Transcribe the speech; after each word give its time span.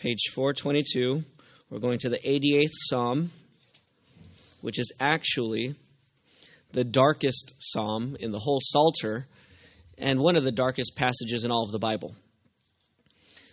page 0.00 0.30
422. 0.34 1.22
We're 1.68 1.78
going 1.78 1.98
to 1.98 2.08
the 2.08 2.18
88th 2.18 2.70
Psalm, 2.72 3.30
which 4.62 4.78
is 4.78 4.92
actually 4.98 5.74
the 6.72 6.84
darkest 6.84 7.52
psalm 7.58 8.16
in 8.18 8.32
the 8.32 8.38
whole 8.38 8.60
Psalter 8.62 9.26
and 9.98 10.18
one 10.18 10.36
of 10.36 10.44
the 10.44 10.52
darkest 10.52 10.96
passages 10.96 11.44
in 11.44 11.50
all 11.50 11.64
of 11.64 11.70
the 11.70 11.78
Bible. 11.78 12.14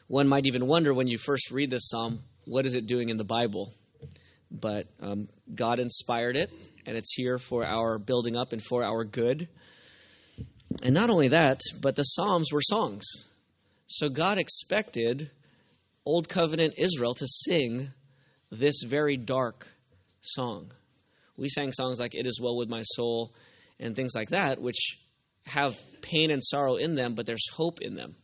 One 0.07 0.29
might 0.29 0.45
even 0.45 0.67
wonder 0.67 0.93
when 0.93 1.07
you 1.07 1.17
first 1.17 1.51
read 1.51 1.69
this 1.69 1.89
psalm, 1.89 2.19
what 2.45 2.65
is 2.65 2.75
it 2.75 2.87
doing 2.87 3.09
in 3.09 3.17
the 3.17 3.25
Bible? 3.25 3.73
But 4.49 4.87
um, 5.01 5.27
God 5.53 5.79
inspired 5.79 6.37
it, 6.37 6.49
and 6.85 6.95
it's 6.95 7.13
here 7.13 7.39
for 7.39 7.65
our 7.65 7.99
building 7.99 8.37
up 8.37 8.53
and 8.53 8.63
for 8.63 8.85
our 8.85 9.03
good. 9.03 9.49
And 10.81 10.93
not 10.93 11.09
only 11.09 11.27
that, 11.29 11.59
but 11.81 11.97
the 11.97 12.03
Psalms 12.03 12.53
were 12.53 12.61
songs. 12.61 13.05
So 13.87 14.07
God 14.07 14.37
expected 14.37 15.29
Old 16.07 16.29
Covenant 16.29 16.75
Israel 16.77 17.13
to 17.15 17.27
sing 17.27 17.91
this 18.49 18.81
very 18.81 19.17
dark 19.17 19.67
song. 20.21 20.71
We 21.35 21.49
sang 21.49 21.73
songs 21.73 21.99
like 21.99 22.15
It 22.15 22.25
Is 22.25 22.39
Well 22.39 22.55
With 22.55 22.69
My 22.69 22.83
Soul 22.83 23.33
and 23.77 23.93
things 23.93 24.13
like 24.15 24.29
that, 24.29 24.61
which 24.61 24.97
have 25.47 25.77
pain 26.01 26.31
and 26.31 26.41
sorrow 26.41 26.77
in 26.77 26.95
them, 26.95 27.13
but 27.13 27.25
there's 27.25 27.49
hope 27.51 27.81
in 27.81 27.95
them. 27.95 28.15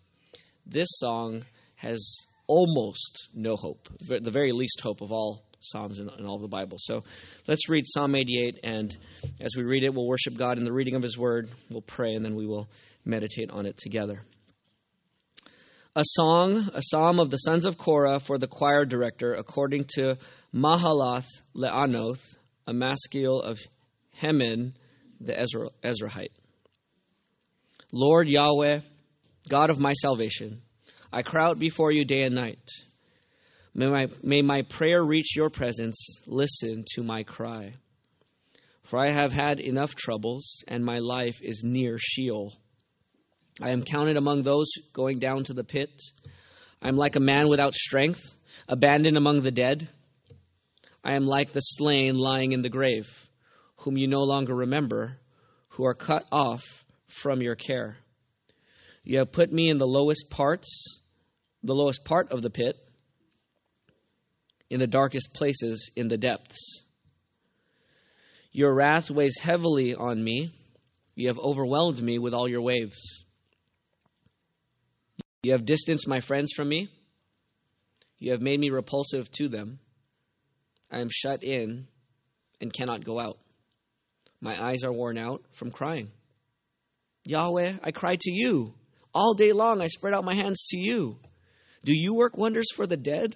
This 0.65 0.87
song 0.91 1.43
has 1.75 2.25
almost 2.47 3.27
no 3.33 3.57
hope, 3.57 3.89
the 3.99 4.31
very 4.31 4.53
least 4.53 4.79
hope 4.79 5.01
of 5.01 5.11
all 5.11 5.43
Psalms 5.59 5.99
in, 5.99 6.09
in 6.17 6.25
all 6.25 6.39
the 6.39 6.47
Bible. 6.47 6.77
So 6.79 7.03
let's 7.49 7.67
read 7.67 7.83
Psalm 7.85 8.15
88, 8.15 8.59
and 8.63 8.97
as 9.41 9.57
we 9.57 9.63
read 9.63 9.83
it, 9.83 9.93
we'll 9.93 10.07
worship 10.07 10.37
God 10.37 10.57
in 10.57 10.63
the 10.63 10.71
reading 10.71 10.95
of 10.95 11.01
His 11.01 11.17
Word, 11.17 11.49
we'll 11.69 11.81
pray, 11.81 12.13
and 12.13 12.23
then 12.23 12.35
we 12.35 12.45
will 12.45 12.69
meditate 13.03 13.51
on 13.51 13.65
it 13.65 13.75
together. 13.75 14.21
A 15.95 16.03
song, 16.03 16.71
a 16.73 16.81
psalm 16.81 17.19
of 17.19 17.29
the 17.29 17.37
sons 17.37 17.65
of 17.65 17.77
Korah 17.77 18.19
for 18.19 18.39
the 18.39 18.47
choir 18.47 18.83
director, 18.83 19.35
according 19.35 19.85
to 19.93 20.17
Mahalath 20.51 21.27
Le'anoth, 21.55 22.35
a 22.65 22.73
maskil 22.73 23.39
of 23.39 23.59
Heman, 24.13 24.75
the 25.21 25.39
Ezra, 25.39 25.69
Ezrahite. 25.83 26.31
Lord 27.91 28.27
Yahweh, 28.27 28.79
God 29.47 29.69
of 29.69 29.79
my 29.79 29.93
salvation, 29.93 30.63
I 31.11 31.21
cry 31.21 31.45
out 31.45 31.59
before 31.59 31.91
you 31.91 32.05
day 32.05 32.23
and 32.23 32.33
night. 32.33 32.67
May 33.75 33.85
my, 33.85 34.07
may 34.23 34.41
my 34.41 34.63
prayer 34.63 35.03
reach 35.03 35.35
your 35.35 35.51
presence. 35.51 36.17
Listen 36.25 36.85
to 36.95 37.03
my 37.03 37.21
cry. 37.21 37.75
For 38.81 38.97
I 38.97 39.11
have 39.11 39.31
had 39.31 39.59
enough 39.59 39.93
troubles, 39.93 40.63
and 40.67 40.83
my 40.83 40.97
life 40.97 41.39
is 41.43 41.63
near 41.63 41.99
Sheol. 41.99 42.51
I 43.61 43.69
am 43.69 43.83
counted 43.83 44.17
among 44.17 44.41
those 44.41 44.71
going 44.93 45.19
down 45.19 45.43
to 45.45 45.53
the 45.53 45.63
pit. 45.63 45.89
I 46.81 46.87
am 46.87 46.95
like 46.95 47.15
a 47.15 47.19
man 47.19 47.49
without 47.49 47.73
strength, 47.73 48.35
abandoned 48.67 49.15
among 49.15 49.41
the 49.41 49.51
dead. 49.51 49.87
I 51.03 51.15
am 51.15 51.25
like 51.25 51.51
the 51.51 51.59
slain 51.59 52.15
lying 52.15 52.51
in 52.51 52.61
the 52.61 52.69
grave, 52.69 53.29
whom 53.77 53.97
you 53.97 54.07
no 54.07 54.23
longer 54.23 54.55
remember, 54.55 55.17
who 55.69 55.85
are 55.85 55.93
cut 55.93 56.25
off 56.31 56.83
from 57.07 57.41
your 57.41 57.55
care. 57.55 57.97
You 59.03 59.19
have 59.19 59.31
put 59.31 59.51
me 59.51 59.69
in 59.69 59.77
the 59.77 59.87
lowest 59.87 60.29
parts, 60.29 61.01
the 61.61 61.75
lowest 61.75 62.03
part 62.05 62.31
of 62.31 62.41
the 62.41 62.49
pit 62.49 62.75
in 64.69 64.79
the 64.79 64.87
darkest 64.87 65.33
places 65.35 65.91
in 65.95 66.07
the 66.07 66.17
depths. 66.17 66.83
Your 68.51 68.73
wrath 68.73 69.11
weighs 69.11 69.37
heavily 69.39 69.93
on 69.93 70.23
me. 70.23 70.51
You 71.15 71.27
have 71.27 71.37
overwhelmed 71.37 72.01
me 72.01 72.17
with 72.17 72.33
all 72.33 72.47
your 72.47 72.61
waves. 72.61 73.22
You 75.43 75.51
have 75.51 75.65
distanced 75.65 76.07
my 76.07 76.21
friends 76.21 76.53
from 76.53 76.69
me. 76.69 76.89
You 78.17 78.31
have 78.31 78.41
made 78.41 78.59
me 78.59 78.69
repulsive 78.69 79.29
to 79.33 79.49
them. 79.49 79.79
I 80.89 80.99
am 80.99 81.09
shut 81.11 81.43
in 81.43 81.87
and 82.61 82.71
cannot 82.71 83.03
go 83.03 83.19
out. 83.19 83.37
My 84.39 84.61
eyes 84.61 84.85
are 84.85 84.91
worn 84.93 85.17
out 85.17 85.43
from 85.51 85.71
crying. 85.71 86.11
Yahweh, 87.25 87.73
I 87.83 87.91
cry 87.91 88.15
to 88.15 88.31
you. 88.31 88.73
All 89.13 89.33
day 89.33 89.51
long 89.51 89.81
I 89.81 89.87
spread 89.87 90.13
out 90.13 90.23
my 90.23 90.33
hands 90.33 90.63
to 90.69 90.77
you. 90.77 91.19
Do 91.83 91.93
you 91.93 92.13
work 92.13 92.37
wonders 92.37 92.71
for 92.73 92.87
the 92.87 92.97
dead? 92.97 93.35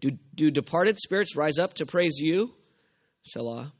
Do, 0.00 0.10
do 0.34 0.50
departed 0.50 0.98
spirits 0.98 1.36
rise 1.36 1.58
up 1.58 1.74
to 1.74 1.86
praise 1.86 2.18
you? 2.18 2.54
Selah. 3.24 3.72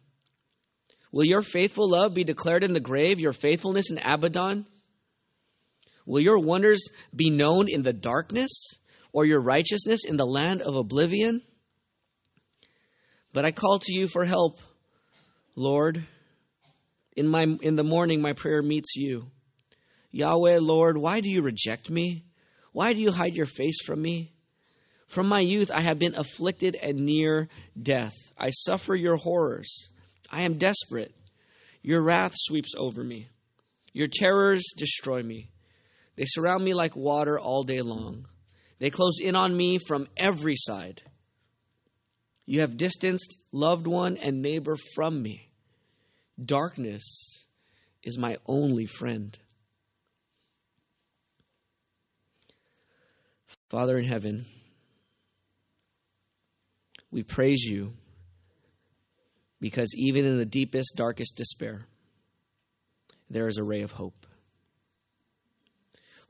Will 1.11 1.25
your 1.25 1.43
faithful 1.43 1.91
love 1.91 2.15
be 2.15 2.25
declared 2.25 2.65
in 2.65 2.73
the 2.73 2.81
grave, 2.81 3.21
your 3.21 3.35
faithfulness 3.35 3.91
in 3.91 3.99
Abaddon? 3.99 4.67
Will 6.07 6.21
your 6.21 6.39
wonders 6.39 6.89
be 7.15 7.31
known 7.31 7.69
in 7.69 7.83
the 7.83 7.93
darkness, 7.93 8.51
or 9.13 9.25
your 9.25 9.41
righteousness 9.41 10.05
in 10.05 10.17
the 10.17 10.27
land 10.27 10.63
of 10.63 10.77
oblivion? 10.77 11.43
But 13.33 13.45
I 13.45 13.53
call 13.53 13.79
to 13.79 13.93
you 13.95 14.09
for 14.09 14.25
help, 14.25 14.59
Lord. 15.57 16.05
In, 17.15 17.29
my, 17.29 17.43
in 17.61 17.77
the 17.77 17.85
morning, 17.85 18.23
my 18.23 18.33
prayer 18.33 18.63
meets 18.63 18.97
you. 18.97 19.31
Yahweh, 20.11 20.59
Lord, 20.61 20.97
why 20.97 21.21
do 21.21 21.31
you 21.31 21.43
reject 21.43 21.91
me? 21.91 22.25
Why 22.73 22.95
do 22.95 23.01
you 23.01 23.13
hide 23.13 23.37
your 23.37 23.47
face 23.47 23.83
from 23.85 24.01
me? 24.01 24.33
From 25.07 25.29
my 25.29 25.41
youth 25.41 25.71
I 25.75 25.83
have 25.83 25.99
been 25.99 26.15
afflicted 26.15 26.75
and 26.75 27.01
near 27.01 27.49
death. 27.81 28.15
I 28.39 28.49
suffer 28.49 28.95
your 28.95 29.17
horrors. 29.17 29.91
I 30.31 30.43
am 30.43 30.57
desperate. 30.57 31.15
Your 31.83 32.03
wrath 32.03 32.33
sweeps 32.35 32.73
over 32.77 33.05
me. 33.05 33.29
Your 33.93 34.09
terrors 34.09 34.73
destroy 34.75 35.23
me. 35.23 35.51
They 36.17 36.25
surround 36.27 36.65
me 36.65 36.75
like 36.75 36.95
water 36.95 37.39
all 37.39 37.63
day 37.63 37.81
long. 37.81 38.27
They 38.79 38.91
close 38.91 39.19
in 39.21 39.37
on 39.37 39.57
me 39.57 39.79
from 39.79 40.09
every 40.17 40.57
side. 40.57 41.03
You 42.47 42.61
have 42.61 42.77
distanced 42.77 43.43
loved 43.53 43.87
one 43.87 44.17
and 44.17 44.43
neighbor 44.43 44.77
from 44.95 45.23
me. 45.23 45.49
Darkness 46.45 47.47
is 48.03 48.19
my 48.19 48.37
only 48.47 48.87
friend. 48.87 49.39
Father 53.71 53.97
in 53.97 54.05
heaven, 54.05 54.45
we 57.11 57.23
praise 57.23 57.63
you 57.63 57.93
because 59.61 59.95
even 59.97 60.25
in 60.25 60.39
the 60.39 60.45
deepest, 60.45 60.95
darkest 60.97 61.37
despair, 61.37 61.81
there 63.31 63.47
is 63.47 63.59
a 63.59 63.65
ray 63.65 63.83
of 63.83 63.93
hope. 63.93 64.27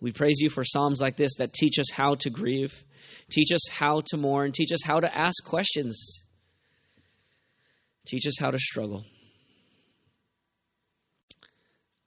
We 0.02 0.10
praise 0.10 0.40
you 0.40 0.50
for 0.50 0.64
Psalms 0.64 1.00
like 1.00 1.14
this 1.14 1.36
that 1.36 1.52
teach 1.52 1.78
us 1.78 1.88
how 1.92 2.16
to 2.16 2.30
grieve, 2.30 2.72
teach 3.30 3.52
us 3.54 3.68
how 3.70 4.02
to 4.06 4.16
mourn, 4.16 4.50
teach 4.50 4.72
us 4.72 4.82
how 4.84 4.98
to 4.98 5.16
ask 5.16 5.44
questions, 5.44 6.24
teach 8.04 8.26
us 8.26 8.36
how 8.36 8.50
to 8.50 8.58
struggle. 8.58 9.04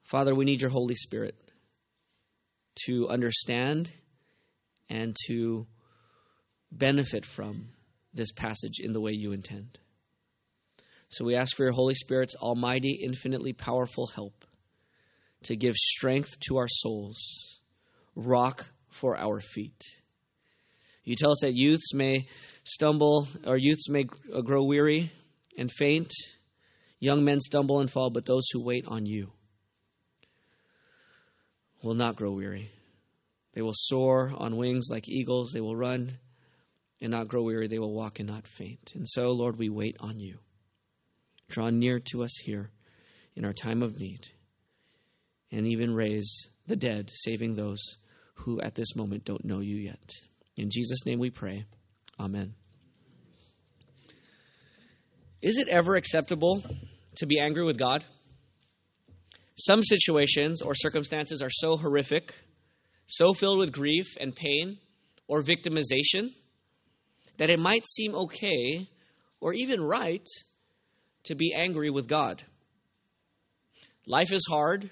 Father, 0.03 0.35
we 0.35 0.43
need 0.43 0.59
your 0.59 0.71
Holy 0.71 0.95
Spirit 0.95 1.35
to 2.85 3.07
understand 3.07 3.89
and 4.89 5.15
to 5.27 5.65
benefit 6.73 7.25
from 7.25 7.69
this 8.13 8.33
passage 8.33 8.81
in 8.81 8.91
the 8.91 8.99
way 8.99 9.13
you 9.13 9.31
intend. 9.31 9.79
So 11.07 11.23
we 11.23 11.35
ask 11.35 11.55
for 11.55 11.63
your 11.63 11.71
Holy 11.71 11.95
Spirit's 11.95 12.35
almighty, 12.35 12.99
infinitely 13.01 13.53
powerful 13.53 14.07
help 14.07 14.43
to 15.43 15.55
give 15.55 15.75
strength 15.75 16.37
to 16.49 16.57
our 16.57 16.67
souls, 16.67 17.54
rock 18.15 18.67
for 18.89 19.17
our 19.17 19.39
feet. 19.39 19.83
You 21.03 21.15
tell 21.15 21.31
us 21.31 21.41
that 21.41 21.53
youths 21.53 21.93
may 21.93 22.27
stumble, 22.63 23.27
or 23.45 23.57
youths 23.57 23.89
may 23.89 24.03
grow 24.03 24.63
weary 24.63 25.11
and 25.57 25.71
faint. 25.71 26.11
Young 26.99 27.23
men 27.23 27.39
stumble 27.39 27.79
and 27.79 27.91
fall, 27.91 28.09
but 28.09 28.25
those 28.25 28.47
who 28.51 28.63
wait 28.63 28.85
on 28.87 29.05
you 29.05 29.31
will 31.83 31.93
not 31.93 32.15
grow 32.15 32.31
weary. 32.31 32.71
They 33.53 33.61
will 33.61 33.73
soar 33.75 34.33
on 34.35 34.57
wings 34.57 34.87
like 34.89 35.07
eagles. 35.07 35.51
They 35.51 35.61
will 35.61 35.75
run 35.75 36.17
and 36.99 37.11
not 37.11 37.27
grow 37.27 37.43
weary. 37.43 37.67
They 37.67 37.79
will 37.79 37.93
walk 37.93 38.19
and 38.19 38.27
not 38.27 38.47
faint. 38.47 38.93
And 38.95 39.07
so, 39.07 39.29
Lord, 39.31 39.57
we 39.57 39.69
wait 39.69 39.97
on 39.99 40.19
you. 40.19 40.39
Draw 41.49 41.69
near 41.69 41.99
to 42.11 42.23
us 42.23 42.35
here 42.37 42.71
in 43.35 43.45
our 43.45 43.53
time 43.53 43.83
of 43.83 43.99
need, 43.99 44.27
and 45.51 45.67
even 45.67 45.93
raise 45.93 46.47
the 46.65 46.75
dead, 46.75 47.11
saving 47.13 47.53
those 47.53 47.97
who 48.35 48.61
at 48.61 48.75
this 48.75 48.95
moment 48.95 49.25
don't 49.25 49.45
know 49.45 49.59
you 49.59 49.75
yet. 49.77 50.11
In 50.57 50.69
Jesus' 50.71 51.05
name 51.05 51.19
we 51.19 51.29
pray. 51.29 51.65
Amen. 52.19 52.53
Is 55.41 55.57
it 55.57 55.67
ever 55.67 55.95
acceptable 55.95 56.63
to 57.17 57.25
be 57.25 57.39
angry 57.39 57.63
with 57.63 57.77
God? 57.77 58.03
Some 59.57 59.83
situations 59.83 60.61
or 60.61 60.75
circumstances 60.75 61.41
are 61.41 61.49
so 61.49 61.77
horrific, 61.77 62.33
so 63.05 63.33
filled 63.33 63.59
with 63.59 63.71
grief 63.71 64.17
and 64.19 64.35
pain 64.35 64.77
or 65.27 65.41
victimization 65.43 66.33
that 67.37 67.49
it 67.49 67.59
might 67.59 67.87
seem 67.87 68.15
okay 68.15 68.87
or 69.39 69.53
even 69.53 69.81
right 69.81 70.27
to 71.25 71.35
be 71.35 71.53
angry 71.53 71.89
with 71.89 72.07
God. 72.07 72.41
Life 74.05 74.31
is 74.31 74.45
hard. 74.49 74.89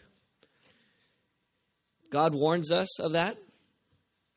God 2.13 2.35
warns 2.35 2.71
us 2.71 2.99
of 2.99 3.13
that. 3.13 3.37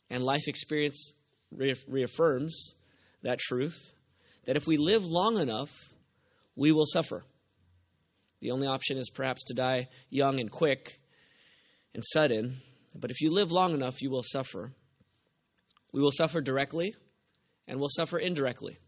And 0.09 0.25
life 0.25 0.49
experience 0.49 1.13
reaffirms 1.53 2.75
that 3.23 3.39
truth 3.39 3.93
that 4.47 4.57
if 4.57 4.67
we 4.67 4.79
live 4.79 5.05
long 5.05 5.37
enough, 5.39 5.71
we 6.55 6.73
will 6.73 6.87
suffer. 6.87 7.23
The 8.41 8.53
only 8.53 8.67
option 8.67 8.97
is 8.97 9.11
perhaps 9.11 9.45
to 9.45 9.55
die 9.55 9.89
young 10.09 10.41
and 10.41 10.51
quick 10.51 10.99
and 11.93 12.03
sudden, 12.03 12.57
but 12.95 13.11
if 13.11 13.21
you 13.21 13.31
live 13.31 13.53
long 13.53 13.75
enough, 13.75 14.01
you 14.01 14.09
will 14.09 14.23
suffer. 14.23 14.73
We 15.93 16.01
will 16.01 16.13
suffer 16.13 16.41
directly 16.41 16.95
and 17.69 17.79
we'll 17.79 17.91
suffer 17.91 18.19
indirectly. 18.19 18.79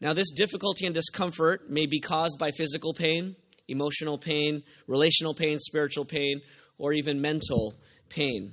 Now, 0.00 0.12
this 0.12 0.30
difficulty 0.30 0.86
and 0.86 0.94
discomfort 0.94 1.68
may 1.68 1.86
be 1.86 1.98
caused 1.98 2.38
by 2.38 2.50
physical 2.50 2.92
pain, 2.92 3.34
emotional 3.66 4.18
pain, 4.18 4.62
relational 4.86 5.34
pain, 5.34 5.58
spiritual 5.58 6.04
pain, 6.04 6.42
or 6.78 6.92
even 6.92 7.20
mental 7.20 7.74
pain. 8.08 8.52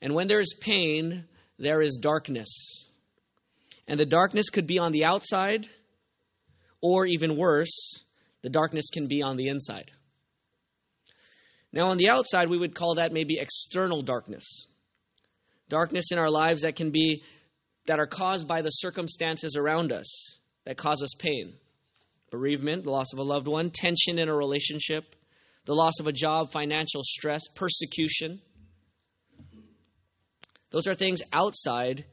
And 0.00 0.14
when 0.14 0.26
there 0.26 0.40
is 0.40 0.54
pain, 0.60 1.24
there 1.58 1.82
is 1.82 1.98
darkness. 2.00 2.88
And 3.86 3.98
the 3.98 4.06
darkness 4.06 4.50
could 4.50 4.66
be 4.66 4.78
on 4.78 4.92
the 4.92 5.04
outside, 5.04 5.66
or 6.80 7.06
even 7.06 7.36
worse, 7.36 8.04
the 8.42 8.50
darkness 8.50 8.90
can 8.90 9.06
be 9.06 9.22
on 9.22 9.36
the 9.36 9.48
inside. 9.48 9.90
Now, 11.72 11.90
on 11.90 11.98
the 11.98 12.10
outside, 12.10 12.50
we 12.50 12.58
would 12.58 12.74
call 12.74 12.96
that 12.96 13.12
maybe 13.12 13.38
external 13.38 14.02
darkness. 14.02 14.66
Darkness 15.68 16.12
in 16.12 16.18
our 16.18 16.30
lives 16.30 16.62
that 16.62 16.76
can 16.76 16.90
be, 16.90 17.22
that 17.86 17.98
are 17.98 18.06
caused 18.06 18.46
by 18.46 18.62
the 18.62 18.70
circumstances 18.70 19.56
around 19.56 19.90
us 19.90 20.38
that 20.64 20.76
cause 20.76 21.02
us 21.02 21.14
pain. 21.18 21.54
Bereavement, 22.30 22.84
the 22.84 22.90
loss 22.90 23.12
of 23.12 23.18
a 23.18 23.22
loved 23.22 23.48
one, 23.48 23.70
tension 23.70 24.18
in 24.18 24.28
a 24.28 24.34
relationship, 24.34 25.16
the 25.64 25.74
loss 25.74 26.00
of 26.00 26.06
a 26.06 26.12
job, 26.12 26.50
financial 26.52 27.02
stress, 27.04 27.48
persecution. 27.54 28.40
Those 30.70 30.88
are 30.88 30.94
things 30.94 31.22
outside 31.32 32.04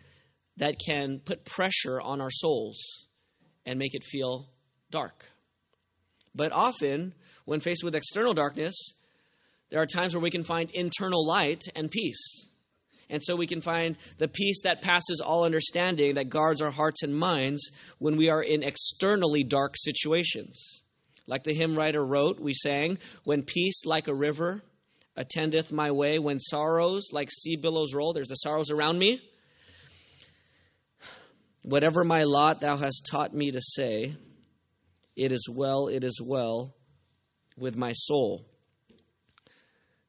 that 0.58 0.76
can 0.86 1.20
put 1.24 1.46
pressure 1.46 2.00
on 2.00 2.22
our 2.22 2.30
souls 2.30 3.08
and 3.66 3.80
make 3.80 3.96
it 3.96 4.04
feel 4.04 4.50
dark. 4.92 5.26
But 6.36 6.52
often, 6.52 7.14
when 7.46 7.60
faced 7.60 7.84
with 7.84 7.96
external 7.96 8.34
darkness, 8.34 8.94
there 9.70 9.82
are 9.82 9.86
times 9.86 10.14
where 10.14 10.22
we 10.22 10.32
can 10.32 10.44
find 10.44 10.70
internal 10.72 11.26
light 11.26 11.64
and 11.76 11.90
peace. 11.90 12.46
And 13.10 13.24
so 13.24 13.36
we 13.36 13.48
can 13.48 13.62
find 13.62 13.98
the 14.20 14.28
peace 14.28 14.62
that 14.64 14.82
passes 14.82 15.22
all 15.26 15.46
understanding 15.46 16.16
that 16.16 16.30
guards 16.30 16.62
our 16.62 16.70
hearts 16.70 17.02
and 17.02 17.16
minds 17.16 17.72
when 17.98 18.18
we 18.18 18.30
are 18.30 18.42
in 18.42 18.62
externally 18.62 19.44
dark 19.44 19.76
situations. 19.76 20.84
Like 21.30 21.44
the 21.44 21.54
hymn 21.54 21.76
writer 21.76 22.04
wrote, 22.04 22.40
we 22.40 22.56
sang, 22.56 22.98
When 23.24 23.44
peace 23.44 23.86
like 23.86 24.08
a 24.08 24.16
river 24.16 24.64
attendeth 25.16 25.72
my 25.72 25.92
way, 25.92 26.18
when 26.18 26.40
sorrows 26.40 27.10
like 27.14 27.30
sea 27.30 27.56
billows 27.56 27.94
roll, 27.94 28.14
there's 28.14 28.30
the 28.30 28.34
sorrows 28.34 28.72
around 28.72 28.98
me. 28.98 29.22
Whatever 31.62 32.04
my 32.04 32.24
lot 32.24 32.62
thou 32.62 32.78
hast 32.78 33.08
taught 33.12 33.32
me 33.32 33.52
to 33.52 33.62
say, 33.62 34.16
it 35.16 35.32
is 35.32 35.48
well, 35.48 35.88
it 35.88 36.04
is 36.04 36.20
well 36.20 36.74
with 37.56 37.78
my 37.78 37.92
soul. 37.92 38.44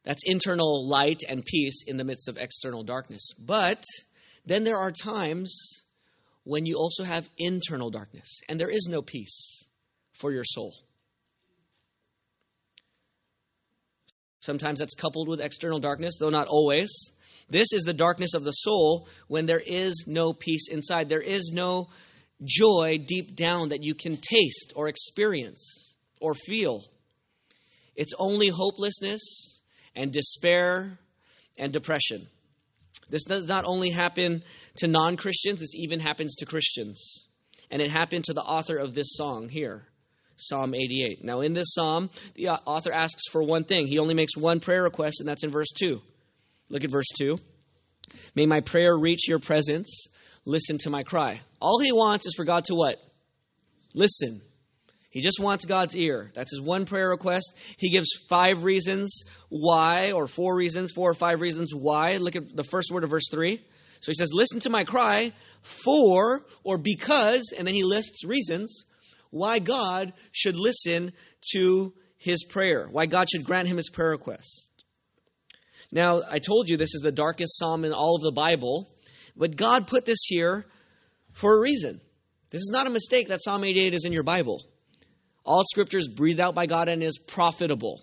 That's 0.04 0.22
internal 0.24 0.88
light 0.88 1.20
and 1.28 1.44
peace 1.44 1.84
in 1.86 1.98
the 1.98 2.04
midst 2.04 2.30
of 2.30 2.38
external 2.38 2.82
darkness. 2.82 3.34
But 3.38 3.84
then 4.46 4.64
there 4.64 4.78
are 4.78 4.90
times 4.90 5.84
when 6.44 6.64
you 6.64 6.76
also 6.76 7.04
have 7.04 7.28
internal 7.36 7.90
darkness, 7.90 8.40
and 8.48 8.58
there 8.58 8.70
is 8.70 8.88
no 8.88 9.02
peace 9.02 9.68
for 10.14 10.32
your 10.32 10.44
soul. 10.44 10.72
Sometimes 14.40 14.78
that's 14.78 14.94
coupled 14.94 15.28
with 15.28 15.40
external 15.40 15.78
darkness, 15.78 16.16
though 16.18 16.30
not 16.30 16.48
always. 16.48 17.12
This 17.48 17.72
is 17.72 17.82
the 17.82 17.94
darkness 17.94 18.34
of 18.34 18.44
the 18.44 18.52
soul 18.52 19.08
when 19.28 19.46
there 19.46 19.62
is 19.64 20.06
no 20.06 20.32
peace 20.32 20.68
inside. 20.68 21.08
There 21.08 21.20
is 21.20 21.50
no 21.52 21.88
joy 22.42 22.98
deep 23.06 23.36
down 23.36 23.68
that 23.70 23.82
you 23.82 23.94
can 23.94 24.16
taste 24.16 24.72
or 24.76 24.88
experience 24.88 25.94
or 26.20 26.34
feel. 26.34 26.84
It's 27.96 28.14
only 28.18 28.48
hopelessness 28.48 29.60
and 29.94 30.12
despair 30.12 30.98
and 31.58 31.72
depression. 31.72 32.26
This 33.10 33.24
does 33.24 33.48
not 33.48 33.64
only 33.66 33.90
happen 33.90 34.42
to 34.76 34.86
non 34.86 35.16
Christians, 35.16 35.60
this 35.60 35.74
even 35.74 36.00
happens 36.00 36.36
to 36.36 36.46
Christians. 36.46 37.26
And 37.70 37.82
it 37.82 37.90
happened 37.90 38.24
to 38.24 38.32
the 38.32 38.40
author 38.40 38.76
of 38.76 38.94
this 38.94 39.12
song 39.12 39.48
here, 39.48 39.84
Psalm 40.40 40.74
88. 40.74 41.24
Now, 41.24 41.40
in 41.40 41.52
this 41.52 41.74
psalm, 41.74 42.10
the 42.34 42.48
uh, 42.48 42.56
author 42.66 42.92
asks 42.92 43.28
for 43.30 43.42
one 43.42 43.64
thing. 43.64 43.86
He 43.86 43.98
only 43.98 44.14
makes 44.14 44.36
one 44.36 44.60
prayer 44.60 44.82
request, 44.82 45.20
and 45.20 45.28
that's 45.28 45.44
in 45.44 45.50
verse 45.50 45.70
2. 45.78 46.00
Look 46.70 46.84
at 46.84 46.90
verse 46.90 47.08
2. 47.18 47.38
May 48.34 48.46
my 48.46 48.60
prayer 48.60 48.96
reach 48.96 49.28
your 49.28 49.38
presence. 49.38 50.06
Listen 50.44 50.78
to 50.78 50.90
my 50.90 51.02
cry. 51.02 51.40
All 51.60 51.78
he 51.78 51.92
wants 51.92 52.26
is 52.26 52.34
for 52.34 52.44
God 52.44 52.64
to 52.66 52.74
what? 52.74 52.96
Listen. 53.94 54.40
He 55.10 55.20
just 55.20 55.40
wants 55.40 55.64
God's 55.64 55.96
ear. 55.96 56.30
That's 56.34 56.52
his 56.52 56.60
one 56.60 56.86
prayer 56.86 57.08
request. 57.08 57.52
He 57.76 57.90
gives 57.90 58.08
five 58.28 58.62
reasons 58.62 59.24
why, 59.48 60.12
or 60.12 60.28
four 60.28 60.54
reasons, 60.54 60.92
four 60.92 61.10
or 61.10 61.14
five 61.14 61.40
reasons 61.40 61.74
why. 61.74 62.16
Look 62.16 62.36
at 62.36 62.54
the 62.54 62.62
first 62.62 62.92
word 62.92 63.02
of 63.02 63.10
verse 63.10 63.28
3. 63.28 63.56
So 64.00 64.06
he 64.06 64.14
says, 64.14 64.30
Listen 64.32 64.60
to 64.60 64.70
my 64.70 64.84
cry 64.84 65.32
for 65.62 66.44
or 66.62 66.78
because, 66.78 67.52
and 67.56 67.66
then 67.66 67.74
he 67.74 67.82
lists 67.82 68.24
reasons 68.24 68.86
why 69.30 69.58
God 69.58 70.12
should 70.32 70.56
listen 70.56 71.12
to 71.52 71.94
his 72.18 72.44
prayer, 72.44 72.86
why 72.90 73.06
God 73.06 73.28
should 73.30 73.44
grant 73.44 73.68
him 73.68 73.76
his 73.76 73.90
prayer 73.90 74.10
request. 74.10 74.68
Now, 75.92 76.22
I 76.28 76.38
told 76.38 76.68
you 76.68 76.76
this 76.76 76.94
is 76.94 77.02
the 77.02 77.12
darkest 77.12 77.58
psalm 77.58 77.84
in 77.84 77.92
all 77.92 78.16
of 78.16 78.22
the 78.22 78.32
Bible, 78.32 78.88
but 79.36 79.56
God 79.56 79.86
put 79.86 80.04
this 80.04 80.22
here 80.24 80.66
for 81.32 81.56
a 81.56 81.60
reason. 81.60 82.00
This 82.50 82.60
is 82.60 82.70
not 82.72 82.86
a 82.86 82.90
mistake 82.90 83.28
that 83.28 83.42
Psalm 83.42 83.64
88 83.64 83.94
is 83.94 84.04
in 84.04 84.12
your 84.12 84.22
Bible. 84.22 84.62
All 85.44 85.62
scripture 85.64 85.98
is 85.98 86.08
breathed 86.08 86.40
out 86.40 86.54
by 86.54 86.66
God 86.66 86.88
and 86.88 87.02
is 87.02 87.18
profitable, 87.18 88.02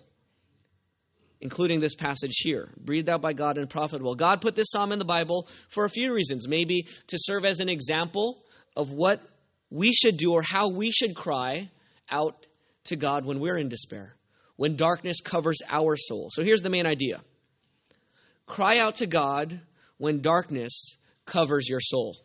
including 1.40 1.80
this 1.80 1.94
passage 1.94 2.36
here. 2.38 2.68
Breathed 2.78 3.08
out 3.08 3.20
by 3.20 3.34
God 3.34 3.58
and 3.58 3.70
profitable. 3.70 4.14
God 4.14 4.40
put 4.40 4.56
this 4.56 4.70
psalm 4.70 4.92
in 4.92 4.98
the 4.98 5.04
Bible 5.04 5.48
for 5.68 5.84
a 5.84 5.90
few 5.90 6.14
reasons. 6.14 6.48
Maybe 6.48 6.86
to 7.08 7.16
serve 7.18 7.44
as 7.44 7.60
an 7.60 7.68
example 7.68 8.42
of 8.76 8.92
what 8.92 9.20
we 9.70 9.92
should 9.92 10.16
do 10.16 10.32
or 10.32 10.42
how 10.42 10.68
we 10.68 10.90
should 10.90 11.14
cry 11.14 11.70
out 12.10 12.46
to 12.84 12.96
God 12.96 13.24
when 13.24 13.40
we're 13.40 13.58
in 13.58 13.68
despair, 13.68 14.14
when 14.56 14.76
darkness 14.76 15.20
covers 15.20 15.58
our 15.68 15.96
soul. 15.96 16.30
So 16.32 16.42
here's 16.42 16.62
the 16.62 16.70
main 16.70 16.86
idea 16.86 17.20
cry 18.46 18.78
out 18.78 18.96
to 18.96 19.06
God 19.06 19.60
when 19.98 20.20
darkness 20.20 20.96
covers 21.26 21.68
your 21.68 21.80
soul. 21.80 22.16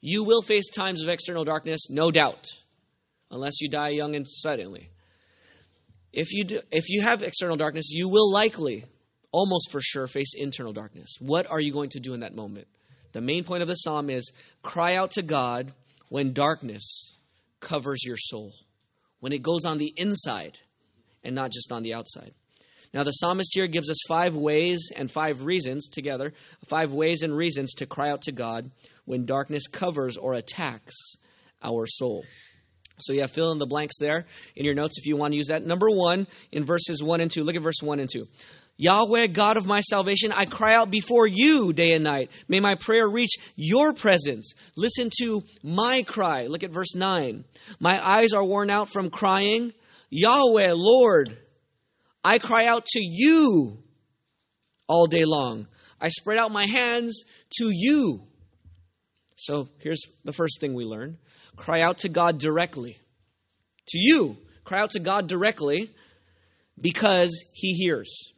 You 0.00 0.24
will 0.24 0.42
face 0.42 0.68
times 0.70 1.02
of 1.02 1.08
external 1.08 1.44
darkness, 1.44 1.88
no 1.90 2.10
doubt 2.10 2.48
unless 3.30 3.60
you 3.60 3.68
die 3.68 3.90
young 3.90 4.16
and 4.16 4.28
suddenly. 4.28 4.90
If 6.12 6.32
you, 6.32 6.44
do, 6.44 6.60
if 6.72 6.88
you 6.88 7.02
have 7.02 7.22
external 7.22 7.56
darkness, 7.56 7.90
you 7.90 8.08
will 8.08 8.32
likely, 8.32 8.84
almost 9.30 9.70
for 9.70 9.80
sure, 9.80 10.08
face 10.08 10.34
internal 10.36 10.72
darkness. 10.72 11.16
What 11.20 11.48
are 11.48 11.60
you 11.60 11.72
going 11.72 11.90
to 11.90 12.00
do 12.00 12.14
in 12.14 12.20
that 12.20 12.34
moment? 12.34 12.66
The 13.12 13.20
main 13.20 13.44
point 13.44 13.62
of 13.62 13.68
the 13.68 13.74
psalm 13.74 14.10
is 14.10 14.32
cry 14.62 14.96
out 14.96 15.12
to 15.12 15.22
God 15.22 15.72
when 16.10 16.34
darkness 16.34 17.18
covers 17.60 18.04
your 18.04 18.18
soul, 18.18 18.52
when 19.20 19.32
it 19.32 19.42
goes 19.42 19.64
on 19.64 19.78
the 19.78 19.94
inside 19.96 20.58
and 21.24 21.34
not 21.34 21.50
just 21.50 21.72
on 21.72 21.82
the 21.82 21.94
outside. 21.94 22.34
Now, 22.92 23.04
the 23.04 23.12
psalmist 23.12 23.52
here 23.54 23.68
gives 23.68 23.88
us 23.88 24.02
five 24.08 24.34
ways 24.34 24.90
and 24.94 25.08
five 25.08 25.44
reasons 25.44 25.88
together, 25.88 26.32
five 26.68 26.92
ways 26.92 27.22
and 27.22 27.34
reasons 27.34 27.74
to 27.74 27.86
cry 27.86 28.10
out 28.10 28.22
to 28.22 28.32
God 28.32 28.70
when 29.04 29.24
darkness 29.24 29.68
covers 29.68 30.16
or 30.16 30.34
attacks 30.34 31.14
our 31.62 31.86
soul. 31.86 32.24
So 33.02 33.12
yeah, 33.12 33.26
fill 33.26 33.52
in 33.52 33.58
the 33.58 33.66
blanks 33.66 33.98
there 33.98 34.26
in 34.56 34.64
your 34.64 34.74
notes 34.74 34.98
if 34.98 35.06
you 35.06 35.16
want 35.16 35.32
to 35.32 35.36
use 35.36 35.48
that. 35.48 35.64
Number 35.64 35.88
one 35.90 36.26
in 36.52 36.64
verses 36.64 37.02
one 37.02 37.20
and 37.20 37.30
two. 37.30 37.42
Look 37.42 37.56
at 37.56 37.62
verse 37.62 37.82
one 37.82 38.00
and 38.00 38.10
two. 38.10 38.26
Yahweh, 38.80 39.26
God 39.26 39.58
of 39.58 39.66
my 39.66 39.80
salvation, 39.80 40.32
I 40.32 40.46
cry 40.46 40.74
out 40.74 40.90
before 40.90 41.26
you 41.26 41.74
day 41.74 41.92
and 41.92 42.02
night. 42.02 42.30
May 42.48 42.60
my 42.60 42.76
prayer 42.76 43.06
reach 43.06 43.32
your 43.54 43.92
presence. 43.92 44.54
Listen 44.74 45.10
to 45.20 45.42
my 45.62 46.02
cry. 46.02 46.46
Look 46.46 46.62
at 46.62 46.70
verse 46.70 46.94
9. 46.94 47.44
My 47.78 48.02
eyes 48.02 48.32
are 48.32 48.42
worn 48.42 48.70
out 48.70 48.88
from 48.88 49.10
crying. 49.10 49.74
Yahweh, 50.08 50.72
Lord, 50.74 51.36
I 52.24 52.38
cry 52.38 52.64
out 52.64 52.86
to 52.92 53.00
you 53.02 53.82
all 54.88 55.06
day 55.06 55.26
long. 55.26 55.68
I 56.00 56.08
spread 56.08 56.38
out 56.38 56.50
my 56.50 56.66
hands 56.66 57.24
to 57.58 57.70
you. 57.70 58.22
So 59.40 59.70
here's 59.78 60.04
the 60.24 60.34
first 60.34 60.60
thing 60.60 60.74
we 60.74 60.84
learn 60.84 61.16
Cry 61.56 61.80
out 61.80 61.98
to 61.98 62.10
God 62.10 62.38
directly. 62.38 62.98
To 63.88 63.98
you, 63.98 64.36
cry 64.64 64.80
out 64.80 64.90
to 64.90 65.00
God 65.00 65.28
directly 65.28 65.90
because 66.78 67.44
He 67.54 67.72
hears. 67.72 68.32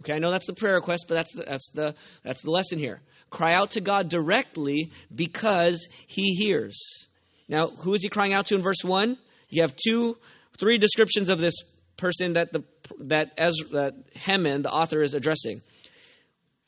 Okay, 0.00 0.14
I 0.14 0.18
know 0.18 0.30
that's 0.30 0.46
the 0.46 0.54
prayer 0.54 0.76
request, 0.76 1.06
but 1.08 1.16
that's 1.16 1.34
the, 1.34 1.42
that's 1.42 1.70
the, 1.74 1.94
that's 2.24 2.42
the 2.42 2.50
lesson 2.50 2.78
here. 2.78 3.00
Cry 3.28 3.52
out 3.52 3.72
to 3.72 3.82
God 3.82 4.08
directly 4.08 4.90
because 5.14 5.88
He 6.06 6.34
hears. 6.34 7.06
Now, 7.46 7.68
who 7.68 7.92
is 7.92 8.02
He 8.02 8.08
crying 8.08 8.32
out 8.32 8.46
to 8.46 8.54
in 8.54 8.62
verse 8.62 8.82
1? 8.82 9.18
You 9.50 9.62
have 9.62 9.76
two, 9.76 10.16
three 10.58 10.78
descriptions 10.78 11.28
of 11.28 11.38
this 11.38 11.56
person 11.98 12.32
that, 12.32 12.50
the, 12.52 12.64
that, 13.00 13.32
Ezra, 13.36 13.68
that 13.72 13.94
Heman, 14.14 14.62
the 14.62 14.70
author, 14.70 15.02
is 15.02 15.12
addressing. 15.12 15.60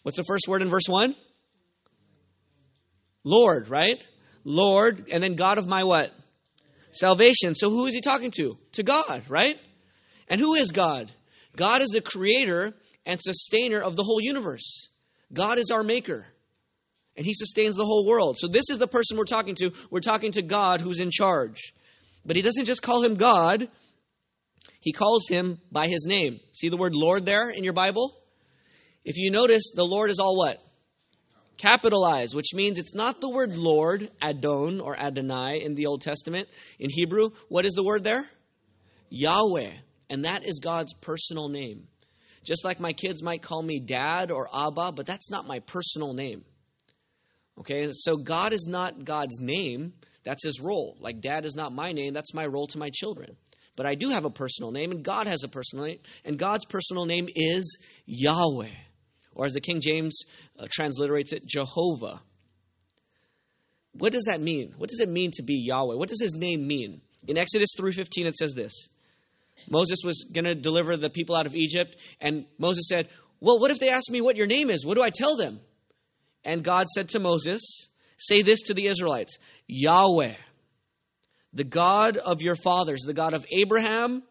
What's 0.03 0.19
the 0.19 0.25
first 0.25 0.47
word 0.47 0.61
in 0.61 0.69
verse 0.69 0.89
1? 0.89 1.15
Lord, 3.25 3.69
right? 3.69 4.07
Lord, 4.45 5.09
and 5.11 5.23
then 5.23 5.35
God 5.35 5.59
of 5.59 5.67
my 5.67 5.85
what? 5.85 6.13
Salvation. 6.91 7.55
So 7.55 7.71
who 7.71 7.87
is 7.87 7.95
he 7.95 8.01
talking 8.01 8.31
to? 8.33 8.57
To 8.73 8.83
God, 8.83 9.23
right? 9.29 9.59
And 10.29 10.41
who 10.41 10.55
is 10.55 10.71
God? 10.71 11.11
God 11.57 11.83
is 11.83 11.91
the 11.91 12.01
creator 12.01 12.73
and 13.05 13.21
sustainer 13.21 13.81
of 13.81 13.97
the 13.97 14.03
whole 14.03 14.21
universe. 14.21 14.89
God 15.33 15.59
is 15.59 15.71
our 15.71 15.83
maker. 15.83 16.27
And 17.17 17.27
he 17.27 17.35
sustains 17.35 17.77
the 17.77 17.85
whole 17.85 18.07
world. 18.07 18.39
So 18.39 18.49
this 18.49 18.71
is 18.71 18.79
the 18.79 18.87
person 18.87 19.19
we're 19.19 19.25
talking 19.25 19.55
to. 19.57 19.73
We're 19.91 20.01
talking 20.01 20.33
to 20.33 20.43
God 20.43 20.81
who's 20.81 21.01
in 21.01 21.11
charge. 21.11 21.75
But 22.25 22.37
he 22.37 22.43
doesn't 22.43 22.65
just 22.65 22.83
call 22.83 23.03
him 23.03 23.17
God, 23.17 23.69
he 24.81 24.93
calls 24.93 25.29
him 25.29 25.61
by 25.71 25.87
his 25.87 26.07
name. 26.07 26.41
See 26.53 26.69
the 26.69 26.77
word 26.77 26.95
Lord 26.95 27.27
there 27.27 27.51
in 27.51 27.65
your 27.65 27.73
Bible? 27.73 28.17
If 29.05 29.17
you 29.17 29.31
notice, 29.31 29.73
the 29.75 29.85
Lord 29.85 30.11
is 30.11 30.19
all 30.19 30.37
what? 30.37 30.63
Capitalized, 31.61 32.35
which 32.35 32.55
means 32.55 32.79
it's 32.79 32.95
not 32.95 33.21
the 33.21 33.29
word 33.29 33.57
Lord, 33.57 34.11
Adon 34.23 34.81
or 34.81 34.99
Adonai 34.99 35.63
in 35.63 35.75
the 35.75 35.87
Old 35.87 36.01
Testament. 36.01 36.49
In 36.79 36.89
Hebrew, 36.91 37.31
what 37.49 37.67
is 37.67 37.75
the 37.75 37.85
word 37.85 38.03
there? 38.03 38.25
Yahweh. 39.11 39.71
And 40.09 40.25
that 40.25 40.47
is 40.47 40.61
God's 40.61 40.95
personal 40.95 41.49
name. 41.49 41.87
Just 42.45 42.65
like 42.65 42.81
my 42.81 42.95
kids 42.95 43.23
might 43.23 43.43
call 43.43 43.63
me 43.63 43.79
dad 43.79 44.31
or 44.31 44.49
Abba, 44.53 44.93
but 44.93 45.05
that's 45.05 45.31
not 45.31 45.47
my 45.47 45.59
personal 45.61 46.15
name. 46.15 46.45
Okay, 47.59 47.89
so 47.93 48.17
God 48.17 48.55
is 48.55 48.67
not 48.67 49.05
God's 49.05 49.39
name, 49.39 49.93
that's 50.25 50.43
his 50.43 50.61
role. 50.61 50.97
Like 50.99 51.21
dad 51.21 51.45
is 51.45 51.57
not 51.57 51.75
my 51.75 51.93
name, 51.93 52.15
that's 52.15 52.33
my 52.33 52.47
role 52.47 52.69
to 52.69 52.79
my 52.79 52.89
children. 52.91 53.37
But 53.77 53.85
I 53.85 53.97
do 53.97 54.09
have 54.09 54.25
a 54.25 54.31
personal 54.31 54.71
name, 54.71 54.93
and 54.93 55.05
God 55.05 55.27
has 55.27 55.45
a 55.45 55.49
personal 55.49 55.85
name, 55.85 55.99
and 56.25 56.39
God's 56.39 56.65
personal 56.65 57.05
name 57.05 57.29
is 57.35 57.77
Yahweh. 58.07 58.71
Or 59.35 59.47
as 59.47 59.53
the 59.53 59.61
King 59.61 59.81
James 59.81 60.25
uh, 60.59 60.67
transliterates 60.71 61.33
it, 61.33 61.47
Jehovah. 61.47 62.21
What 63.93 64.13
does 64.13 64.25
that 64.25 64.41
mean? 64.41 64.75
What 64.77 64.91
does 64.91 65.01
it 65.01 65.09
mean 65.09 65.31
to 65.35 65.43
be 65.43 65.57
Yahweh? 65.57 65.97
What 65.97 66.09
does 66.09 66.21
his 66.21 66.35
name 66.35 66.67
mean? 66.67 67.01
In 67.27 67.37
Exodus 67.37 67.71
3:15 67.79 68.27
it 68.27 68.37
says 68.37 68.55
this. 68.55 68.89
Moses 69.69 69.99
was 70.05 70.31
going 70.33 70.47
to 70.47 70.55
deliver 70.55 70.97
the 70.97 71.11
people 71.11 71.37
out 71.37 71.47
of 71.47 71.55
Egypt 71.55 71.97
and 72.21 72.47
Moses 72.59 72.89
said, 72.89 73.09
"Well, 73.41 73.59
what 73.59 73.71
if 73.71 73.79
they 73.79 73.91
ask 73.91 74.11
me 74.11 74.21
what 74.21 74.37
your 74.37 74.47
name 74.47 74.71
is? 74.71 74.87
What 74.87 74.95
do 74.95 75.03
I 75.03 75.11
tell 75.11 75.37
them?" 75.37 75.61
And 76.45 76.65
God 76.65 76.89
said 76.89 77.11
to 77.11 77.19
Moses, 77.19 77.89
Say 78.17 78.43
this 78.43 78.63
to 78.65 78.75
the 78.75 78.87
Israelites 78.87 79.39
Yahweh, 79.67 80.35
the 81.55 81.65
God 81.65 82.17
of 82.17 82.43
your 82.43 82.55
fathers, 82.55 83.03
the 83.03 83.15
God 83.15 83.35
of 83.35 83.47
Abraham, 83.51 84.23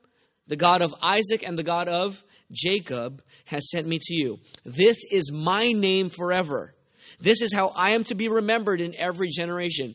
the 0.50 0.58
God 0.58 0.82
of 0.82 0.94
Isaac, 1.01 1.44
and 1.48 1.58
the 1.58 1.63
God 1.63 1.88
of 1.88 2.22
Jacob, 2.51 3.22
has 3.46 3.70
sent 3.70 3.88
me 3.88 4.00
to 4.01 4.13
you. 4.13 4.39
This 4.65 5.06
is 5.10 5.32
my 5.32 5.72
name 5.72 6.10
forever. 6.10 6.74
This 7.22 7.44
is 7.44 7.53
how 7.53 7.68
I 7.68 7.91
am 7.91 8.03
to 8.06 8.15
be 8.15 8.29
remembered 8.29 8.82
in 8.82 8.96
every 8.96 9.29
generation. 9.29 9.94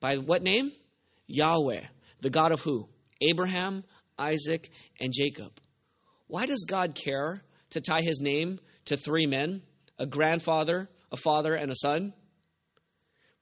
By 0.00 0.18
what 0.18 0.44
name? 0.44 0.70
Yahweh, 1.26 1.82
the 2.20 2.30
God 2.30 2.52
of 2.52 2.60
who? 2.60 2.88
Abraham, 3.20 3.82
Isaac, 4.16 4.70
and 5.00 5.12
Jacob. 5.12 5.50
Why 6.28 6.46
does 6.46 6.64
God 6.68 6.94
care 6.94 7.42
to 7.70 7.80
tie 7.80 8.02
his 8.02 8.20
name 8.20 8.60
to 8.86 8.96
three 8.96 9.26
men? 9.26 9.62
A 9.98 10.06
grandfather, 10.06 10.88
a 11.10 11.16
father, 11.16 11.54
and 11.54 11.72
a 11.72 11.76
son. 11.76 12.12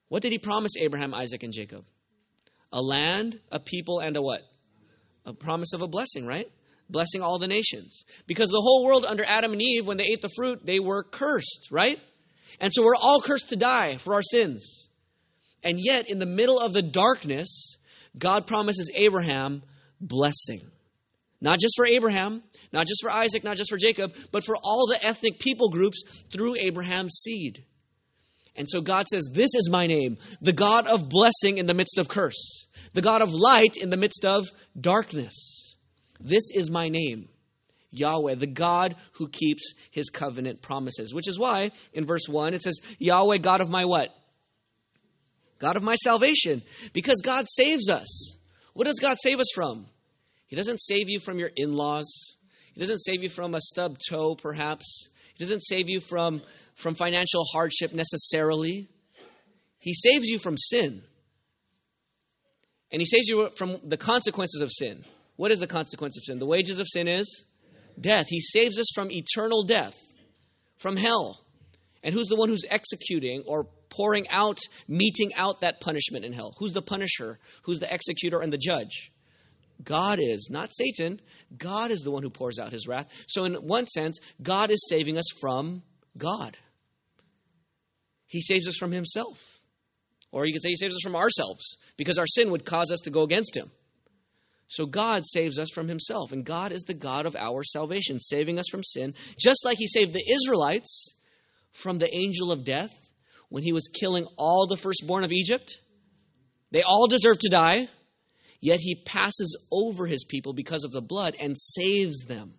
What 0.09 0.23
did 0.23 0.33
he 0.33 0.39
promise 0.39 0.73
Abraham, 0.81 1.13
Isaac, 1.13 1.43
and 1.43 1.53
Jacob? 1.53 1.85
A 2.73 2.81
land, 2.81 3.39
a 3.53 3.61
people, 3.61 3.99
and 3.99 4.17
a 4.17 4.23
what? 4.23 4.41
A 5.27 5.35
promise 5.35 5.73
of 5.75 5.83
a 5.83 5.89
blessing, 5.89 6.25
right? 6.25 6.51
Blessing 6.89 7.21
all 7.21 7.39
the 7.39 7.49
nations. 7.49 8.05
Because 8.27 8.49
the 8.49 8.61
whole 8.61 8.85
world 8.85 9.05
under 9.05 9.25
Adam 9.27 9.53
and 9.53 9.61
Eve, 9.61 9.87
when 9.87 9.97
they 9.97 10.05
ate 10.05 10.23
the 10.23 10.31
fruit, 10.35 10.65
they 10.65 10.81
were 10.81 11.03
cursed, 11.03 11.69
right? 11.71 12.01
And 12.61 12.73
so 12.73 12.83
we're 12.83 12.97
all 12.97 13.21
cursed 13.21 13.51
to 13.51 13.57
die 13.57 13.97
for 13.97 14.15
our 14.15 14.23
sins. 14.23 14.89
And 15.63 15.79
yet, 15.81 16.09
in 16.09 16.21
the 16.21 16.27
middle 16.27 16.61
of 16.61 16.73
the 16.73 16.83
darkness, 16.83 17.77
God 18.17 18.47
promises 18.47 18.91
Abraham 18.95 19.63
blessing. 20.01 20.61
Not 21.41 21.59
just 21.59 21.75
for 21.77 21.87
Abraham, 21.87 22.43
not 22.73 22.87
just 22.87 23.03
for 23.03 23.11
Isaac, 23.11 23.45
not 23.45 23.57
just 23.57 23.71
for 23.71 23.79
Jacob, 23.79 24.15
but 24.33 24.45
for 24.45 24.57
all 24.57 24.87
the 24.87 25.05
ethnic 25.05 25.39
people 25.39 25.69
groups 25.69 26.03
through 26.33 26.57
Abraham's 26.57 27.15
seed. 27.15 27.65
And 28.57 28.69
so 28.69 28.81
God 28.81 29.07
says, 29.09 29.29
This 29.31 29.55
is 29.55 29.69
my 29.71 29.87
name, 29.87 30.19
the 30.41 30.53
God 30.53 30.87
of 30.87 31.09
blessing 31.09 31.59
in 31.59 31.67
the 31.67 31.75
midst 31.75 31.99
of 31.99 32.09
curse, 32.09 32.67
the 32.95 33.03
God 33.03 33.23
of 33.23 33.33
light 33.33 33.77
in 33.77 33.91
the 33.91 33.97
midst 33.97 34.25
of 34.25 34.47
darkness. 34.79 35.77
This 36.19 36.51
is 36.55 36.71
my 36.71 36.89
name, 36.89 37.29
Yahweh, 37.91 38.37
the 38.37 38.47
God 38.47 38.97
who 39.13 39.29
keeps 39.29 39.75
his 39.91 40.09
covenant 40.09 40.63
promises. 40.63 41.13
Which 41.13 41.29
is 41.29 41.39
why 41.39 41.73
in 41.93 42.07
verse 42.07 42.29
1 42.29 42.55
it 42.55 42.63
says, 42.63 42.81
Yahweh, 42.99 43.39
God 43.39 43.61
of 43.61 43.69
my 43.69 43.85
what? 43.85 44.15
God 45.59 45.77
of 45.77 45.83
my 45.83 45.95
salvation. 45.95 46.63
Because 46.93 47.21
God 47.23 47.47
saves 47.49 47.89
us. 47.89 48.37
What 48.73 48.87
does 48.87 49.01
God 49.01 49.17
save 49.19 49.41
us 49.41 49.51
from? 49.55 49.87
He 50.47 50.57
doesn't 50.57 50.81
save 50.81 51.09
you 51.09 51.19
from 51.19 51.39
your 51.39 51.51
in 51.55 51.75
laws. 51.75 52.37
He 52.75 52.81
doesn't 52.81 52.99
save 52.99 53.23
you 53.23 53.29
from 53.29 53.55
a 53.55 53.61
stubbed 53.61 54.03
toe, 54.09 54.35
perhaps. 54.35 55.09
He 55.37 55.45
doesn't 55.45 55.61
save 55.61 55.91
you 55.91 56.01
from, 56.01 56.41
from 56.75 56.95
financial 56.95 57.45
hardship 57.45 57.93
necessarily. 57.93 58.89
He 59.79 59.93
saves 59.93 60.27
you 60.29 60.39
from 60.39 60.57
sin. 60.57 61.03
And 62.91 63.01
he 63.01 63.05
saves 63.05 63.29
you 63.29 63.51
from 63.51 63.77
the 63.85 63.99
consequences 63.99 64.63
of 64.63 64.71
sin. 64.73 65.05
What 65.37 65.53
is 65.53 65.61
the 65.61 65.67
consequence 65.67 66.17
of 66.17 66.25
sin? 66.25 66.39
The 66.39 66.47
wages 66.47 66.79
of 66.79 66.87
sin 66.89 67.07
is 67.07 67.45
death. 68.01 68.27
He 68.29 68.41
saves 68.41 68.79
us 68.79 68.87
from 68.95 69.11
eternal 69.11 69.65
death, 69.65 69.99
from 70.79 70.97
hell. 70.97 71.39
And 72.03 72.15
who's 72.15 72.29
the 72.29 72.37
one 72.37 72.49
who's 72.49 72.65
executing 72.69 73.43
or 73.47 73.67
pouring 73.91 74.29
out, 74.31 74.59
meting 74.89 75.35
out 75.35 75.61
that 75.61 75.81
punishment 75.81 76.25
in 76.25 76.33
hell? 76.33 76.55
Who's 76.59 76.73
the 76.73 76.83
punisher? 76.83 77.39
Who's 77.65 77.81
the 77.81 77.93
executor 77.93 78.41
and 78.41 78.53
the 78.53 78.59
judge? 78.59 79.13
God 79.83 80.19
is, 80.21 80.49
not 80.51 80.75
Satan. 80.75 81.21
God 81.57 81.91
is 81.91 82.01
the 82.01 82.11
one 82.11 82.23
who 82.23 82.31
pours 82.31 82.59
out 82.59 82.73
his 82.73 82.87
wrath. 82.87 83.13
So, 83.29 83.45
in 83.45 83.55
one 83.55 83.87
sense, 83.87 84.19
God 84.43 84.71
is 84.71 84.87
saving 84.89 85.19
us 85.19 85.27
from 85.41 85.83
God. 86.17 86.57
He 88.27 88.41
saves 88.41 88.67
us 88.67 88.77
from 88.77 88.93
himself. 88.93 89.61
Or 90.33 90.45
you 90.45 90.53
could 90.53 90.63
say 90.63 90.71
he 90.71 90.77
saves 90.77 90.95
us 90.95 91.03
from 91.03 91.17
ourselves 91.17 91.79
because 91.97 92.19
our 92.19 92.27
sin 92.27 92.51
would 92.51 92.65
cause 92.65 92.91
us 92.91 93.01
to 93.03 93.11
go 93.11 93.23
against 93.23 93.57
him. 93.57 93.71
So 94.69 94.87
God 94.87 95.25
saves 95.25 95.59
us 95.59 95.71
from 95.73 95.87
himself, 95.87 96.33
and 96.33 96.45
God 96.45 96.73
is 96.73 96.83
the 96.83 96.95
God 96.95 97.27
of 97.27 97.37
our 97.37 97.63
salvation, 97.63 98.19
saving 98.19 98.59
us 98.59 98.67
from 98.69 98.83
sin, 98.83 99.15
just 99.39 99.65
like 99.65 99.79
he 99.79 99.87
saved 99.87 100.13
the 100.13 100.29
Israelites 100.29 101.15
from 101.71 101.99
the 101.99 102.13
angel 102.13 102.51
of 102.51 102.65
death 102.65 102.93
when 103.49 103.63
he 103.63 103.73
was 103.73 103.89
killing 103.89 104.27
all 104.37 104.67
the 104.67 104.77
firstborn 104.77 105.23
of 105.23 105.31
Egypt. 105.31 105.79
They 106.73 106.83
all 106.83 107.07
deserved 107.07 107.43
to 107.43 107.49
die. 107.49 107.89
Yet 108.61 108.81
he 108.81 108.95
passes 108.95 109.57
over 109.71 110.07
his 110.07 110.25
people 110.25 110.53
because 110.53 110.85
of 110.85 110.93
the 110.93 111.01
blood 111.01 111.37
and 111.39 111.57
saves 111.57 112.25
them. 112.25 112.55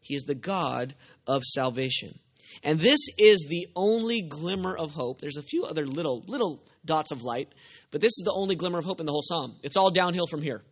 He 0.00 0.14
is 0.14 0.24
the 0.24 0.34
God 0.34 0.94
of 1.26 1.42
salvation. 1.42 2.18
And 2.62 2.78
this 2.78 3.00
is 3.18 3.46
the 3.48 3.68
only 3.74 4.22
glimmer 4.22 4.76
of 4.76 4.92
hope. 4.92 5.20
There's 5.20 5.36
a 5.36 5.42
few 5.42 5.64
other 5.64 5.86
little 5.86 6.22
little 6.26 6.64
dots 6.84 7.10
of 7.10 7.22
light, 7.22 7.54
but 7.90 8.00
this 8.00 8.12
is 8.18 8.22
the 8.24 8.32
only 8.32 8.54
glimmer 8.54 8.78
of 8.78 8.84
hope 8.84 9.00
in 9.00 9.06
the 9.06 9.12
whole 9.12 9.22
psalm. 9.22 9.56
It's 9.62 9.76
all 9.76 9.90
downhill 9.90 10.26
from 10.26 10.42
here. 10.42 10.62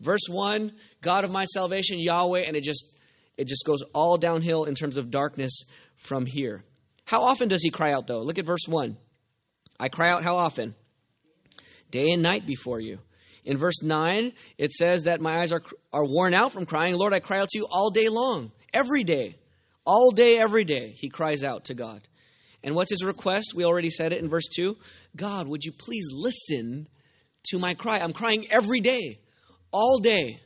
Verse 0.00 0.26
1, 0.28 0.72
God 1.00 1.24
of 1.24 1.30
my 1.30 1.44
salvation, 1.44 1.98
Yahweh, 1.98 2.40
and 2.46 2.56
it 2.56 2.64
just 2.64 2.86
it 3.36 3.46
just 3.46 3.64
goes 3.64 3.82
all 3.94 4.16
downhill 4.16 4.64
in 4.64 4.74
terms 4.74 4.96
of 4.96 5.10
darkness 5.10 5.64
from 5.96 6.26
here. 6.26 6.64
How 7.04 7.24
often 7.24 7.48
does 7.48 7.62
he 7.62 7.70
cry 7.70 7.92
out 7.92 8.06
though? 8.06 8.22
Look 8.22 8.38
at 8.38 8.46
verse 8.46 8.66
1. 8.66 8.96
I 9.78 9.88
cry 9.88 10.10
out 10.10 10.22
how 10.22 10.36
often? 10.36 10.74
Day 11.90 12.10
and 12.10 12.22
night 12.22 12.46
before 12.46 12.80
you. 12.80 12.98
In 13.46 13.56
verse 13.56 13.80
9, 13.80 14.32
it 14.58 14.72
says 14.72 15.04
that 15.04 15.20
my 15.20 15.40
eyes 15.40 15.52
are, 15.52 15.62
are 15.92 16.04
worn 16.04 16.34
out 16.34 16.52
from 16.52 16.66
crying. 16.66 16.96
Lord, 16.96 17.12
I 17.12 17.20
cry 17.20 17.38
out 17.38 17.48
to 17.50 17.58
you 17.58 17.66
all 17.70 17.90
day 17.90 18.08
long, 18.08 18.50
every 18.74 19.04
day. 19.04 19.36
All 19.86 20.10
day, 20.10 20.36
every 20.36 20.64
day, 20.64 20.90
he 20.90 21.08
cries 21.08 21.44
out 21.44 21.66
to 21.66 21.74
God. 21.74 22.02
And 22.64 22.74
what's 22.74 22.90
his 22.90 23.04
request? 23.04 23.54
We 23.54 23.64
already 23.64 23.90
said 23.90 24.12
it 24.12 24.20
in 24.20 24.28
verse 24.28 24.48
2. 24.48 24.76
God, 25.14 25.46
would 25.46 25.64
you 25.64 25.70
please 25.70 26.08
listen 26.12 26.88
to 27.50 27.58
my 27.60 27.74
cry? 27.74 28.00
I'm 28.00 28.12
crying 28.12 28.48
every 28.50 28.80
day, 28.80 29.20
all 29.70 30.00
day, 30.00 30.40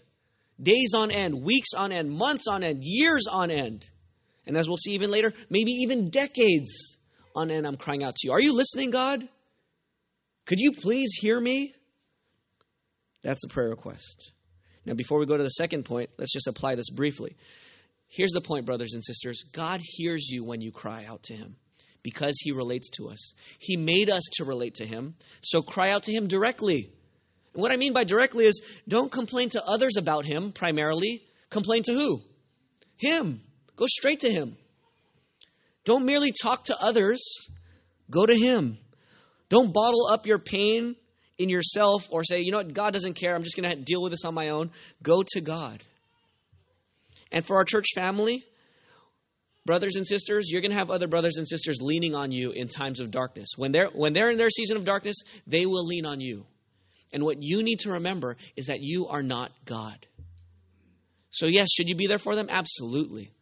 days 0.62 0.92
on 0.94 1.10
end, 1.10 1.42
weeks 1.42 1.70
on 1.74 1.92
end, 1.92 2.10
months 2.10 2.48
on 2.48 2.62
end, 2.62 2.80
years 2.82 3.26
on 3.32 3.50
end. 3.50 3.88
And 4.46 4.58
as 4.58 4.68
we'll 4.68 4.76
see 4.76 4.92
even 4.92 5.10
later, 5.10 5.32
maybe 5.48 5.70
even 5.70 6.10
decades 6.10 6.98
on 7.34 7.50
end, 7.50 7.66
I'm 7.66 7.78
crying 7.78 8.04
out 8.04 8.16
to 8.16 8.28
you. 8.28 8.32
Are 8.32 8.40
you 8.40 8.54
listening, 8.54 8.90
God? 8.90 9.26
Could 10.44 10.60
you 10.60 10.72
please 10.72 11.12
hear 11.18 11.40
me? 11.40 11.72
That's 13.22 13.42
the 13.42 13.48
prayer 13.48 13.68
request. 13.68 14.32
Now, 14.86 14.94
before 14.94 15.18
we 15.18 15.26
go 15.26 15.36
to 15.36 15.42
the 15.42 15.50
second 15.50 15.84
point, 15.84 16.10
let's 16.18 16.32
just 16.32 16.46
apply 16.46 16.74
this 16.74 16.90
briefly. 16.90 17.36
Here's 18.08 18.32
the 18.32 18.40
point, 18.40 18.66
brothers 18.66 18.94
and 18.94 19.04
sisters 19.04 19.44
God 19.52 19.80
hears 19.82 20.28
you 20.28 20.44
when 20.44 20.60
you 20.60 20.72
cry 20.72 21.04
out 21.04 21.24
to 21.24 21.34
Him 21.34 21.56
because 22.02 22.36
He 22.40 22.52
relates 22.52 22.90
to 22.90 23.08
us. 23.08 23.34
He 23.58 23.76
made 23.76 24.10
us 24.10 24.24
to 24.34 24.44
relate 24.44 24.76
to 24.76 24.86
Him, 24.86 25.14
so 25.42 25.62
cry 25.62 25.90
out 25.92 26.04
to 26.04 26.12
Him 26.12 26.26
directly. 26.26 26.90
And 27.52 27.62
what 27.62 27.72
I 27.72 27.76
mean 27.76 27.92
by 27.92 28.04
directly 28.04 28.46
is 28.46 28.62
don't 28.88 29.12
complain 29.12 29.50
to 29.50 29.64
others 29.64 29.96
about 29.96 30.24
Him 30.24 30.52
primarily. 30.52 31.22
Complain 31.50 31.82
to 31.84 31.92
who? 31.92 32.22
Him. 32.96 33.42
Go 33.76 33.86
straight 33.86 34.20
to 34.20 34.30
Him. 34.30 34.56
Don't 35.84 36.04
merely 36.04 36.32
talk 36.32 36.64
to 36.64 36.76
others, 36.80 37.48
go 38.10 38.26
to 38.26 38.34
Him. 38.34 38.78
Don't 39.48 39.72
bottle 39.72 40.06
up 40.08 40.26
your 40.26 40.38
pain 40.38 40.94
in 41.40 41.48
yourself 41.48 42.06
or 42.10 42.22
say, 42.22 42.42
you 42.42 42.52
know 42.52 42.58
what, 42.58 42.74
God 42.74 42.92
doesn't 42.92 43.14
care. 43.14 43.34
I'm 43.34 43.42
just 43.42 43.56
going 43.56 43.68
to 43.68 43.76
deal 43.76 44.02
with 44.02 44.12
this 44.12 44.26
on 44.26 44.34
my 44.34 44.50
own. 44.50 44.70
Go 45.02 45.24
to 45.32 45.40
God. 45.40 45.82
And 47.32 47.44
for 47.44 47.56
our 47.56 47.64
church 47.64 47.86
family, 47.94 48.44
brothers 49.64 49.96
and 49.96 50.06
sisters, 50.06 50.50
you're 50.50 50.60
going 50.60 50.72
to 50.72 50.76
have 50.76 50.90
other 50.90 51.08
brothers 51.08 51.38
and 51.38 51.48
sisters 51.48 51.78
leaning 51.80 52.14
on 52.14 52.30
you 52.30 52.50
in 52.50 52.68
times 52.68 53.00
of 53.00 53.10
darkness. 53.10 53.50
When 53.56 53.72
they're 53.72 53.86
when 53.86 54.12
they're 54.12 54.30
in 54.30 54.36
their 54.36 54.50
season 54.50 54.76
of 54.76 54.84
darkness, 54.84 55.16
they 55.46 55.64
will 55.64 55.86
lean 55.86 56.04
on 56.04 56.20
you. 56.20 56.44
And 57.12 57.24
what 57.24 57.42
you 57.42 57.62
need 57.62 57.80
to 57.80 57.92
remember 57.92 58.36
is 58.56 58.66
that 58.66 58.80
you 58.80 59.08
are 59.08 59.22
not 59.22 59.50
God. 59.64 60.06
So 61.30 61.46
yes, 61.46 61.68
should 61.72 61.88
you 61.88 61.94
be 61.94 62.06
there 62.06 62.18
for 62.18 62.36
them? 62.36 62.48
Absolutely. 62.50 63.32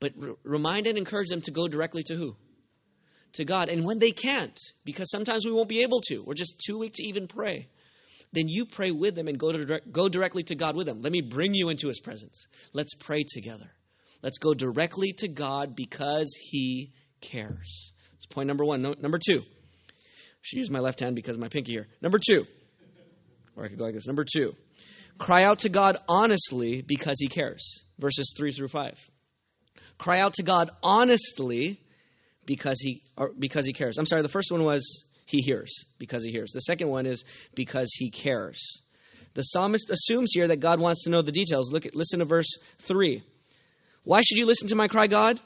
But 0.00 0.14
remind 0.42 0.88
and 0.88 0.98
encourage 0.98 1.28
them 1.28 1.42
to 1.42 1.52
go 1.52 1.68
directly 1.68 2.02
to 2.04 2.16
who? 2.16 2.36
To 3.36 3.44
God. 3.44 3.68
And 3.68 3.84
when 3.84 3.98
they 3.98 4.12
can't, 4.12 4.58
because 4.84 5.10
sometimes 5.10 5.44
we 5.44 5.52
won't 5.52 5.68
be 5.68 5.82
able 5.82 6.00
to, 6.08 6.22
we're 6.24 6.32
just 6.32 6.62
too 6.64 6.78
weak 6.78 6.94
to 6.94 7.02
even 7.04 7.28
pray, 7.28 7.68
then 8.32 8.48
you 8.48 8.64
pray 8.64 8.90
with 8.90 9.14
them 9.14 9.28
and 9.28 9.38
go, 9.38 9.52
to, 9.52 9.80
go 9.92 10.08
directly 10.08 10.42
to 10.44 10.54
God 10.54 10.74
with 10.74 10.86
them. 10.86 11.00
Let 11.02 11.12
me 11.12 11.20
bring 11.20 11.52
you 11.52 11.68
into 11.68 11.88
His 11.88 12.00
presence. 12.00 12.46
Let's 12.72 12.94
pray 12.94 13.24
together. 13.28 13.70
Let's 14.22 14.38
go 14.38 14.54
directly 14.54 15.12
to 15.18 15.28
God 15.28 15.76
because 15.76 16.34
He 16.38 16.92
cares. 17.20 17.92
That's 18.12 18.26
point 18.26 18.46
number 18.46 18.64
one. 18.64 18.80
No, 18.80 18.94
number 18.98 19.18
two. 19.18 19.40
I 19.40 20.40
should 20.40 20.58
use 20.58 20.70
my 20.70 20.80
left 20.80 21.00
hand 21.00 21.14
because 21.14 21.36
of 21.36 21.42
my 21.42 21.48
pinky 21.48 21.72
here. 21.72 21.88
Number 22.00 22.18
two. 22.18 22.46
Or 23.54 23.64
I 23.64 23.68
could 23.68 23.78
go 23.78 23.84
like 23.84 23.94
this. 23.94 24.06
Number 24.06 24.24
two. 24.24 24.54
Cry 25.18 25.44
out 25.44 25.60
to 25.60 25.68
God 25.68 25.98
honestly 26.08 26.80
because 26.80 27.16
He 27.18 27.28
cares. 27.28 27.84
Verses 27.98 28.34
3 28.36 28.52
through 28.52 28.68
5. 28.68 29.10
Cry 29.98 30.20
out 30.20 30.34
to 30.34 30.42
God 30.42 30.70
honestly 30.82 31.80
because 32.46 32.80
he 32.80 33.02
because 33.38 33.66
he 33.66 33.72
cares. 33.72 33.98
I'm 33.98 34.06
sorry, 34.06 34.22
the 34.22 34.28
first 34.28 34.50
one 34.50 34.64
was 34.64 35.04
he 35.26 35.38
hears 35.38 35.84
because 35.98 36.24
he 36.24 36.30
hears. 36.30 36.52
The 36.52 36.60
second 36.60 36.88
one 36.88 37.06
is 37.06 37.24
because 37.54 37.92
he 37.92 38.10
cares. 38.10 38.80
The 39.34 39.42
psalmist 39.42 39.90
assumes 39.90 40.30
here 40.32 40.48
that 40.48 40.60
God 40.60 40.80
wants 40.80 41.04
to 41.04 41.10
know 41.10 41.20
the 41.20 41.32
details. 41.32 41.70
Look 41.70 41.84
at 41.84 41.94
listen 41.94 42.20
to 42.20 42.24
verse 42.24 42.58
3. 42.78 43.22
Why 44.04 44.22
should 44.22 44.38
you 44.38 44.46
listen 44.46 44.68
to 44.68 44.76
my 44.76 44.88
cry, 44.88 45.08
God? 45.08 45.38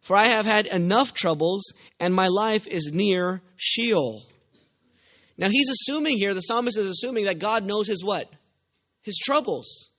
For 0.00 0.16
I 0.16 0.28
have 0.28 0.44
had 0.44 0.66
enough 0.66 1.14
troubles 1.14 1.72
and 2.00 2.12
my 2.12 2.26
life 2.26 2.66
is 2.66 2.90
near 2.92 3.40
Sheol. 3.56 4.22
Now 5.38 5.48
he's 5.48 5.70
assuming 5.70 6.18
here, 6.18 6.34
the 6.34 6.40
psalmist 6.40 6.76
is 6.78 6.88
assuming 6.88 7.24
that 7.24 7.38
God 7.38 7.64
knows 7.64 7.86
his 7.86 8.04
what? 8.04 8.28
His 9.02 9.18
troubles. 9.18 9.90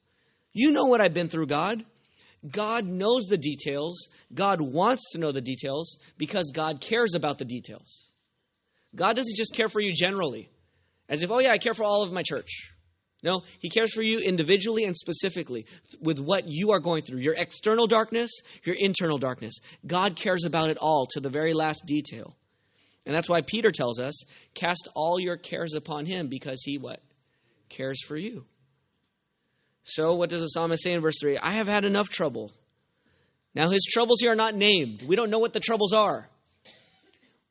You 0.52 0.72
know 0.72 0.86
what 0.86 1.02
I've 1.02 1.14
been 1.14 1.30
through, 1.30 1.48
God. 1.48 1.84
God 2.50 2.86
knows 2.86 3.26
the 3.26 3.38
details. 3.38 4.10
God 4.34 4.60
wants 4.60 5.12
to 5.12 5.18
know 5.18 5.32
the 5.32 5.42
details 5.42 5.98
because 6.18 6.52
God 6.54 6.82
cares 6.82 7.14
about 7.16 7.38
the 7.38 7.46
details. 7.46 8.12
God 8.96 9.16
doesn't 9.16 9.38
just 9.38 9.56
care 9.56 9.70
for 9.70 9.80
you 9.80 9.94
generally, 9.94 10.50
as 11.10 11.24
if, 11.24 11.32
oh, 11.32 11.40
yeah, 11.40 11.52
I 11.52 11.58
care 11.58 11.74
for 11.74 11.84
all 11.84 12.04
of 12.04 12.12
my 12.12 12.22
church. 12.22 12.72
No, 13.24 13.44
He 13.60 13.70
cares 13.70 13.94
for 13.94 14.02
you 14.02 14.20
individually 14.20 14.84
and 14.84 14.96
specifically 14.96 15.66
with 16.02 16.20
what 16.20 16.44
you 16.48 16.72
are 16.72 16.80
going 16.80 17.04
through 17.04 17.20
your 17.20 17.34
external 17.34 17.88
darkness, 17.88 18.42
your 18.66 18.76
internal 18.76 19.18
darkness. 19.18 19.56
God 19.88 20.18
cares 20.18 20.44
about 20.44 20.70
it 20.70 20.78
all 20.78 21.08
to 21.12 21.22
the 21.22 21.30
very 21.30 21.54
last 21.54 21.86
detail. 21.86 22.36
And 23.06 23.16
that's 23.16 23.30
why 23.30 23.42
Peter 23.42 23.72
tells 23.72 24.00
us, 24.00 24.24
cast 24.54 24.90
all 24.96 25.20
your 25.20 25.38
cares 25.38 25.74
upon 25.74 26.06
Him 26.06 26.28
because 26.28 26.62
He 26.64 26.78
what? 26.78 27.02
Cares 27.70 28.04
for 28.06 28.18
you. 28.18 28.46
So, 29.84 30.16
what 30.16 30.30
does 30.30 30.42
the 30.42 30.48
psalmist 30.48 30.84
say 30.84 30.94
in 30.94 31.02
verse 31.02 31.20
3? 31.20 31.38
I 31.38 31.54
have 31.54 31.68
had 31.68 31.86
enough 31.86 32.10
trouble. 32.10 32.52
Now, 33.54 33.70
his 33.70 33.88
troubles 33.92 34.20
here 34.22 34.32
are 34.32 34.36
not 34.36 34.56
named. 34.56 35.04
We 35.04 35.16
don't 35.16 35.30
know 35.30 35.40
what 35.40 35.54
the 35.54 35.60
troubles 35.60 35.94
are. 35.94 36.28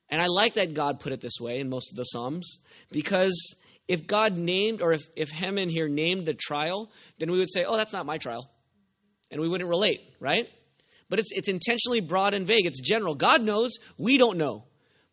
And 0.09 0.21
I 0.21 0.27
like 0.27 0.55
that 0.55 0.75
God 0.75 1.01
put 1.01 1.13
it 1.13 1.21
this 1.21 1.41
way 1.41 1.61
in 1.61 1.69
most 1.71 1.93
of 1.93 1.97
the 1.97 2.05
Psalms, 2.05 2.59
because 2.91 3.55
if 3.89 4.07
God 4.07 4.37
named, 4.37 4.83
or 4.83 4.93
if, 4.93 5.03
if 5.17 5.31
Heman 5.31 5.69
here 5.69 5.89
named 5.89 6.27
the 6.27 6.35
trial, 6.35 6.91
then 7.19 7.31
we 7.31 7.39
would 7.39 7.51
say, 7.51 7.65
oh, 7.65 7.77
that's 7.77 7.93
not 7.93 8.07
my 8.07 8.19
trial. 8.19 8.51
And 9.31 9.41
we 9.41 9.49
wouldn't 9.49 9.71
relate, 9.71 10.01
right? 10.21 10.49
But 11.09 11.19
it's, 11.19 11.31
it's 11.33 11.49
intentionally 11.49 12.01
broad 12.01 12.35
and 12.35 12.47
vague. 12.47 12.67
It's 12.67 12.81
general. 12.81 13.15
God 13.15 13.43
knows, 13.43 13.79
we 13.97 14.19
don't 14.19 14.39
know. 14.39 14.65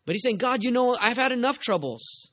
But 0.05 0.13
he's 0.13 0.23
saying, 0.23 0.37
God, 0.37 0.63
you 0.63 0.71
know, 0.71 0.97
I've 0.99 1.17
had 1.17 1.31
enough 1.31 1.59
troubles. 1.59 2.29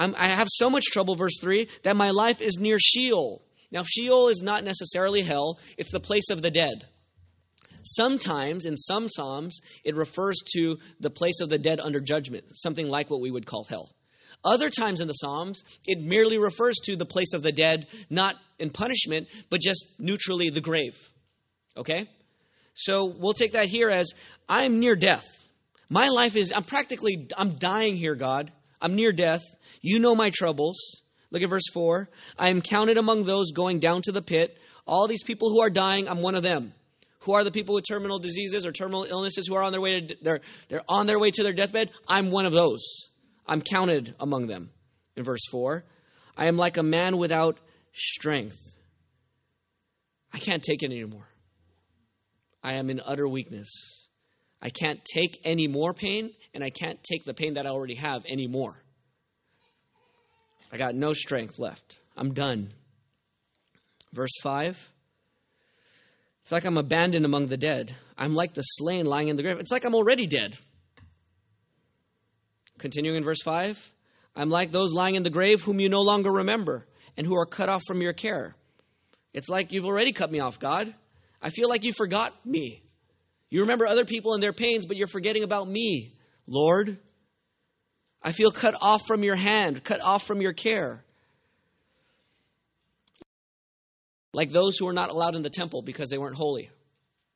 I'm, 0.00 0.14
i 0.18 0.34
have 0.34 0.48
so 0.50 0.70
much 0.70 0.84
trouble, 0.86 1.14
verse 1.14 1.38
3, 1.40 1.68
that 1.82 1.94
my 1.94 2.10
life 2.10 2.40
is 2.40 2.58
near 2.58 2.78
Sheol. 2.80 3.42
Now, 3.70 3.82
Sheol 3.84 4.28
is 4.28 4.40
not 4.42 4.64
necessarily 4.64 5.20
hell, 5.20 5.58
it's 5.76 5.92
the 5.92 6.00
place 6.00 6.30
of 6.30 6.40
the 6.40 6.50
dead. 6.50 6.86
Sometimes, 7.84 8.64
in 8.64 8.76
some 8.76 9.08
Psalms, 9.10 9.60
it 9.84 9.94
refers 9.94 10.38
to 10.54 10.78
the 11.00 11.10
place 11.10 11.40
of 11.40 11.50
the 11.50 11.58
dead 11.58 11.80
under 11.80 12.00
judgment, 12.00 12.44
something 12.54 12.88
like 12.88 13.10
what 13.10 13.20
we 13.20 13.30
would 13.30 13.46
call 13.46 13.64
hell. 13.64 13.90
Other 14.42 14.70
times 14.70 15.00
in 15.00 15.06
the 15.06 15.12
Psalms, 15.12 15.64
it 15.86 16.00
merely 16.00 16.38
refers 16.38 16.76
to 16.84 16.96
the 16.96 17.04
place 17.04 17.34
of 17.34 17.42
the 17.42 17.52
dead, 17.52 17.86
not 18.08 18.36
in 18.58 18.70
punishment, 18.70 19.28
but 19.50 19.60
just 19.60 19.84
neutrally 19.98 20.48
the 20.48 20.62
grave. 20.62 20.96
Okay? 21.76 22.08
So 22.72 23.04
we'll 23.04 23.34
take 23.34 23.52
that 23.52 23.68
here 23.68 23.90
as 23.90 24.12
I'm 24.48 24.80
near 24.80 24.96
death. 24.96 25.26
My 25.90 26.08
life 26.08 26.36
is, 26.36 26.52
I'm 26.54 26.64
practically, 26.64 27.28
I'm 27.36 27.56
dying 27.56 27.96
here, 27.96 28.14
God. 28.14 28.50
I'm 28.80 28.94
near 28.94 29.12
death. 29.12 29.42
You 29.82 29.98
know 29.98 30.14
my 30.14 30.30
troubles. 30.30 30.78
Look 31.30 31.42
at 31.42 31.48
verse 31.48 31.68
4. 31.72 32.08
I 32.38 32.50
am 32.50 32.60
counted 32.60 32.98
among 32.98 33.24
those 33.24 33.52
going 33.52 33.78
down 33.78 34.02
to 34.02 34.12
the 34.12 34.22
pit. 34.22 34.56
All 34.86 35.06
these 35.06 35.22
people 35.22 35.50
who 35.50 35.60
are 35.60 35.70
dying, 35.70 36.08
I'm 36.08 36.22
one 36.22 36.34
of 36.34 36.42
them. 36.42 36.72
Who 37.20 37.34
are 37.34 37.44
the 37.44 37.50
people 37.50 37.74
with 37.74 37.84
terminal 37.86 38.18
diseases 38.18 38.64
or 38.64 38.72
terminal 38.72 39.04
illnesses 39.04 39.46
who 39.46 39.54
are 39.54 39.62
on 39.62 39.72
their 39.72 39.80
way 39.80 40.00
to 40.00 40.16
they're, 40.22 40.40
they're 40.68 40.82
on 40.88 41.06
their 41.06 41.18
way 41.18 41.30
to 41.30 41.42
their 41.42 41.52
deathbed? 41.52 41.90
I'm 42.08 42.30
one 42.30 42.46
of 42.46 42.52
those. 42.52 43.10
I'm 43.46 43.60
counted 43.60 44.14
among 44.18 44.46
them. 44.46 44.70
In 45.16 45.24
verse 45.24 45.46
4, 45.50 45.84
I 46.36 46.46
am 46.46 46.56
like 46.56 46.78
a 46.78 46.82
man 46.82 47.18
without 47.18 47.58
strength. 47.92 48.58
I 50.32 50.38
can't 50.38 50.62
take 50.62 50.82
it 50.82 50.90
anymore. 50.90 51.28
I 52.62 52.74
am 52.74 52.88
in 52.90 53.00
utter 53.04 53.28
weakness. 53.28 53.99
I 54.62 54.70
can't 54.70 55.00
take 55.04 55.40
any 55.44 55.68
more 55.68 55.94
pain, 55.94 56.30
and 56.54 56.62
I 56.62 56.70
can't 56.70 57.02
take 57.02 57.24
the 57.24 57.34
pain 57.34 57.54
that 57.54 57.66
I 57.66 57.70
already 57.70 57.94
have 57.94 58.26
anymore. 58.26 58.74
I 60.72 60.76
got 60.76 60.94
no 60.94 61.12
strength 61.12 61.58
left. 61.58 61.98
I'm 62.16 62.34
done. 62.34 62.70
Verse 64.12 64.38
5 64.42 64.92
It's 66.42 66.52
like 66.52 66.64
I'm 66.64 66.76
abandoned 66.76 67.24
among 67.24 67.46
the 67.46 67.56
dead. 67.56 67.94
I'm 68.18 68.34
like 68.34 68.54
the 68.54 68.62
slain 68.62 69.06
lying 69.06 69.28
in 69.28 69.36
the 69.36 69.42
grave. 69.42 69.58
It's 69.58 69.72
like 69.72 69.84
I'm 69.84 69.94
already 69.94 70.26
dead. 70.26 70.56
Continuing 72.78 73.16
in 73.16 73.24
verse 73.24 73.42
5 73.42 73.92
I'm 74.36 74.48
like 74.48 74.70
those 74.70 74.92
lying 74.92 75.16
in 75.16 75.22
the 75.22 75.30
grave 75.30 75.62
whom 75.62 75.80
you 75.80 75.88
no 75.88 76.02
longer 76.02 76.30
remember 76.30 76.86
and 77.16 77.26
who 77.26 77.36
are 77.36 77.46
cut 77.46 77.68
off 77.68 77.82
from 77.86 78.00
your 78.00 78.12
care. 78.12 78.54
It's 79.32 79.48
like 79.48 79.72
you've 79.72 79.86
already 79.86 80.12
cut 80.12 80.30
me 80.30 80.40
off, 80.40 80.58
God. 80.58 80.92
I 81.42 81.50
feel 81.50 81.68
like 81.68 81.84
you 81.84 81.92
forgot 81.92 82.34
me. 82.44 82.82
You 83.50 83.62
remember 83.62 83.86
other 83.86 84.04
people 84.04 84.34
and 84.34 84.42
their 84.42 84.52
pains, 84.52 84.86
but 84.86 84.96
you're 84.96 85.08
forgetting 85.08 85.42
about 85.42 85.68
me, 85.68 86.14
Lord. 86.46 86.98
I 88.22 88.32
feel 88.32 88.52
cut 88.52 88.76
off 88.80 89.06
from 89.06 89.24
your 89.24 89.34
hand, 89.34 89.82
cut 89.82 90.00
off 90.00 90.26
from 90.26 90.40
your 90.40 90.52
care. 90.52 91.02
Like 94.32 94.50
those 94.50 94.78
who 94.78 94.86
were 94.86 94.92
not 94.92 95.10
allowed 95.10 95.34
in 95.34 95.42
the 95.42 95.50
temple 95.50 95.82
because 95.82 96.08
they 96.10 96.18
weren't 96.18 96.36
holy, 96.36 96.70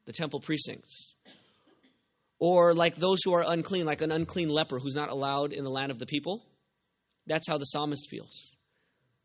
the 0.05 0.13
temple 0.13 0.41
precincts. 0.41 1.15
Or 2.39 2.75
like 2.75 2.97
those 2.97 3.21
who 3.25 3.33
are 3.35 3.45
unclean, 3.47 3.87
like 3.87 4.03
an 4.03 4.13
unclean 4.13 4.49
leper 4.49 4.79
who's 4.79 4.95
not 4.95 5.09
allowed 5.09 5.53
in 5.53 5.65
the 5.65 5.71
land 5.71 5.91
of 5.91 5.99
the 5.99 6.07
people. 6.07 6.45
That's 7.27 7.49
how 7.49 7.59
the 7.59 7.65
psalmist 7.65 8.09
feels. 8.11 8.55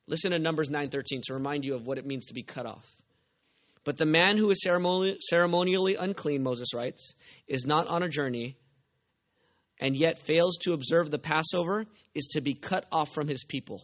Listen 0.08 0.32
to 0.32 0.39
Numbers 0.39 0.69
9:13 0.69 1.21
to 1.23 1.34
remind 1.34 1.65
you 1.65 1.75
of 1.75 1.86
what 1.86 1.97
it 1.97 2.06
means 2.06 2.28
to 2.28 2.34
be 2.34 2.43
cut 2.43 2.65
off. 2.65 2.88
But 3.89 3.97
the 3.97 4.06
man 4.06 4.38
who 4.38 4.52
is 4.52 4.62
ceremonially 4.62 5.95
unclean, 5.95 6.43
Moses 6.43 6.75
writes, 6.75 7.15
is 7.47 7.65
not 7.65 7.88
on 7.88 8.04
a 8.04 8.08
journey 8.08 8.56
and 9.80 9.95
yet 9.95 10.19
fails 10.19 10.58
to 10.58 10.73
observe 10.73 11.10
the 11.10 11.17
Passover 11.17 11.88
is 12.13 12.28
to 12.34 12.41
be 12.41 12.54
cut 12.54 12.86
off 12.91 13.12
from 13.15 13.28
his 13.28 13.43
people 13.43 13.84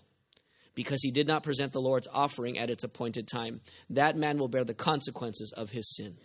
because 0.76 1.02
he 1.02 1.10
did 1.10 1.26
not 1.26 1.42
present 1.42 1.72
the 1.72 1.82
Lord's 1.82 2.08
offering 2.08 2.60
at 2.60 2.70
its 2.70 2.84
appointed 2.84 3.28
time. 3.28 3.62
That 3.90 4.16
man 4.16 4.38
will 4.38 4.48
bear 4.48 4.64
the 4.64 4.76
consequences 4.76 5.52
of 5.58 5.72
his 5.72 5.96
sin. 5.96 6.16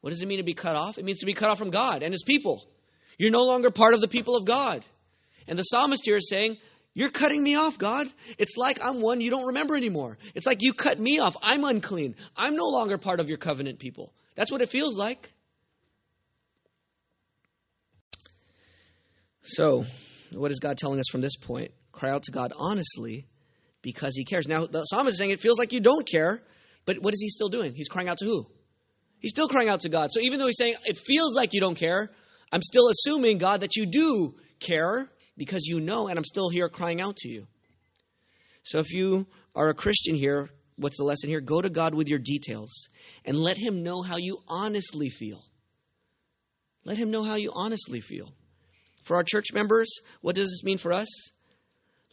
What 0.00 0.10
does 0.10 0.20
it 0.20 0.26
mean 0.26 0.38
to 0.38 0.42
be 0.42 0.54
cut 0.54 0.74
off? 0.74 0.98
It 0.98 1.04
means 1.04 1.20
to 1.20 1.26
be 1.26 1.34
cut 1.34 1.50
off 1.50 1.58
from 1.58 1.70
God 1.70 2.02
and 2.02 2.12
his 2.12 2.24
people. 2.24 2.64
You're 3.16 3.30
no 3.30 3.44
longer 3.44 3.70
part 3.70 3.94
of 3.94 4.00
the 4.00 4.08
people 4.08 4.34
of 4.34 4.44
God. 4.44 4.84
And 5.46 5.56
the 5.56 5.62
psalmist 5.62 6.04
here 6.04 6.16
is 6.16 6.28
saying, 6.28 6.56
You're 6.94 7.10
cutting 7.10 7.42
me 7.42 7.54
off, 7.54 7.78
God. 7.78 8.06
It's 8.38 8.56
like 8.56 8.84
I'm 8.84 9.00
one 9.00 9.20
you 9.20 9.30
don't 9.30 9.46
remember 9.46 9.76
anymore. 9.76 10.18
It's 10.34 10.46
like 10.46 10.58
you 10.60 10.74
cut 10.74 10.98
me 11.00 11.18
off. 11.20 11.36
I'm 11.42 11.64
unclean. 11.64 12.16
I'm 12.36 12.54
no 12.54 12.68
longer 12.68 12.98
part 12.98 13.18
of 13.18 13.28
your 13.28 13.38
covenant 13.38 13.78
people. 13.78 14.12
That's 14.34 14.52
what 14.52 14.60
it 14.60 14.68
feels 14.68 14.96
like. 14.96 15.32
So, 19.42 19.86
what 20.32 20.50
is 20.50 20.60
God 20.60 20.76
telling 20.76 21.00
us 21.00 21.06
from 21.10 21.20
this 21.20 21.36
point? 21.36 21.72
Cry 21.92 22.10
out 22.10 22.24
to 22.24 22.30
God 22.30 22.52
honestly 22.56 23.26
because 23.80 24.14
he 24.14 24.24
cares. 24.24 24.46
Now, 24.46 24.66
the 24.66 24.84
psalmist 24.84 25.14
is 25.14 25.18
saying 25.18 25.30
it 25.30 25.40
feels 25.40 25.58
like 25.58 25.72
you 25.72 25.80
don't 25.80 26.06
care, 26.06 26.42
but 26.84 26.98
what 26.98 27.14
is 27.14 27.20
he 27.20 27.28
still 27.28 27.48
doing? 27.48 27.74
He's 27.74 27.88
crying 27.88 28.08
out 28.08 28.18
to 28.18 28.24
who? 28.24 28.46
He's 29.18 29.30
still 29.30 29.48
crying 29.48 29.68
out 29.68 29.80
to 29.80 29.88
God. 29.88 30.10
So 30.12 30.20
even 30.20 30.38
though 30.38 30.46
he's 30.46 30.58
saying 30.58 30.74
it 30.84 30.96
feels 30.96 31.34
like 31.34 31.54
you 31.54 31.60
don't 31.60 31.76
care, 31.76 32.10
I'm 32.52 32.62
still 32.62 32.88
assuming, 32.88 33.38
God, 33.38 33.60
that 33.60 33.76
you 33.76 33.86
do 33.86 34.34
care 34.60 35.10
because 35.36 35.66
you 35.66 35.80
know, 35.80 36.08
and 36.08 36.18
I'm 36.18 36.24
still 36.24 36.48
here 36.48 36.68
crying 36.68 37.00
out 37.00 37.16
to 37.18 37.28
you. 37.28 37.46
So 38.64 38.78
if 38.78 38.92
you 38.92 39.26
are 39.54 39.68
a 39.68 39.74
Christian 39.74 40.14
here, 40.14 40.50
what's 40.76 40.98
the 40.98 41.04
lesson 41.04 41.30
here? 41.30 41.40
Go 41.40 41.60
to 41.60 41.70
God 41.70 41.94
with 41.94 42.08
your 42.08 42.18
details 42.18 42.88
and 43.24 43.36
let 43.38 43.56
Him 43.56 43.82
know 43.82 44.02
how 44.02 44.16
you 44.16 44.38
honestly 44.48 45.08
feel. 45.08 45.42
Let 46.84 46.96
Him 46.96 47.10
know 47.10 47.24
how 47.24 47.34
you 47.34 47.52
honestly 47.54 48.00
feel. 48.00 48.32
For 49.02 49.16
our 49.16 49.24
church 49.24 49.46
members, 49.52 49.98
what 50.20 50.36
does 50.36 50.48
this 50.48 50.64
mean 50.64 50.78
for 50.78 50.92
us? 50.92 51.08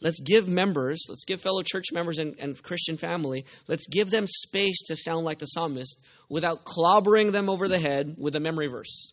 Let's 0.02 0.20
give 0.20 0.48
members, 0.48 1.04
let's 1.08 1.24
give 1.24 1.42
fellow 1.42 1.62
church 1.62 1.86
members 1.92 2.18
and, 2.18 2.36
and, 2.38 2.60
Christian 2.62 2.96
family, 2.96 3.44
let's 3.68 3.86
give 3.86 4.10
them 4.10 4.26
space 4.26 4.84
to 4.86 4.96
sound 4.96 5.26
like 5.26 5.38
the 5.38 5.46
psalmist 5.46 6.00
without 6.30 6.64
clobbering 6.64 7.32
them 7.32 7.50
over 7.50 7.68
the 7.68 7.78
head 7.78 8.16
with 8.18 8.34
a 8.34 8.40
memory 8.40 8.68
verse. 8.68 9.12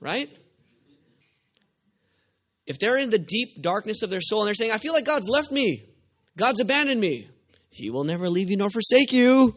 Right? 0.00 0.28
If 2.66 2.78
they're 2.78 2.98
in 2.98 3.10
the 3.10 3.18
deep 3.18 3.60
darkness 3.60 4.02
of 4.02 4.10
their 4.10 4.20
soul 4.20 4.40
and 4.40 4.46
they're 4.46 4.54
saying, 4.54 4.72
I 4.72 4.78
feel 4.78 4.94
like 4.94 5.04
God's 5.04 5.28
left 5.28 5.52
me, 5.52 5.84
God's 6.36 6.60
abandoned 6.60 7.00
me, 7.00 7.28
He 7.70 7.90
will 7.90 8.04
never 8.04 8.30
leave 8.30 8.50
you 8.50 8.56
nor 8.56 8.70
forsake 8.70 9.12
you. 9.12 9.56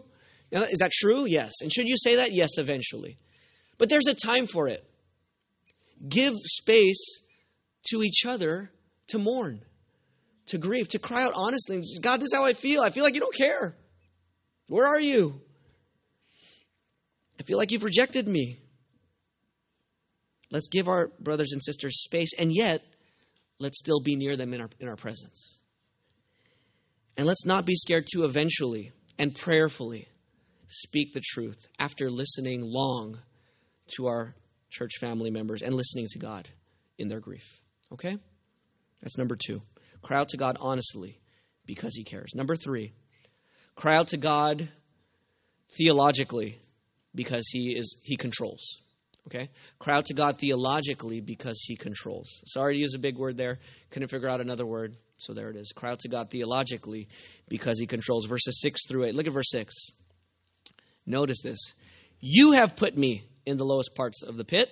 Now, 0.52 0.64
is 0.64 0.80
that 0.80 0.92
true? 0.92 1.26
Yes. 1.26 1.62
And 1.62 1.72
should 1.72 1.88
you 1.88 1.98
say 1.98 2.18
that? 2.18 2.34
Yes, 2.34 2.58
eventually. 2.58 3.18
But 3.78 3.90
there's 3.90 4.08
a 4.08 4.16
time 4.16 4.48
for 4.48 4.68
it. 4.68 4.84
Give 6.08 6.34
space 6.36 7.22
to 7.90 8.04
each 8.04 8.26
other 8.26 8.72
to 9.08 9.20
mourn 9.20 9.62
to 10.48 10.58
grieve, 10.58 10.90
to 10.90 11.00
cry 11.00 11.24
out 11.24 11.34
honestly. 11.36 11.82
God, 12.02 12.18
this 12.18 12.32
is 12.32 12.34
how 12.34 12.46
I 12.46 12.54
feel. 12.54 12.82
I 12.82 12.90
feel 12.90 13.04
like 13.04 13.14
you 13.14 13.22
don't 13.22 13.36
care. 13.36 13.76
Where 14.68 14.88
are 14.88 15.00
you? 15.00 15.40
I 17.40 17.44
feel 17.44 17.58
like 17.58 17.72
you've 17.72 17.84
rejected 17.84 18.28
me. 18.28 18.60
Let's 20.50 20.70
give 20.70 20.88
our 20.88 21.10
brothers 21.20 21.52
and 21.52 21.62
sisters 21.64 22.02
space, 22.04 22.32
and 22.38 22.54
yet 22.54 22.82
let's 23.60 23.80
still 23.80 24.00
be 24.00 24.16
near 24.16 24.36
them 24.36 24.54
in 24.54 24.62
our, 24.62 24.70
in 24.80 24.88
our 24.88 24.96
presence. 24.96 25.60
And 27.16 27.26
let's 27.26 27.46
not 27.46 27.66
be 27.66 27.76
scared 27.76 28.06
to 28.14 28.26
eventually 28.26 28.92
and 29.18 29.34
prayerfully 29.34 30.08
speak 30.68 31.14
the 31.14 31.22
truth 31.24 31.68
after 31.80 32.12
listening 32.12 32.62
long 32.64 33.18
to 33.96 34.08
our 34.08 34.36
church 34.70 34.94
family 35.00 35.32
members 35.32 35.62
and 35.62 35.74
listening 35.74 36.08
to 36.12 36.20
God 36.20 36.48
in 36.98 37.08
their 37.08 37.20
grief. 37.20 37.62
Okay? 37.94 38.18
That's 39.02 39.18
number 39.18 39.36
two. 39.36 39.62
Cry 40.02 40.20
out 40.20 40.30
to 40.30 40.38
God 40.38 40.58
honestly 40.60 41.20
because 41.66 41.96
he 41.96 42.04
cares. 42.04 42.34
Number 42.36 42.56
three, 42.56 42.94
cry 43.76 43.96
out 43.96 44.10
to 44.10 44.18
God 44.18 44.68
theologically 45.78 46.60
because 47.16 47.48
he 47.48 47.76
is 47.76 47.98
he 48.04 48.16
controls. 48.16 48.82
Okay? 49.28 49.50
Cry 49.78 49.98
out 49.98 50.06
to 50.06 50.14
God 50.14 50.38
theologically 50.38 51.20
because 51.20 51.62
he 51.66 51.76
controls. 51.76 52.42
Sorry 52.48 52.76
to 52.76 52.80
use 52.80 52.94
a 52.96 53.00
big 53.00 53.18
word 53.18 53.38
there. 53.38 53.60
Couldn't 53.92 54.08
figure 54.08 54.30
out 54.30 54.42
another 54.42 54.66
word. 54.66 54.96
So 55.18 55.34
there 55.34 55.50
it 55.50 55.58
is. 55.58 55.74
Cry 55.76 55.92
out 55.92 56.00
to 56.00 56.10
God 56.10 56.30
theologically 56.30 57.10
because 57.50 57.78
he 57.80 57.88
controls. 57.88 58.26
Verses 58.26 58.62
6 58.62 58.88
through 58.88 59.06
8. 59.06 59.16
Look 59.16 59.28
at 59.28 59.34
verse 59.34 59.52
6. 59.52 59.76
Notice 61.06 61.42
this. 61.42 61.60
You 62.20 62.54
have 62.54 62.76
put 62.76 62.98
me 62.98 63.24
in 63.46 63.58
the 63.58 63.66
lowest 63.66 63.96
parts 63.96 64.24
of 64.24 64.38
the 64.38 64.46
pit 64.46 64.70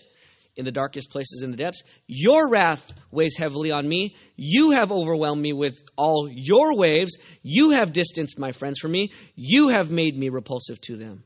in 0.56 0.63
the 0.63 0.72
darkest 0.72 1.10
places 1.10 1.41
in 1.44 1.52
the 1.52 1.58
depths. 1.58 1.84
Your 2.08 2.50
wrath 2.50 2.94
weighs 3.12 3.36
heavily 3.38 3.72
on 3.72 3.88
me. 3.88 4.15
You 4.38 4.72
have 4.72 4.91
overwhelmed 4.91 5.41
me 5.41 5.52
with 5.54 5.84
all 5.98 6.30
your 6.32 6.78
waves. 6.78 7.18
You 7.44 7.72
have 7.72 7.91
distanced 7.91 8.39
my 8.39 8.52
friends 8.54 8.80
from 8.80 8.91
me. 8.91 9.12
You 9.36 9.70
have 9.70 9.91
made 9.91 10.18
me 10.18 10.30
repulsive 10.30 10.80
to 10.82 10.96
them. 10.96 11.24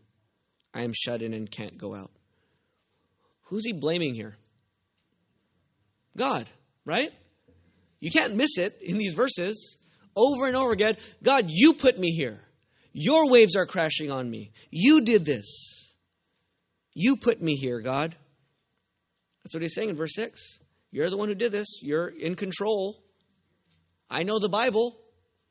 I 0.73 0.81
am 0.81 0.93
shut 0.93 1.21
in 1.21 1.33
and 1.33 1.49
can't 1.49 1.77
go 1.77 1.93
out. 1.93 2.11
Who's 3.49 3.65
he 3.65 3.73
blaming 3.73 4.13
here? 4.13 4.37
God, 6.15 6.47
right? 6.85 7.11
You 7.99 8.11
can't 8.11 8.35
miss 8.35 8.57
it 8.57 8.73
in 8.81 8.97
these 8.97 9.13
verses 9.13 9.77
over 10.15 10.47
and 10.47 10.55
over 10.55 10.71
again. 10.71 10.95
God, 11.23 11.45
you 11.47 11.73
put 11.73 11.97
me 11.97 12.11
here. 12.11 12.39
Your 12.93 13.29
waves 13.29 13.55
are 13.55 13.65
crashing 13.65 14.11
on 14.11 14.29
me. 14.29 14.51
You 14.69 15.01
did 15.01 15.25
this. 15.25 15.93
You 16.93 17.17
put 17.17 17.41
me 17.41 17.55
here, 17.55 17.81
God. 17.81 18.15
That's 19.43 19.55
what 19.55 19.61
he's 19.61 19.73
saying 19.73 19.89
in 19.89 19.95
verse 19.95 20.13
6. 20.15 20.59
You're 20.91 21.09
the 21.09 21.17
one 21.17 21.29
who 21.29 21.35
did 21.35 21.51
this. 21.51 21.79
You're 21.81 22.07
in 22.07 22.35
control. 22.35 23.01
I 24.09 24.23
know 24.23 24.39
the 24.39 24.49
Bible. 24.49 24.97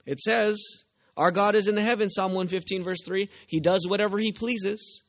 It 0.05 0.21
says, 0.21 0.85
Our 1.17 1.31
God 1.31 1.55
is 1.55 1.69
in 1.69 1.75
the 1.75 1.83
heavens, 1.83 2.15
Psalm 2.15 2.33
115, 2.33 2.85
verse 2.85 3.03
3. 3.05 3.29
He 3.47 3.61
does 3.61 3.87
whatever 3.89 4.19
he 4.19 4.33
pleases. 4.33 5.03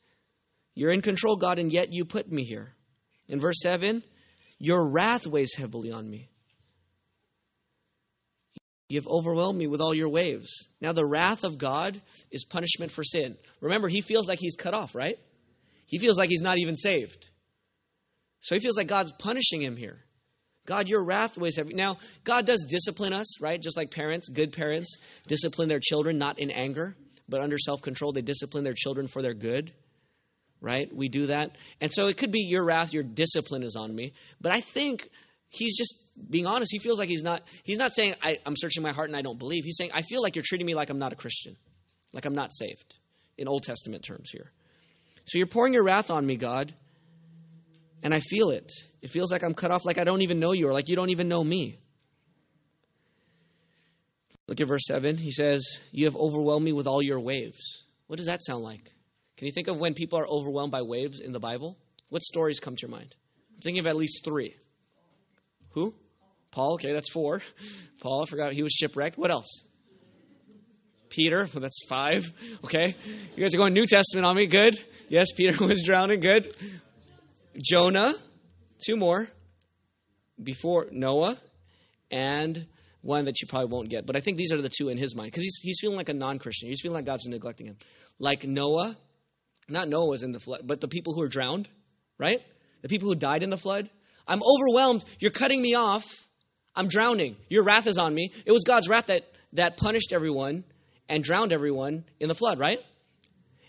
You're 0.76 0.92
in 0.92 1.02
control, 1.02 1.36
God, 1.36 1.60
and 1.60 1.72
yet 1.72 1.92
you 1.92 2.06
put 2.06 2.32
me 2.32 2.46
here. 2.46 2.74
In 3.30 3.40
verse 3.40 3.62
7, 3.62 4.04
Your 4.58 4.86
wrath 4.90 5.26
weighs 5.26 5.54
heavily 5.56 5.92
on 5.92 6.10
me. 6.10 6.28
You've 8.90 9.08
overwhelmed 9.08 9.58
me 9.58 9.68
with 9.68 9.82
all 9.82 9.94
your 9.94 10.10
waves. 10.10 10.68
Now, 10.82 10.94
the 10.94 11.06
wrath 11.06 11.44
of 11.44 11.60
God 11.60 12.02
is 12.32 12.44
punishment 12.44 12.92
for 12.92 13.04
sin. 13.04 13.38
Remember, 13.62 13.88
he 13.88 14.02
feels 14.02 14.28
like 14.28 14.40
he's 14.40 14.56
cut 14.56 14.74
off, 14.74 14.96
right? 14.96 15.20
He 15.86 16.00
feels 16.00 16.18
like 16.18 16.30
he's 16.30 16.42
not 16.42 16.58
even 16.58 16.76
saved. 16.76 17.30
So 18.42 18.56
he 18.56 18.62
feels 18.62 18.78
like 18.78 18.88
God's 18.88 19.12
punishing 19.12 19.62
him 19.62 19.78
here. 19.78 20.00
God, 20.66 20.90
your 20.90 21.04
wrath 21.04 21.38
weighs 21.38 21.58
heavy. 21.58 21.74
Now, 21.76 21.98
God 22.24 22.48
does 22.48 22.66
discipline 22.70 23.14
us, 23.14 23.40
right? 23.42 23.62
Just 23.62 23.78
like 23.78 23.92
parents, 23.92 24.30
good 24.30 24.54
parents 24.54 24.98
discipline 25.28 25.68
their 25.68 25.80
children 25.80 26.18
not 26.18 26.40
in 26.40 26.50
anger, 26.52 26.96
but 27.28 27.42
under 27.42 27.58
self 27.58 27.82
control. 27.82 28.12
They 28.12 28.22
discipline 28.22 28.64
their 28.64 28.76
children 28.76 29.08
for 29.08 29.22
their 29.22 29.34
good, 29.34 29.72
right? 30.62 30.94
We 30.94 31.08
do 31.10 31.28
that. 31.28 31.58
And 31.82 31.92
so 31.92 32.08
it 32.08 32.18
could 32.18 32.32
be 32.32 32.42
your 32.42 32.64
wrath, 32.64 32.94
your 32.94 33.04
discipline 33.04 33.64
is 33.64 33.76
on 33.76 33.94
me. 33.94 34.14
But 34.42 34.52
I 34.52 34.62
think 34.62 35.10
he's 35.50 35.78
just 35.78 35.96
being 36.30 36.46
honest. 36.46 36.72
He 36.72 36.80
feels 36.80 37.00
like 37.00 37.10
he's 37.10 37.24
not, 37.24 37.44
he's 37.64 37.78
not 37.78 37.94
saying, 37.94 38.16
I, 38.22 38.38
I'm 38.46 38.56
searching 38.58 38.84
my 38.84 38.92
heart 38.92 39.10
and 39.10 39.18
I 39.18 39.22
don't 39.22 39.40
believe. 39.40 39.64
He's 39.64 39.78
saying, 39.78 39.92
I 39.94 40.02
feel 40.02 40.22
like 40.22 40.36
you're 40.36 40.46
treating 40.46 40.68
me 40.68 40.76
like 40.76 40.90
I'm 40.90 41.00
not 41.00 41.14
a 41.14 41.16
Christian, 41.16 41.56
like 42.14 42.26
I'm 42.26 42.36
not 42.36 42.54
saved, 42.54 42.96
in 43.38 43.48
Old 43.48 43.64
Testament 43.64 44.04
terms 44.04 44.30
here. 44.32 44.52
So 45.26 45.38
you're 45.38 45.48
pouring 45.48 45.74
your 45.74 45.84
wrath 45.84 46.12
on 46.12 46.26
me, 46.26 46.36
God 46.36 46.74
and 48.02 48.14
I 48.14 48.20
feel 48.20 48.50
it. 48.50 48.72
It 49.02 49.10
feels 49.10 49.32
like 49.32 49.44
I'm 49.44 49.54
cut 49.54 49.72
off, 49.72 49.86
like 49.86 49.98
I 49.98 50.04
don't 50.04 50.22
even 50.22 50.40
know 50.40 50.52
you, 50.54 50.68
or 50.68 50.74
like 50.74 50.90
you 50.90 50.96
don't 50.96 51.10
even 51.10 51.28
know 51.28 51.44
me. 51.44 51.78
Look 54.48 54.60
at 54.62 54.68
verse 54.68 54.86
7. 54.88 55.18
He 55.18 55.32
says, 55.32 55.80
You 55.92 56.06
have 56.06 56.16
overwhelmed 56.16 56.66
me 56.66 56.74
with 56.74 56.88
all 56.88 57.02
your 57.02 57.20
waves. 57.20 57.84
What 58.08 58.18
does 58.18 58.26
that 58.26 58.44
sound 58.44 58.64
like? 58.64 58.92
Can 59.40 59.46
you 59.46 59.54
think 59.54 59.70
of 59.70 59.80
when 59.80 59.94
people 59.94 60.20
are 60.20 60.28
overwhelmed 60.28 60.74
by 60.74 60.82
waves 60.82 61.22
in 61.22 61.32
the 61.32 61.40
Bible? 61.40 61.78
What 62.10 62.24
stories 62.24 62.60
come 62.60 62.76
to 62.76 62.82
your 62.82 62.92
mind? 62.92 63.16
I'm 63.56 63.62
thinking 63.62 63.80
of 63.80 63.88
at 63.88 63.96
least 63.96 64.26
three. 64.26 64.54
Who? 65.70 65.96
Paul. 66.52 66.74
Okay, 66.74 66.92
that's 66.92 67.10
four. 67.10 67.42
Paul, 68.02 68.24
I 68.24 68.26
forgot 68.26 68.52
he 68.52 68.64
was 68.64 68.74
shipwrecked. 68.74 69.18
What 69.18 69.32
else? 69.32 69.64
Peter. 71.08 71.48
Well, 71.54 71.62
that's 71.62 71.86
five. 71.88 72.30
Okay. 72.66 72.94
You 73.38 73.42
guys 73.42 73.56
are 73.56 73.58
going 73.58 73.74
New 73.74 73.86
Testament 73.86 74.26
on 74.26 74.36
me. 74.36 74.46
Good. 74.46 74.78
Yes, 75.08 75.32
Peter 75.32 75.66
was 75.66 75.84
drowning. 75.84 76.20
Good. 76.20 76.54
Jonah, 77.58 78.14
two 78.86 78.98
more 78.98 79.30
before 80.44 80.88
Noah, 80.92 81.38
and 82.12 82.68
one 83.02 83.24
that 83.24 83.40
you 83.42 83.48
probably 83.48 83.70
won't 83.70 83.88
get. 83.88 84.06
But 84.06 84.18
I 84.18 84.20
think 84.20 84.36
these 84.36 84.52
are 84.52 84.62
the 84.62 84.68
two 84.68 84.90
in 84.90 84.98
his 84.98 85.16
mind 85.16 85.32
because 85.32 85.44
he's, 85.44 85.56
he's 85.62 85.80
feeling 85.80 85.96
like 85.96 86.10
a 86.10 86.14
non 86.14 86.40
Christian. 86.40 86.68
He's 86.68 86.82
feeling 86.82 86.96
like 86.96 87.06
God's 87.06 87.26
neglecting 87.26 87.68
him. 87.68 87.78
Like 88.20 88.44
Noah, 88.44 88.98
not 89.70 89.88
Noah 89.88 90.08
was 90.08 90.24
in 90.24 90.32
the 90.32 90.40
flood, 90.40 90.62
but 90.66 90.82
the 90.82 90.88
people 90.88 91.14
who 91.14 91.22
were 91.22 91.28
drowned, 91.28 91.70
right? 92.18 92.42
The 92.82 92.90
people 92.90 93.10
who 93.10 93.16
died 93.16 93.44
in 93.44 93.50
the 93.50 93.58
flood. 93.58 93.90
I'm 94.28 94.42
overwhelmed. 94.44 95.04
You're 95.20 95.32
cutting 95.32 95.62
me 95.62 95.76
off. 95.76 96.28
I'm 96.76 96.88
drowning. 96.88 97.36
Your 97.50 97.64
wrath 97.64 97.88
is 97.88 97.98
on 97.98 98.14
me. 98.14 98.32
It 98.46 98.52
was 98.52 98.64
God's 98.64 98.88
wrath 98.88 99.08
that, 99.08 99.24
that 99.54 99.78
punished 99.78 100.14
everyone 100.14 100.64
and 101.08 101.24
drowned 101.24 101.52
everyone 101.52 102.06
in 102.20 102.28
the 102.28 102.36
flood, 102.36 102.60
right? 102.60 102.80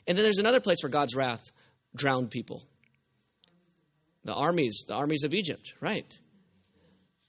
And 0.06 0.16
then 0.16 0.22
there's 0.22 0.38
another 0.38 0.60
place 0.60 0.78
where 0.82 0.90
God's 0.90 1.16
wrath 1.16 1.50
drowned 1.96 2.30
people. 2.30 2.62
The 4.24 4.34
armies, 4.34 4.84
the 4.86 4.94
armies 4.94 5.24
of 5.24 5.34
Egypt, 5.34 5.72
right? 5.80 6.06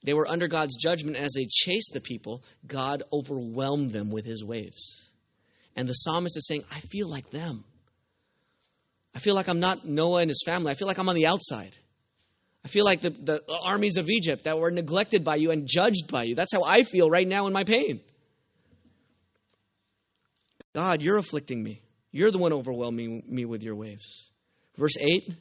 They 0.03 0.13
were 0.13 0.27
under 0.27 0.47
God's 0.47 0.75
judgment 0.75 1.15
as 1.15 1.33
they 1.33 1.45
chased 1.49 1.93
the 1.93 2.01
people. 2.01 2.43
God 2.65 3.03
overwhelmed 3.13 3.91
them 3.91 4.09
with 4.09 4.25
his 4.25 4.43
waves. 4.43 5.13
And 5.75 5.87
the 5.87 5.93
psalmist 5.93 6.37
is 6.37 6.47
saying, 6.47 6.63
I 6.71 6.79
feel 6.79 7.07
like 7.07 7.29
them. 7.29 7.63
I 9.13 9.19
feel 9.19 9.35
like 9.35 9.49
I'm 9.49 9.59
not 9.59 9.85
Noah 9.85 10.21
and 10.21 10.29
his 10.29 10.43
family. 10.45 10.71
I 10.71 10.75
feel 10.75 10.87
like 10.87 10.97
I'm 10.97 11.09
on 11.09 11.15
the 11.15 11.27
outside. 11.27 11.75
I 12.63 12.67
feel 12.67 12.85
like 12.85 13.01
the, 13.01 13.09
the 13.09 13.41
armies 13.65 13.97
of 13.97 14.09
Egypt 14.09 14.43
that 14.43 14.57
were 14.57 14.71
neglected 14.71 15.23
by 15.23 15.35
you 15.35 15.51
and 15.51 15.67
judged 15.67 16.11
by 16.11 16.23
you. 16.23 16.35
That's 16.35 16.53
how 16.53 16.63
I 16.63 16.83
feel 16.83 17.09
right 17.09 17.27
now 17.27 17.47
in 17.47 17.53
my 17.53 17.63
pain. 17.63 18.01
God, 20.73 21.01
you're 21.01 21.17
afflicting 21.17 21.61
me. 21.61 21.81
You're 22.11 22.31
the 22.31 22.37
one 22.37 22.53
overwhelming 22.53 23.23
me 23.27 23.45
with 23.45 23.63
your 23.63 23.75
waves. 23.75 24.29
Verse 24.77 24.95
8 24.97 25.33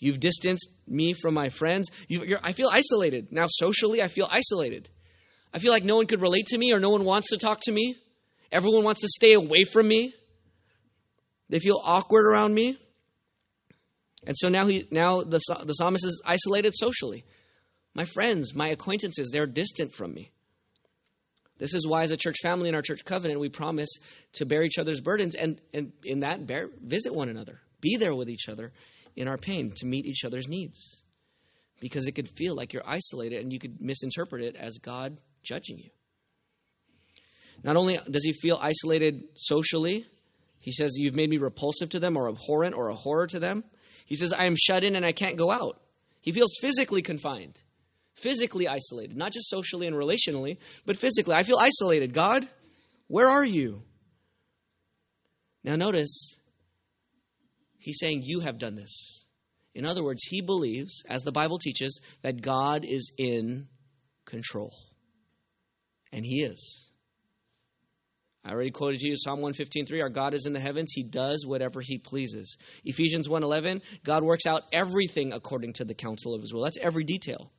You've 0.00 0.20
distanced 0.20 0.68
me 0.86 1.12
from 1.12 1.34
my 1.34 1.48
friends. 1.48 1.90
I 2.42 2.52
feel 2.52 2.70
isolated. 2.72 3.32
Now, 3.32 3.46
socially, 3.48 4.00
I 4.00 4.06
feel 4.06 4.28
isolated. 4.30 4.88
I 5.52 5.58
feel 5.58 5.72
like 5.72 5.82
no 5.82 5.96
one 5.96 6.06
could 6.06 6.22
relate 6.22 6.46
to 6.46 6.58
me 6.58 6.72
or 6.72 6.78
no 6.78 6.90
one 6.90 7.04
wants 7.04 7.30
to 7.30 7.38
talk 7.38 7.60
to 7.62 7.72
me. 7.72 7.96
Everyone 8.52 8.84
wants 8.84 9.00
to 9.00 9.08
stay 9.08 9.34
away 9.34 9.64
from 9.64 9.88
me. 9.88 10.14
They 11.48 11.58
feel 11.58 11.80
awkward 11.82 12.26
around 12.26 12.54
me. 12.54 12.78
And 14.26 14.36
so 14.36 14.48
now 14.48 14.66
he 14.66 14.86
now 14.90 15.22
the, 15.22 15.40
the 15.64 15.72
psalmist 15.72 16.04
is 16.04 16.22
isolated 16.24 16.74
socially. 16.74 17.24
My 17.94 18.04
friends, 18.04 18.54
my 18.54 18.68
acquaintances, 18.68 19.30
they're 19.32 19.46
distant 19.46 19.92
from 19.92 20.12
me. 20.12 20.30
This 21.58 21.74
is 21.74 21.86
why, 21.86 22.04
as 22.04 22.12
a 22.12 22.16
church 22.16 22.36
family 22.42 22.68
in 22.68 22.74
our 22.74 22.82
church 22.82 23.04
covenant, 23.04 23.40
we 23.40 23.48
promise 23.48 23.90
to 24.34 24.46
bear 24.46 24.62
each 24.62 24.78
other's 24.78 25.00
burdens 25.00 25.34
and, 25.34 25.60
and 25.74 25.92
in 26.04 26.20
that, 26.20 26.46
bear, 26.46 26.70
visit 26.80 27.12
one 27.12 27.28
another, 27.28 27.60
be 27.80 27.96
there 27.96 28.14
with 28.14 28.30
each 28.30 28.48
other 28.48 28.72
in 29.16 29.26
our 29.26 29.36
pain 29.36 29.72
to 29.76 29.86
meet 29.86 30.06
each 30.06 30.24
other's 30.24 30.46
needs. 30.46 31.02
Because 31.80 32.06
it 32.06 32.12
could 32.12 32.28
feel 32.28 32.54
like 32.54 32.72
you're 32.72 32.88
isolated 32.88 33.40
and 33.40 33.52
you 33.52 33.58
could 33.58 33.80
misinterpret 33.80 34.42
it 34.42 34.56
as 34.56 34.78
God 34.78 35.16
judging 35.42 35.78
you. 35.78 35.90
Not 37.64 37.76
only 37.76 37.98
does 38.08 38.24
he 38.24 38.32
feel 38.32 38.58
isolated 38.60 39.24
socially, 39.34 40.06
he 40.60 40.72
says, 40.72 40.94
You've 40.96 41.14
made 41.14 41.30
me 41.30 41.38
repulsive 41.38 41.90
to 41.90 42.00
them 42.00 42.16
or 42.16 42.28
abhorrent 42.28 42.76
or 42.76 42.88
a 42.88 42.94
horror 42.94 43.26
to 43.28 43.38
them. 43.40 43.64
He 44.08 44.16
says, 44.16 44.32
I 44.32 44.46
am 44.46 44.56
shut 44.56 44.82
in 44.82 44.96
and 44.96 45.06
I 45.06 45.12
can't 45.12 45.36
go 45.36 45.52
out. 45.52 45.80
He 46.20 46.32
feels 46.32 46.58
physically 46.60 47.02
confined 47.02 47.56
physically 48.18 48.68
isolated, 48.68 49.16
not 49.16 49.32
just 49.32 49.48
socially 49.48 49.86
and 49.86 49.96
relationally, 49.96 50.58
but 50.84 50.96
physically. 50.96 51.34
I 51.34 51.42
feel 51.42 51.58
isolated. 51.58 52.12
God, 52.12 52.46
where 53.06 53.28
are 53.28 53.44
you? 53.44 53.82
Now, 55.64 55.76
notice, 55.76 56.36
he's 57.78 57.98
saying, 57.98 58.22
You 58.24 58.40
have 58.40 58.58
done 58.58 58.74
this. 58.74 59.26
In 59.74 59.84
other 59.84 60.02
words, 60.02 60.22
he 60.24 60.40
believes, 60.40 61.04
as 61.08 61.22
the 61.22 61.32
Bible 61.32 61.58
teaches, 61.58 62.00
that 62.22 62.40
God 62.40 62.84
is 62.84 63.12
in 63.16 63.68
control. 64.24 64.74
And 66.12 66.24
he 66.24 66.42
is. 66.42 66.87
I 68.44 68.52
already 68.52 68.70
quoted 68.70 69.02
you 69.02 69.16
Psalm 69.16 69.40
115:3 69.40 70.00
our 70.00 70.08
God 70.08 70.32
is 70.32 70.46
in 70.46 70.52
the 70.52 70.60
heavens 70.60 70.92
he 70.92 71.02
does 71.02 71.44
whatever 71.46 71.80
he 71.80 71.98
pleases. 71.98 72.56
Ephesians 72.84 73.28
1:11 73.28 73.82
God 74.04 74.22
works 74.22 74.46
out 74.46 74.62
everything 74.72 75.32
according 75.32 75.74
to 75.74 75.84
the 75.84 75.94
counsel 75.94 76.34
of 76.34 76.40
his 76.40 76.54
will. 76.54 76.62
That's 76.62 76.78
every 76.78 77.04
detail. 77.04 77.50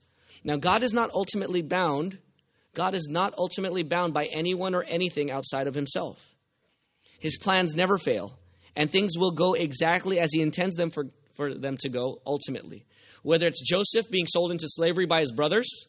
Now, 0.43 0.55
God 0.55 0.83
is 0.83 0.93
not 0.93 1.11
ultimately 1.13 1.61
bound. 1.61 2.17
God 2.73 2.95
is 2.95 3.07
not 3.09 3.33
ultimately 3.37 3.83
bound 3.83 4.13
by 4.13 4.25
anyone 4.25 4.73
or 4.73 4.83
anything 4.83 5.31
outside 5.31 5.67
of 5.67 5.75
himself. 5.75 6.25
His 7.19 7.37
plans 7.37 7.75
never 7.75 7.97
fail, 7.97 8.39
and 8.75 8.89
things 8.89 9.17
will 9.17 9.31
go 9.31 9.53
exactly 9.53 10.19
as 10.19 10.31
he 10.31 10.41
intends 10.41 10.75
them 10.75 10.89
for, 10.89 11.05
for 11.33 11.53
them 11.53 11.77
to 11.77 11.89
go 11.89 12.21
ultimately. 12.25 12.85
Whether 13.21 13.47
it's 13.47 13.61
Joseph 13.61 14.09
being 14.09 14.27
sold 14.27 14.51
into 14.51 14.67
slavery 14.69 15.05
by 15.05 15.19
his 15.19 15.33
brothers, 15.33 15.87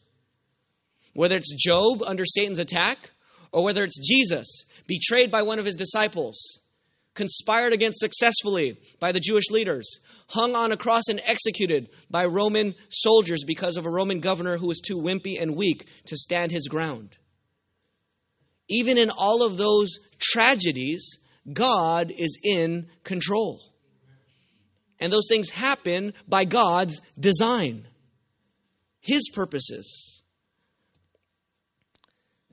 whether 1.13 1.37
it's 1.37 1.53
Job 1.55 2.03
under 2.03 2.25
Satan's 2.25 2.59
attack, 2.59 3.11
or 3.51 3.63
whether 3.63 3.83
it's 3.83 4.07
Jesus 4.07 4.65
betrayed 4.87 5.31
by 5.31 5.43
one 5.43 5.59
of 5.59 5.65
his 5.65 5.75
disciples, 5.75 6.61
conspired 7.13 7.73
against 7.73 7.99
successfully 7.99 8.77
by 8.99 9.11
the 9.11 9.19
Jewish 9.19 9.49
leaders, 9.51 9.99
hung 10.29 10.55
on 10.55 10.71
a 10.71 10.77
cross 10.77 11.09
and 11.09 11.21
executed 11.25 11.89
by 12.09 12.25
Roman 12.25 12.73
soldiers 12.89 13.43
because 13.45 13.77
of 13.77 13.85
a 13.85 13.91
Roman 13.91 14.19
governor 14.19 14.57
who 14.57 14.67
was 14.67 14.79
too 14.79 14.97
wimpy 14.97 15.41
and 15.41 15.55
weak 15.55 15.87
to 16.05 16.15
stand 16.15 16.51
his 16.51 16.67
ground. 16.67 17.09
Even 18.69 18.97
in 18.97 19.09
all 19.09 19.43
of 19.43 19.57
those 19.57 19.99
tragedies, 20.17 21.17
God 21.51 22.11
is 22.15 22.39
in 22.41 22.87
control. 23.03 23.59
And 24.99 25.11
those 25.11 25.27
things 25.27 25.49
happen 25.49 26.13
by 26.27 26.45
God's 26.45 27.01
design, 27.19 27.87
His 28.99 29.29
purposes. 29.33 30.10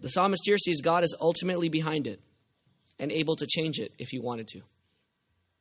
The 0.00 0.08
psalmist 0.08 0.42
here 0.44 0.58
sees 0.58 0.80
God 0.80 1.02
as 1.02 1.14
ultimately 1.20 1.68
behind 1.68 2.06
it 2.06 2.20
and 2.98 3.12
able 3.12 3.36
to 3.36 3.46
change 3.46 3.78
it 3.78 3.92
if 3.98 4.08
he 4.08 4.18
wanted 4.18 4.48
to. 4.48 4.60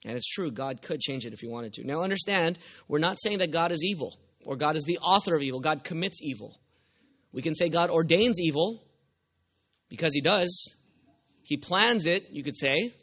And 0.06 0.16
it's 0.16 0.30
true, 0.30 0.52
God 0.52 0.82
could 0.82 1.00
change 1.00 1.26
it 1.26 1.34
if 1.34 1.40
he 1.40 1.48
wanted 1.48 1.74
to. 1.74 1.84
Now, 1.84 2.02
understand, 2.02 2.60
we're 2.88 3.00
not 3.00 3.20
saying 3.20 3.40
that 3.40 3.52
God 3.52 3.72
is 3.72 3.84
evil 3.84 4.18
or 4.46 4.56
God 4.56 4.76
is 4.76 4.84
the 4.84 5.00
author 5.00 5.36
of 5.36 5.42
evil. 5.42 5.60
God 5.60 5.84
commits 5.84 6.20
evil. 6.22 6.58
We 7.32 7.42
can 7.42 7.56
say 7.56 7.70
God 7.70 7.90
ordains 7.90 8.40
evil 8.40 8.84
because 9.90 10.14
he 10.14 10.22
does. 10.22 10.76
He 11.44 11.58
plans 11.58 12.06
it, 12.06 12.28
you 12.32 12.44
could 12.44 12.58
say, 12.58 12.94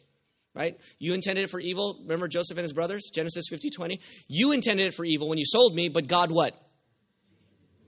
right? 0.54 0.78
You 0.98 1.14
intended 1.14 1.44
it 1.44 1.50
for 1.50 1.60
evil. 1.60 1.98
Remember 2.02 2.28
Joseph 2.28 2.56
and 2.56 2.62
his 2.62 2.72
brothers? 2.72 3.10
Genesis 3.12 3.46
50 3.48 3.70
20. 3.70 4.00
You 4.28 4.52
intended 4.52 4.86
it 4.86 4.94
for 4.94 5.04
evil 5.04 5.28
when 5.28 5.38
you 5.38 5.44
sold 5.46 5.74
me, 5.74 5.88
but 5.88 6.06
God 6.06 6.30
what? 6.30 6.54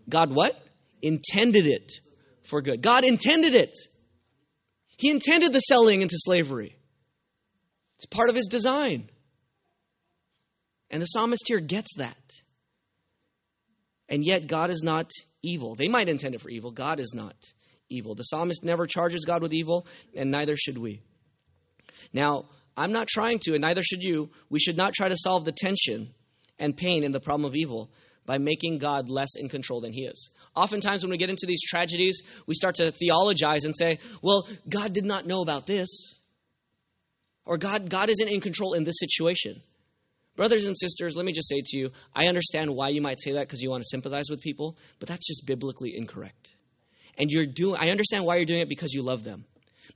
God 0.08 0.34
what? 0.34 0.58
Intended 1.02 1.66
it 1.66 1.92
for 2.46 2.62
good. 2.62 2.82
God 2.82 3.04
intended 3.04 3.54
it. 3.54 3.76
He 4.96 5.10
intended 5.10 5.52
the 5.52 5.60
selling 5.60 6.00
into 6.00 6.16
slavery. 6.16 6.76
It's 7.96 8.06
part 8.06 8.30
of 8.30 8.36
his 8.36 8.46
design. 8.46 9.08
And 10.90 11.02
the 11.02 11.06
psalmist 11.06 11.44
here 11.46 11.60
gets 11.60 11.96
that. 11.96 12.16
And 14.08 14.24
yet, 14.24 14.46
God 14.46 14.70
is 14.70 14.82
not 14.82 15.10
evil. 15.42 15.74
They 15.74 15.88
might 15.88 16.08
intend 16.08 16.34
it 16.34 16.40
for 16.40 16.48
evil. 16.48 16.70
God 16.70 17.00
is 17.00 17.12
not 17.14 17.34
evil. 17.90 18.14
The 18.14 18.22
psalmist 18.22 18.64
never 18.64 18.86
charges 18.86 19.24
God 19.24 19.42
with 19.42 19.52
evil, 19.52 19.86
and 20.14 20.30
neither 20.30 20.56
should 20.56 20.78
we. 20.78 21.02
Now, 22.12 22.46
I'm 22.76 22.92
not 22.92 23.08
trying 23.08 23.40
to, 23.40 23.54
and 23.54 23.62
neither 23.62 23.82
should 23.82 24.02
you, 24.02 24.30
we 24.48 24.60
should 24.60 24.76
not 24.76 24.92
try 24.92 25.08
to 25.08 25.16
solve 25.16 25.44
the 25.44 25.52
tension 25.52 26.14
and 26.58 26.76
pain 26.76 27.04
in 27.04 27.12
the 27.12 27.20
problem 27.20 27.46
of 27.46 27.56
evil 27.56 27.90
by 28.26 28.38
making 28.38 28.78
God 28.78 29.08
less 29.08 29.36
in 29.36 29.48
control 29.48 29.80
than 29.80 29.92
he 29.92 30.02
is. 30.02 30.30
Oftentimes, 30.54 31.02
when 31.02 31.10
we 31.10 31.16
get 31.16 31.30
into 31.30 31.46
these 31.46 31.62
tragedies, 31.62 32.22
we 32.46 32.54
start 32.54 32.76
to 32.76 32.90
theologize 32.90 33.64
and 33.64 33.74
say, 33.74 33.98
well, 34.22 34.46
God 34.68 34.92
did 34.92 35.04
not 35.04 35.26
know 35.26 35.42
about 35.42 35.66
this. 35.66 36.20
Or 37.44 37.56
God, 37.56 37.88
God 37.88 38.08
isn't 38.08 38.28
in 38.28 38.40
control 38.40 38.74
in 38.74 38.84
this 38.84 38.98
situation. 38.98 39.62
Brothers 40.34 40.66
and 40.66 40.76
sisters, 40.76 41.16
let 41.16 41.24
me 41.24 41.32
just 41.32 41.48
say 41.48 41.62
to 41.64 41.78
you, 41.78 41.90
I 42.14 42.26
understand 42.26 42.74
why 42.74 42.90
you 42.90 43.00
might 43.00 43.20
say 43.20 43.32
that 43.32 43.46
because 43.46 43.62
you 43.62 43.70
want 43.70 43.82
to 43.82 43.88
sympathize 43.88 44.28
with 44.28 44.42
people, 44.42 44.76
but 44.98 45.08
that's 45.08 45.26
just 45.26 45.46
biblically 45.46 45.94
incorrect. 45.96 46.50
And 47.16 47.30
you're 47.30 47.46
doing 47.46 47.76
I 47.80 47.88
understand 47.88 48.26
why 48.26 48.36
you're 48.36 48.44
doing 48.44 48.60
it 48.60 48.68
because 48.68 48.92
you 48.92 49.02
love 49.02 49.24
them. 49.24 49.46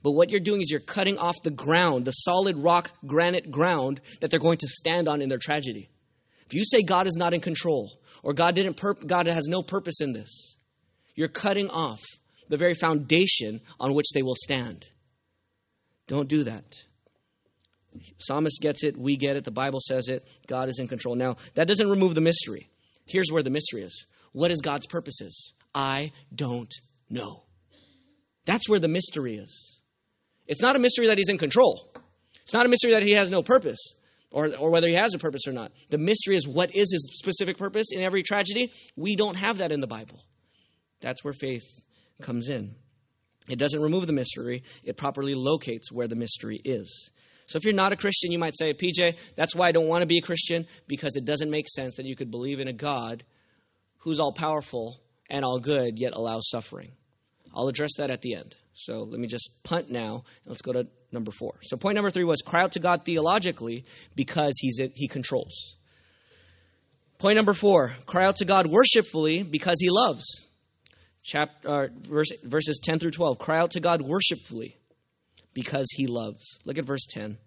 But 0.01 0.13
what 0.13 0.31
you're 0.31 0.39
doing 0.39 0.61
is 0.61 0.71
you're 0.71 0.79
cutting 0.79 1.19
off 1.19 1.43
the 1.43 1.51
ground, 1.51 2.05
the 2.05 2.11
solid 2.11 2.57
rock 2.57 2.89
granite 3.05 3.51
ground 3.51 4.01
that 4.19 4.31
they're 4.31 4.39
going 4.39 4.57
to 4.57 4.67
stand 4.67 5.07
on 5.07 5.21
in 5.21 5.29
their 5.29 5.37
tragedy. 5.37 5.89
If 6.51 6.55
you 6.55 6.65
say 6.65 6.83
God 6.83 7.07
is 7.07 7.15
not 7.15 7.33
in 7.33 7.39
control, 7.39 7.93
or 8.23 8.33
God 8.33 8.55
didn't 8.55 8.77
God 9.07 9.27
has 9.27 9.47
no 9.47 9.63
purpose 9.63 10.01
in 10.01 10.11
this. 10.11 10.57
You're 11.15 11.29
cutting 11.29 11.69
off 11.69 12.01
the 12.49 12.57
very 12.57 12.73
foundation 12.73 13.61
on 13.79 13.93
which 13.93 14.07
they 14.13 14.21
will 14.21 14.35
stand. 14.35 14.85
Don't 16.07 16.27
do 16.27 16.43
that. 16.43 16.65
Psalmist 18.17 18.59
gets 18.59 18.83
it, 18.83 18.97
we 18.97 19.15
get 19.15 19.37
it, 19.37 19.45
the 19.45 19.51
Bible 19.51 19.79
says 19.79 20.09
it, 20.09 20.27
God 20.45 20.67
is 20.67 20.79
in 20.79 20.89
control. 20.89 21.15
Now, 21.15 21.37
that 21.53 21.69
doesn't 21.69 21.89
remove 21.89 22.15
the 22.15 22.21
mystery. 22.21 22.67
Here's 23.05 23.31
where 23.31 23.43
the 23.43 23.49
mystery 23.49 23.83
is. 23.83 24.05
What 24.33 24.51
is 24.51 24.59
God's 24.59 24.87
purposes? 24.87 25.53
I 25.73 26.11
don't 26.35 26.73
know. 27.09 27.43
That's 28.45 28.67
where 28.67 28.79
the 28.79 28.89
mystery 28.89 29.35
is. 29.35 29.79
It's 30.47 30.61
not 30.61 30.75
a 30.75 30.79
mystery 30.79 31.07
that 31.07 31.17
he's 31.17 31.29
in 31.29 31.37
control. 31.37 31.93
It's 32.41 32.53
not 32.53 32.65
a 32.65 32.69
mystery 32.69 32.91
that 32.91 33.03
he 33.03 33.11
has 33.11 33.29
no 33.29 33.41
purpose 33.41 33.95
or, 34.31 34.55
or 34.55 34.71
whether 34.71 34.87
he 34.87 34.95
has 34.95 35.13
a 35.13 35.19
purpose 35.19 35.47
or 35.47 35.51
not. 35.51 35.71
The 35.89 35.97
mystery 35.97 36.35
is 36.35 36.47
what 36.47 36.75
is 36.75 36.91
his 36.91 37.19
specific 37.19 37.57
purpose 37.57 37.87
in 37.91 38.01
every 38.01 38.23
tragedy? 38.23 38.71
We 38.95 39.15
don't 39.15 39.37
have 39.37 39.59
that 39.59 39.71
in 39.71 39.81
the 39.81 39.87
Bible. 39.87 40.23
That's 41.01 41.23
where 41.23 41.33
faith 41.33 41.65
comes 42.21 42.49
in. 42.49 42.75
It 43.49 43.59
doesn't 43.59 43.81
remove 43.81 44.07
the 44.07 44.13
mystery, 44.13 44.63
it 44.83 44.97
properly 44.97 45.33
locates 45.35 45.91
where 45.91 46.07
the 46.07 46.15
mystery 46.15 46.61
is. 46.63 47.09
So 47.47 47.57
if 47.57 47.65
you're 47.65 47.73
not 47.73 47.91
a 47.91 47.97
Christian, 47.97 48.31
you 48.31 48.39
might 48.39 48.57
say, 48.57 48.73
PJ, 48.73 49.17
that's 49.35 49.53
why 49.53 49.67
I 49.67 49.71
don't 49.71 49.87
want 49.87 50.03
to 50.03 50.07
be 50.07 50.19
a 50.19 50.21
Christian, 50.21 50.67
because 50.87 51.17
it 51.17 51.25
doesn't 51.25 51.49
make 51.49 51.67
sense 51.67 51.97
that 51.97 52.05
you 52.05 52.15
could 52.15 52.31
believe 52.31 52.59
in 52.59 52.69
a 52.69 52.73
God 52.73 53.23
who's 53.97 54.19
all 54.19 54.31
powerful 54.31 55.01
and 55.29 55.43
all 55.43 55.59
good, 55.59 55.99
yet 55.99 56.13
allows 56.13 56.49
suffering. 56.49 56.91
I'll 57.53 57.67
address 57.67 57.97
that 57.97 58.09
at 58.09 58.21
the 58.21 58.35
end. 58.35 58.55
So 58.73 59.03
let 59.03 59.19
me 59.19 59.27
just 59.27 59.51
punt 59.63 59.89
now. 59.89 60.23
Let's 60.45 60.61
go 60.61 60.73
to 60.73 60.87
number 61.11 61.31
four. 61.31 61.55
So 61.61 61.77
point 61.77 61.95
number 61.95 62.09
three 62.09 62.23
was 62.23 62.41
cry 62.41 62.61
out 62.61 62.73
to 62.73 62.79
God 62.79 63.05
theologically 63.05 63.85
because 64.15 64.53
he's 64.59 64.79
he 64.95 65.07
controls. 65.07 65.75
Point 67.21 67.35
number 67.35 67.53
four: 67.53 67.93
cry 68.07 68.25
out 68.25 68.37
to 68.37 68.45
God 68.45 68.65
worshipfully 68.65 69.43
because 69.43 69.77
He 69.79 69.91
loves. 69.91 70.47
Chapter 71.21 71.69
uh, 71.69 71.87
verse, 71.93 72.31
verses 72.43 72.79
ten 72.83 72.97
through 72.97 73.11
twelve. 73.11 73.37
Cry 73.37 73.59
out 73.59 73.71
to 73.71 73.79
God 73.79 74.01
worshipfully 74.01 74.75
because 75.53 75.85
He 75.91 76.07
loves. 76.07 76.57
Look 76.65 76.79
at 76.79 76.85
verse 76.85 77.05
ten. 77.07 77.37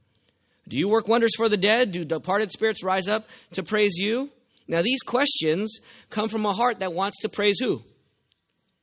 Do 0.68 0.78
you 0.78 0.88
work 0.88 1.08
wonders 1.08 1.34
for 1.36 1.48
the 1.48 1.56
dead? 1.56 1.90
Do 1.90 2.04
departed 2.04 2.52
spirits 2.52 2.84
rise 2.84 3.08
up 3.08 3.26
to 3.54 3.64
praise 3.64 3.96
you? 3.96 4.30
Now 4.68 4.80
these 4.80 5.02
questions 5.02 5.80
come 6.08 6.28
from 6.28 6.46
a 6.46 6.52
heart 6.52 6.78
that 6.78 6.92
wants 6.92 7.22
to 7.22 7.28
praise 7.28 7.58
who? 7.58 7.82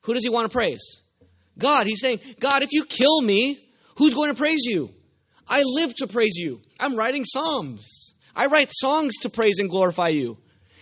Who 0.02 0.14
does 0.14 0.24
he 0.24 0.30
want 0.30 0.52
to 0.52 0.54
praise? 0.54 1.02
God. 1.58 1.86
He's 1.86 2.02
saying, 2.02 2.20
God, 2.40 2.64
if 2.64 2.72
you 2.72 2.86
kill 2.86 3.22
me, 3.22 3.60
who's 3.96 4.14
going 4.14 4.30
to 4.30 4.38
praise 4.38 4.66
you? 4.66 4.94
I 5.48 5.64
live 5.64 5.94
to 5.96 6.08
praise 6.08 6.38
you. 6.38 6.62
I'm 6.80 6.96
writing 6.96 7.26
psalms. 7.26 8.14
I 8.36 8.46
write 8.46 8.72
songs 8.72 9.18
to 9.22 9.30
praise 9.30 9.60
and 9.60 9.70
glorify 9.70 10.10
you. 10.10 10.38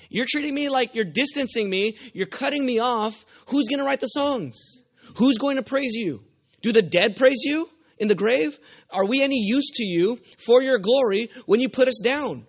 You're 0.10 0.27
treating 0.27 0.53
me 0.53 0.69
like 0.69 0.95
you're 0.95 1.05
distancing 1.05 1.69
me, 1.69 1.97
you're 2.13 2.27
cutting 2.27 2.65
me 2.65 2.79
off. 2.79 3.25
Who's 3.47 3.67
going 3.67 3.79
to 3.79 3.86
write 3.86 3.99
the 3.99 4.08
songs? 4.08 4.82
Who's 5.15 5.38
going 5.38 5.58
to 5.58 5.63
praise 5.63 5.93
you? 5.93 6.23
Do 6.62 6.71
the 6.71 6.82
dead 6.82 7.15
praise 7.15 7.41
you 7.43 7.69
in 7.97 8.08
the 8.08 8.15
grave? 8.15 8.58
Are 8.89 9.05
we 9.05 9.21
any 9.21 9.39
use 9.39 9.69
to 9.75 9.84
you 9.84 10.19
for 10.38 10.62
your 10.62 10.79
glory 10.79 11.29
when 11.45 11.60
you 11.60 11.69
put 11.69 11.88
us 11.88 12.01
down? 12.03 12.45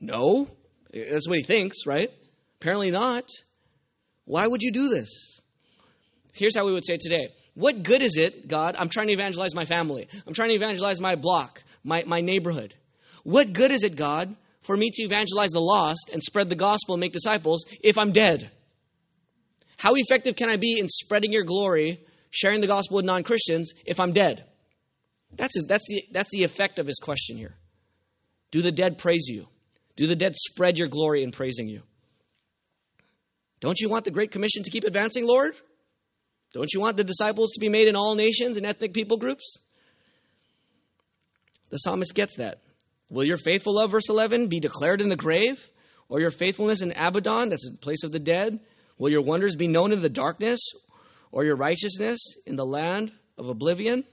No. 0.00 0.48
That's 0.92 1.28
what 1.28 1.38
he 1.38 1.44
thinks, 1.44 1.86
right? 1.86 2.10
Apparently 2.60 2.90
not. 2.90 3.24
Why 4.24 4.46
would 4.46 4.62
you 4.62 4.72
do 4.72 4.88
this? 4.88 5.37
Here's 6.32 6.56
how 6.56 6.64
we 6.64 6.72
would 6.72 6.84
say 6.84 6.96
today 7.00 7.28
What 7.54 7.82
good 7.82 8.02
is 8.02 8.16
it, 8.16 8.48
God? 8.48 8.76
I'm 8.78 8.88
trying 8.88 9.08
to 9.08 9.12
evangelize 9.12 9.54
my 9.54 9.64
family, 9.64 10.08
I'm 10.26 10.34
trying 10.34 10.50
to 10.50 10.54
evangelize 10.54 11.00
my 11.00 11.14
block, 11.14 11.62
my, 11.84 12.04
my 12.06 12.20
neighborhood. 12.20 12.74
What 13.24 13.52
good 13.52 13.72
is 13.72 13.84
it, 13.84 13.96
God, 13.96 14.34
for 14.62 14.76
me 14.76 14.90
to 14.92 15.02
evangelize 15.02 15.50
the 15.50 15.60
lost 15.60 16.10
and 16.12 16.22
spread 16.22 16.48
the 16.48 16.54
gospel 16.54 16.94
and 16.94 17.00
make 17.00 17.12
disciples 17.12 17.66
if 17.82 17.98
I'm 17.98 18.12
dead? 18.12 18.50
How 19.76 19.94
effective 19.94 20.34
can 20.34 20.48
I 20.48 20.56
be 20.56 20.78
in 20.78 20.88
spreading 20.88 21.32
your 21.32 21.44
glory, 21.44 22.00
sharing 22.30 22.60
the 22.60 22.66
gospel 22.66 22.96
with 22.96 23.04
non 23.04 23.22
Christians 23.22 23.72
if 23.86 24.00
I'm 24.00 24.12
dead? 24.12 24.44
That's, 25.34 25.54
his, 25.54 25.66
that's, 25.66 25.84
the, 25.88 26.02
that's 26.10 26.30
the 26.30 26.44
effect 26.44 26.78
of 26.78 26.86
his 26.86 26.98
question 26.98 27.36
here. 27.36 27.54
Do 28.50 28.62
the 28.62 28.72
dead 28.72 28.98
praise 28.98 29.26
you? 29.28 29.46
Do 29.96 30.06
the 30.06 30.16
dead 30.16 30.34
spread 30.34 30.78
your 30.78 30.88
glory 30.88 31.22
in 31.22 31.32
praising 31.32 31.68
you? 31.68 31.82
Don't 33.60 33.78
you 33.78 33.88
want 33.88 34.04
the 34.04 34.10
Great 34.10 34.30
Commission 34.30 34.62
to 34.62 34.70
keep 34.70 34.84
advancing, 34.84 35.26
Lord? 35.26 35.54
Don't 36.54 36.72
you 36.72 36.80
want 36.80 36.96
the 36.96 37.04
disciples 37.04 37.52
to 37.52 37.60
be 37.60 37.68
made 37.68 37.88
in 37.88 37.96
all 37.96 38.14
nations 38.14 38.56
and 38.56 38.66
ethnic 38.66 38.92
people 38.92 39.16
groups? 39.16 39.58
The 41.70 41.76
psalmist 41.76 42.14
gets 42.14 42.36
that. 42.36 42.60
Will 43.10 43.24
your 43.24 43.36
faithful 43.36 43.74
love, 43.74 43.90
verse 43.90 44.08
11, 44.08 44.48
be 44.48 44.60
declared 44.60 45.00
in 45.00 45.08
the 45.08 45.16
grave? 45.16 45.68
Or 46.08 46.20
your 46.20 46.30
faithfulness 46.30 46.80
in 46.80 46.92
Abaddon, 46.92 47.50
that's 47.50 47.68
the 47.70 47.76
place 47.78 48.02
of 48.02 48.12
the 48.12 48.18
dead? 48.18 48.60
Will 48.98 49.10
your 49.10 49.22
wonders 49.22 49.56
be 49.56 49.68
known 49.68 49.92
in 49.92 50.00
the 50.00 50.08
darkness? 50.08 50.60
Or 51.30 51.44
your 51.44 51.56
righteousness 51.56 52.34
in 52.46 52.56
the 52.56 52.64
land 52.64 53.12
of 53.36 53.48
oblivion, 53.48 54.04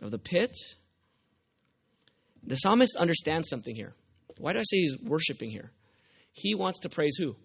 of 0.00 0.12
the 0.12 0.18
pit? 0.18 0.56
The 2.44 2.54
psalmist 2.54 2.96
understands 2.96 3.48
something 3.48 3.74
here. 3.74 3.94
Why 4.38 4.52
do 4.52 4.60
I 4.60 4.62
say 4.62 4.78
he's 4.78 4.96
worshiping 4.98 5.50
here? 5.50 5.70
He 6.32 6.54
wants 6.54 6.80
to 6.80 6.88
praise 6.88 7.16
who? 7.18 7.36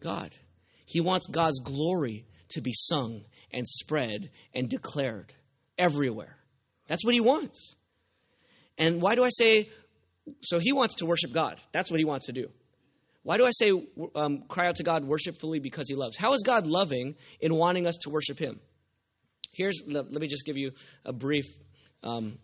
God. 0.00 0.30
He 0.84 1.00
wants 1.00 1.26
God's 1.26 1.60
glory 1.60 2.26
to 2.52 2.60
be 2.60 2.72
sung 2.72 3.22
and 3.52 3.66
spread 3.66 4.30
and 4.54 4.68
declared 4.68 5.32
everywhere. 5.78 6.36
That's 6.86 7.04
what 7.04 7.14
he 7.14 7.20
wants. 7.20 7.74
And 8.78 9.00
why 9.00 9.14
do 9.14 9.24
I 9.24 9.28
say, 9.30 9.68
so 10.42 10.58
he 10.58 10.72
wants 10.72 10.96
to 10.96 11.06
worship 11.06 11.32
God? 11.32 11.60
That's 11.72 11.90
what 11.90 12.00
he 12.00 12.04
wants 12.04 12.26
to 12.26 12.32
do. 12.32 12.48
Why 13.22 13.36
do 13.36 13.46
I 13.46 13.50
say 13.52 13.70
um, 14.16 14.42
cry 14.48 14.66
out 14.66 14.76
to 14.76 14.82
God 14.82 15.04
worshipfully 15.04 15.60
because 15.60 15.88
he 15.88 15.94
loves? 15.94 16.16
How 16.16 16.32
is 16.32 16.42
God 16.42 16.66
loving 16.66 17.14
in 17.40 17.54
wanting 17.54 17.86
us 17.86 17.98
to 18.02 18.10
worship 18.10 18.38
him? 18.38 18.58
Here's, 19.52 19.82
let, 19.86 20.10
me 20.10 20.26
just 20.26 20.44
give 20.44 20.56
you 20.56 20.72
a 21.04 21.12
brief, 21.12 21.44
um, 22.02 22.38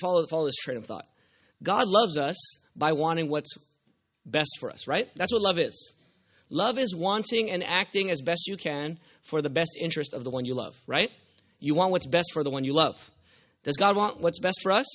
follow, 0.00 0.26
follow 0.26 0.46
this 0.46 0.56
train 0.56 0.78
of 0.78 0.86
thought. 0.86 1.06
God 1.62 1.86
loves 1.86 2.16
us 2.16 2.58
by 2.74 2.92
wanting 2.92 3.28
what's 3.28 3.56
best 4.24 4.56
for 4.58 4.70
us, 4.70 4.88
right? 4.88 5.08
That's 5.16 5.32
what 5.32 5.42
love 5.42 5.58
is. 5.58 5.92
Love 6.48 6.78
is 6.78 6.94
wanting 6.94 7.50
and 7.50 7.64
acting 7.64 8.10
as 8.10 8.22
best 8.22 8.46
you 8.46 8.56
can 8.56 8.98
for 9.22 9.42
the 9.42 9.50
best 9.50 9.76
interest 9.80 10.14
of 10.14 10.22
the 10.22 10.30
one 10.30 10.44
you 10.44 10.54
love, 10.54 10.76
right? 10.86 11.10
You 11.58 11.74
want 11.74 11.90
what's 11.90 12.06
best 12.06 12.30
for 12.32 12.44
the 12.44 12.50
one 12.50 12.64
you 12.64 12.72
love. 12.72 13.10
Does 13.64 13.76
God 13.76 13.96
want 13.96 14.20
what's 14.20 14.38
best 14.38 14.60
for 14.62 14.70
us? 14.70 14.86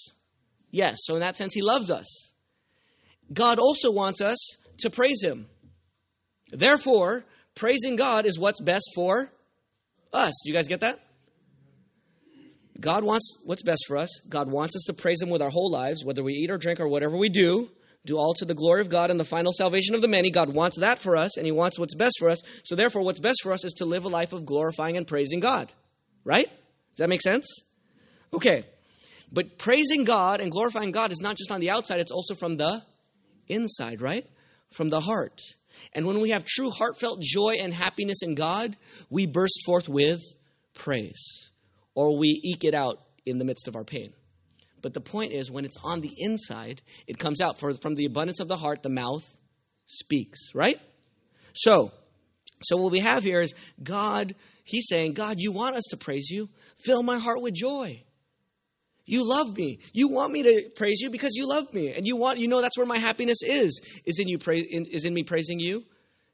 Yes. 0.70 1.00
So, 1.02 1.16
in 1.16 1.22
that 1.22 1.36
sense, 1.36 1.54
He 1.54 1.62
loves 1.62 1.92
us. 1.92 2.32
God 3.34 3.60
also 3.60 3.92
wants 3.92 4.22
us 4.22 4.56
to 4.80 4.90
praise 4.90 5.22
Him. 5.22 5.48
Therefore, 6.52 7.26
praising 7.56 7.98
God 7.98 8.26
is 8.26 8.40
what's 8.40 8.62
best 8.62 8.92
for 8.96 9.30
us. 10.14 10.34
Do 10.44 10.52
you 10.52 10.54
guys 10.54 10.68
get 10.68 10.82
that? 10.82 11.00
God 12.80 13.04
wants 13.04 13.38
what's 13.46 13.64
best 13.64 13.86
for 13.88 13.98
us. 13.98 14.22
God 14.28 14.50
wants 14.50 14.76
us 14.76 14.84
to 14.88 14.94
praise 14.94 15.22
Him 15.22 15.30
with 15.30 15.42
our 15.42 15.50
whole 15.50 15.70
lives, 15.70 16.04
whether 16.04 16.24
we 16.24 16.34
eat 16.34 16.50
or 16.50 16.58
drink 16.58 16.80
or 16.80 16.88
whatever 16.88 17.18
we 17.18 17.30
do. 17.30 17.70
Do 18.06 18.18
all 18.18 18.34
to 18.36 18.46
the 18.46 18.56
glory 18.56 18.82
of 18.82 18.90
God 18.90 19.12
and 19.12 19.20
the 19.20 19.26
final 19.26 19.52
salvation 19.52 19.94
of 19.94 20.02
the 20.02 20.08
many. 20.08 20.32
God 20.32 20.54
wants 20.54 20.80
that 20.80 20.98
for 20.98 21.16
us, 21.16 21.38
and 21.38 21.46
He 21.46 21.52
wants 21.52 21.78
what's 21.78 21.96
best 21.96 22.18
for 22.18 22.30
us. 22.30 22.42
So, 22.64 22.76
therefore, 22.76 23.04
what's 23.04 23.20
best 23.20 23.42
for 23.44 23.54
us 23.54 23.64
is 23.64 23.74
to 23.74 23.86
live 23.86 24.06
a 24.06 24.10
life 24.10 24.34
of 24.34 24.46
glorifying 24.46 24.98
and 24.98 25.06
praising 25.06 25.40
God. 25.40 25.72
Right? 26.24 26.48
Does 26.48 26.98
that 26.98 27.10
make 27.10 27.22
sense? 27.22 27.64
Okay. 28.34 28.64
But 29.32 29.58
praising 29.58 30.04
God 30.04 30.42
and 30.42 30.52
glorifying 30.52 30.92
God 30.92 31.12
is 31.12 31.22
not 31.22 31.38
just 31.38 31.52
on 31.52 31.62
the 31.62 31.70
outside, 31.70 32.00
it's 32.00 32.12
also 32.12 32.36
from 32.36 32.58
the 32.58 32.82
inside, 33.48 34.02
right? 34.02 34.26
From 34.72 34.90
the 34.90 35.00
heart. 35.00 35.42
And 35.94 36.06
when 36.06 36.20
we 36.22 36.32
have 36.32 36.44
true 36.44 36.70
heartfelt 36.70 37.22
joy 37.22 37.56
and 37.60 37.74
happiness 37.74 38.24
in 38.24 38.36
God, 38.36 38.76
we 39.10 39.26
burst 39.26 39.64
forth 39.66 39.88
with 39.88 40.22
praise, 40.74 41.52
or 41.96 42.18
we 42.18 42.40
eke 42.44 42.66
it 42.66 42.74
out 42.74 43.00
in 43.26 43.38
the 43.38 43.46
midst 43.46 43.68
of 43.68 43.76
our 43.76 43.84
pain. 43.84 44.14
But 44.82 44.94
the 44.94 45.02
point 45.02 45.32
is, 45.32 45.52
when 45.52 45.66
it's 45.66 45.78
on 45.84 46.02
the 46.02 46.12
inside, 46.18 46.82
it 47.08 47.20
comes 47.20 47.42
out. 47.42 47.60
For 47.60 47.74
from 47.74 47.96
the 47.96 48.06
abundance 48.06 48.40
of 48.40 48.48
the 48.48 48.58
heart, 48.58 48.84
the 48.84 48.90
mouth 48.90 49.26
speaks, 49.86 50.54
right? 50.54 50.80
So, 51.54 51.92
so 52.62 52.78
what 52.78 52.92
we 52.92 53.00
have 53.00 53.24
here 53.24 53.42
is 53.42 53.54
God, 53.82 54.36
He's 54.64 54.88
saying, 54.88 55.14
God, 55.14 55.38
you 55.40 55.52
want 55.52 55.76
us 55.76 55.86
to 55.92 55.98
praise 55.98 56.30
you. 56.30 56.50
Fill 56.78 57.04
my 57.04 57.20
heart 57.20 57.42
with 57.42 57.54
joy. 57.54 58.04
You 59.06 59.28
love 59.28 59.58
me. 59.58 59.80
You 59.94 60.10
want 60.10 60.32
me 60.32 60.44
to 60.44 60.70
praise 60.76 61.02
you 61.02 61.10
because 61.10 61.36
you 61.36 61.48
love 61.48 61.74
me, 61.74 61.94
and 61.94 62.08
you 62.08 62.16
want 62.16 62.40
you 62.40 62.48
know 62.48 62.62
that's 62.62 62.78
where 62.78 62.88
my 62.88 62.98
happiness 62.98 63.42
is 63.44 63.82
is 64.06 64.20
in 64.20 64.28
you 64.28 64.38
is 64.48 65.06
in 65.06 65.14
me 65.14 65.24
praising 65.24 65.60
you. 65.60 65.84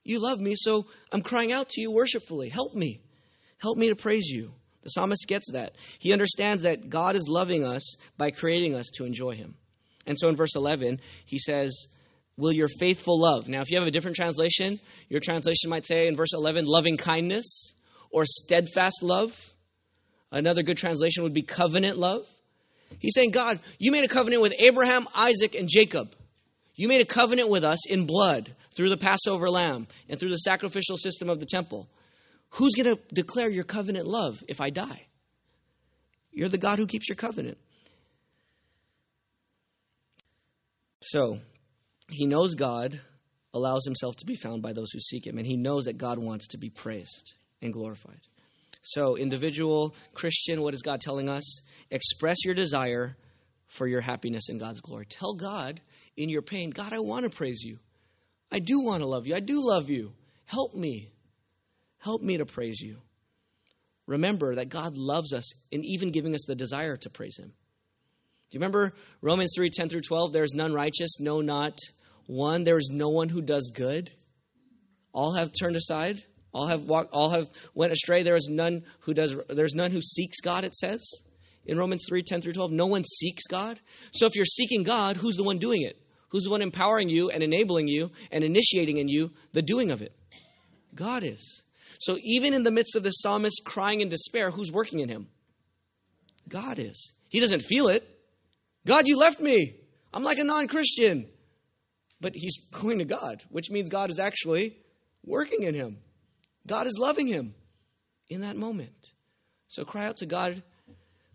You 0.03 0.21
love 0.21 0.39
me, 0.39 0.53
so 0.55 0.85
I'm 1.11 1.21
crying 1.21 1.51
out 1.51 1.69
to 1.69 1.81
you 1.81 1.91
worshipfully. 1.91 2.49
Help 2.49 2.75
me, 2.75 3.01
help 3.57 3.77
me 3.77 3.89
to 3.89 3.95
praise 3.95 4.27
you. 4.27 4.53
The 4.83 4.89
psalmist 4.89 5.27
gets 5.27 5.51
that. 5.51 5.73
He 5.99 6.13
understands 6.13 6.63
that 6.63 6.89
God 6.89 7.15
is 7.15 7.27
loving 7.27 7.65
us 7.65 7.97
by 8.17 8.31
creating 8.31 8.75
us 8.75 8.87
to 8.95 9.05
enjoy 9.05 9.35
Him. 9.35 9.55
And 10.05 10.17
so 10.17 10.29
in 10.29 10.35
verse 10.35 10.55
11, 10.55 11.01
he 11.25 11.37
says, 11.37 11.87
Will 12.37 12.53
your 12.53 12.67
faithful 12.67 13.19
love. 13.19 13.49
Now, 13.49 13.61
if 13.61 13.71
you 13.71 13.79
have 13.79 13.87
a 13.87 13.91
different 13.91 14.15
translation, 14.15 14.79
your 15.09 15.19
translation 15.19 15.69
might 15.69 15.85
say 15.85 16.07
in 16.07 16.15
verse 16.15 16.33
11, 16.33 16.65
loving 16.65 16.95
kindness 16.97 17.75
or 18.11 18.25
steadfast 18.25 19.01
love. 19.01 19.35
Another 20.31 20.61
good 20.61 20.77
translation 20.77 21.23
would 21.23 21.33
be 21.33 21.41
covenant 21.41 21.97
love. 21.97 22.27
He's 22.99 23.13
saying, 23.15 23.31
God, 23.31 23.59
you 23.79 23.91
made 23.91 24.05
a 24.05 24.07
covenant 24.07 24.41
with 24.41 24.53
Abraham, 24.59 25.07
Isaac, 25.15 25.55
and 25.55 25.67
Jacob. 25.67 26.15
You 26.75 26.87
made 26.87 27.01
a 27.01 27.05
covenant 27.05 27.49
with 27.49 27.63
us 27.63 27.89
in 27.89 28.05
blood 28.05 28.53
through 28.75 28.89
the 28.89 28.97
Passover 28.97 29.49
lamb 29.49 29.87
and 30.07 30.19
through 30.19 30.29
the 30.29 30.37
sacrificial 30.37 30.95
system 30.95 31.29
of 31.29 31.39
the 31.39 31.47
temple. 31.47 31.89
Who's 32.51 32.73
going 32.75 32.95
to 32.95 33.01
declare 33.13 33.49
your 33.49 33.63
covenant 33.63 34.07
love 34.07 34.43
if 34.47 34.61
I 34.61 34.69
die? 34.69 35.07
You're 36.31 36.49
the 36.49 36.57
God 36.57 36.79
who 36.79 36.87
keeps 36.87 37.09
your 37.09 37.15
covenant. 37.15 37.57
So, 41.01 41.39
he 42.09 42.25
knows 42.25 42.55
God 42.55 42.99
allows 43.53 43.85
himself 43.85 44.15
to 44.17 44.25
be 44.25 44.35
found 44.35 44.61
by 44.61 44.73
those 44.73 44.91
who 44.91 44.99
seek 44.99 45.25
him, 45.25 45.37
and 45.37 45.47
he 45.47 45.57
knows 45.57 45.85
that 45.85 45.97
God 45.97 46.17
wants 46.17 46.49
to 46.49 46.57
be 46.57 46.69
praised 46.69 47.33
and 47.61 47.73
glorified. 47.73 48.19
So, 48.83 49.17
individual 49.17 49.95
Christian, 50.13 50.61
what 50.61 50.73
is 50.73 50.81
God 50.81 51.01
telling 51.01 51.29
us? 51.29 51.61
Express 51.91 52.45
your 52.45 52.55
desire 52.55 53.17
for 53.67 53.87
your 53.87 54.01
happiness 54.01 54.49
in 54.49 54.57
God's 54.57 54.81
glory. 54.81 55.05
Tell 55.05 55.33
God 55.33 55.81
in 56.15 56.29
your 56.29 56.41
pain, 56.41 56.69
God, 56.69 56.93
I 56.93 56.99
want 56.99 57.23
to 57.23 57.29
praise 57.29 57.61
you. 57.63 57.79
I 58.51 58.59
do 58.59 58.81
want 58.81 59.01
to 59.01 59.07
love 59.07 59.27
you. 59.27 59.35
I 59.35 59.39
do 59.39 59.59
love 59.61 59.89
you. 59.89 60.13
Help 60.45 60.73
me. 60.73 61.11
Help 61.99 62.21
me 62.21 62.37
to 62.37 62.45
praise 62.45 62.79
you. 62.79 62.97
Remember 64.05 64.55
that 64.55 64.69
God 64.69 64.95
loves 64.95 65.33
us 65.33 65.53
in 65.71 65.83
even 65.83 66.11
giving 66.11 66.33
us 66.33 66.45
the 66.47 66.55
desire 66.55 66.97
to 66.97 67.09
praise 67.09 67.37
Him. 67.37 67.47
Do 67.49 68.55
you 68.55 68.59
remember 68.59 68.93
Romans 69.21 69.51
3 69.55 69.69
10 69.69 69.89
through 69.89 70.01
12? 70.01 70.31
There 70.31 70.43
is 70.43 70.53
none 70.53 70.73
righteous, 70.73 71.19
no, 71.19 71.41
not 71.41 71.77
one. 72.27 72.63
There 72.63 72.77
is 72.77 72.89
no 72.91 73.09
one 73.09 73.27
who 73.27 73.41
does 73.41 73.71
good. 73.75 74.09
All 75.11 75.33
have 75.33 75.51
turned 75.51 75.75
aside. 75.75 76.23
All 76.53 76.67
have 76.67 76.83
walked, 76.83 77.09
all 77.11 77.29
have 77.31 77.49
went 77.73 77.91
astray. 77.91 78.23
There 78.23 78.35
is 78.35 78.47
none 78.49 78.83
who 79.01 79.13
does. 79.13 79.35
There's 79.49 79.75
none 79.75 79.91
who 79.91 80.01
seeks 80.01 80.39
God. 80.39 80.63
It 80.63 80.75
says 80.75 81.03
in 81.65 81.77
Romans 81.77 82.05
three 82.07 82.23
ten 82.23 82.41
through 82.41 82.53
twelve. 82.53 82.71
No 82.71 82.87
one 82.87 83.03
seeks 83.03 83.47
God. 83.47 83.79
So 84.13 84.25
if 84.25 84.35
you're 84.35 84.45
seeking 84.45 84.83
God, 84.83 85.17
who's 85.17 85.35
the 85.35 85.43
one 85.43 85.57
doing 85.57 85.81
it? 85.81 86.01
Who's 86.29 86.43
the 86.43 86.49
one 86.49 86.61
empowering 86.61 87.09
you 87.09 87.29
and 87.29 87.43
enabling 87.43 87.87
you 87.87 88.11
and 88.31 88.43
initiating 88.43 88.97
in 88.97 89.07
you 89.07 89.31
the 89.51 89.61
doing 89.61 89.91
of 89.91 90.01
it? 90.01 90.13
God 90.95 91.23
is. 91.23 91.63
So 91.99 92.17
even 92.21 92.53
in 92.53 92.63
the 92.63 92.71
midst 92.71 92.95
of 92.95 93.03
the 93.03 93.11
psalmist 93.11 93.61
crying 93.65 94.01
in 94.01 94.09
despair, 94.09 94.51
who's 94.51 94.71
working 94.71 94.99
in 94.99 95.09
him? 95.09 95.27
God 96.47 96.79
is. 96.79 97.13
He 97.29 97.39
doesn't 97.39 97.61
feel 97.61 97.87
it. 97.87 98.07
God, 98.85 99.07
you 99.07 99.17
left 99.17 99.39
me. 99.39 99.75
I'm 100.13 100.23
like 100.23 100.39
a 100.39 100.43
non 100.43 100.67
Christian. 100.67 101.27
But 102.19 102.33
he's 102.35 102.57
going 102.71 102.99
to 102.99 103.05
God, 103.05 103.43
which 103.49 103.69
means 103.69 103.89
God 103.89 104.09
is 104.09 104.19
actually 104.19 104.75
working 105.23 105.63
in 105.63 105.75
him. 105.75 105.97
God 106.65 106.87
is 106.87 106.97
loving 106.97 107.27
him 107.27 107.53
in 108.29 108.41
that 108.41 108.55
moment. 108.55 109.09
So 109.67 109.85
cry 109.85 110.07
out 110.07 110.17
to 110.17 110.25
God, 110.25 110.63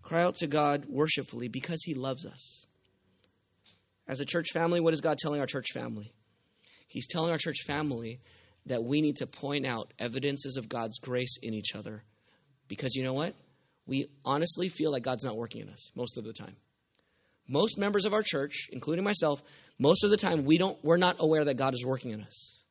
cry 0.02 0.22
out 0.22 0.36
to 0.36 0.46
God 0.46 0.86
worshipfully 0.88 1.48
because 1.48 1.82
he 1.84 1.94
loves 1.94 2.26
us. 2.26 2.66
As 4.08 4.20
a 4.20 4.24
church 4.24 4.48
family, 4.52 4.80
what 4.80 4.94
is 4.94 5.00
God 5.00 5.18
telling 5.18 5.40
our 5.40 5.46
church 5.46 5.68
family? 5.72 6.12
He's 6.88 7.06
telling 7.06 7.30
our 7.30 7.38
church 7.38 7.62
family 7.66 8.20
that 8.66 8.84
we 8.84 9.00
need 9.00 9.16
to 9.16 9.26
point 9.26 9.66
out 9.66 9.92
evidences 9.98 10.56
of 10.56 10.68
God's 10.68 10.98
grace 10.98 11.38
in 11.42 11.54
each 11.54 11.74
other. 11.74 12.02
Because 12.68 12.94
you 12.94 13.04
know 13.04 13.12
what? 13.12 13.34
We 13.86 14.08
honestly 14.24 14.68
feel 14.68 14.92
like 14.92 15.02
God's 15.02 15.24
not 15.24 15.36
working 15.36 15.62
in 15.62 15.68
us 15.68 15.90
most 15.94 16.16
of 16.16 16.24
the 16.24 16.32
time. 16.32 16.56
most 17.48 17.78
members 17.78 18.04
of 18.04 18.14
our 18.14 18.22
church, 18.22 18.68
including 18.72 19.04
myself, 19.04 19.42
most 19.78 20.04
of 20.04 20.10
the 20.10 20.16
time 20.16 20.44
we 20.44 20.58
don't 20.58 20.82
we're 20.84 20.96
not 20.96 21.16
aware 21.18 21.44
that 21.44 21.56
God 21.56 21.74
is 21.74 21.84
working 21.84 22.12
in 22.12 22.22
us. 22.22 22.64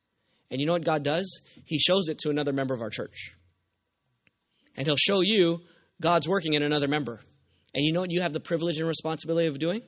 And 0.50 0.60
you 0.60 0.66
know 0.66 0.72
what 0.72 0.84
God 0.84 1.02
does? 1.02 1.40
He 1.64 1.78
shows 1.78 2.08
it 2.08 2.18
to 2.20 2.30
another 2.30 2.52
member 2.52 2.74
of 2.74 2.82
our 2.82 2.90
church. 2.90 3.34
And 4.76 4.86
he'll 4.86 4.96
show 4.96 5.20
you 5.20 5.60
God's 6.00 6.28
working 6.28 6.54
in 6.54 6.62
another 6.62 6.88
member. 6.88 7.20
And 7.74 7.84
you 7.84 7.92
know 7.92 8.00
what 8.00 8.10
you 8.10 8.20
have 8.20 8.32
the 8.32 8.40
privilege 8.40 8.78
and 8.78 8.86
responsibility 8.86 9.46
of 9.48 9.58
doing? 9.58 9.82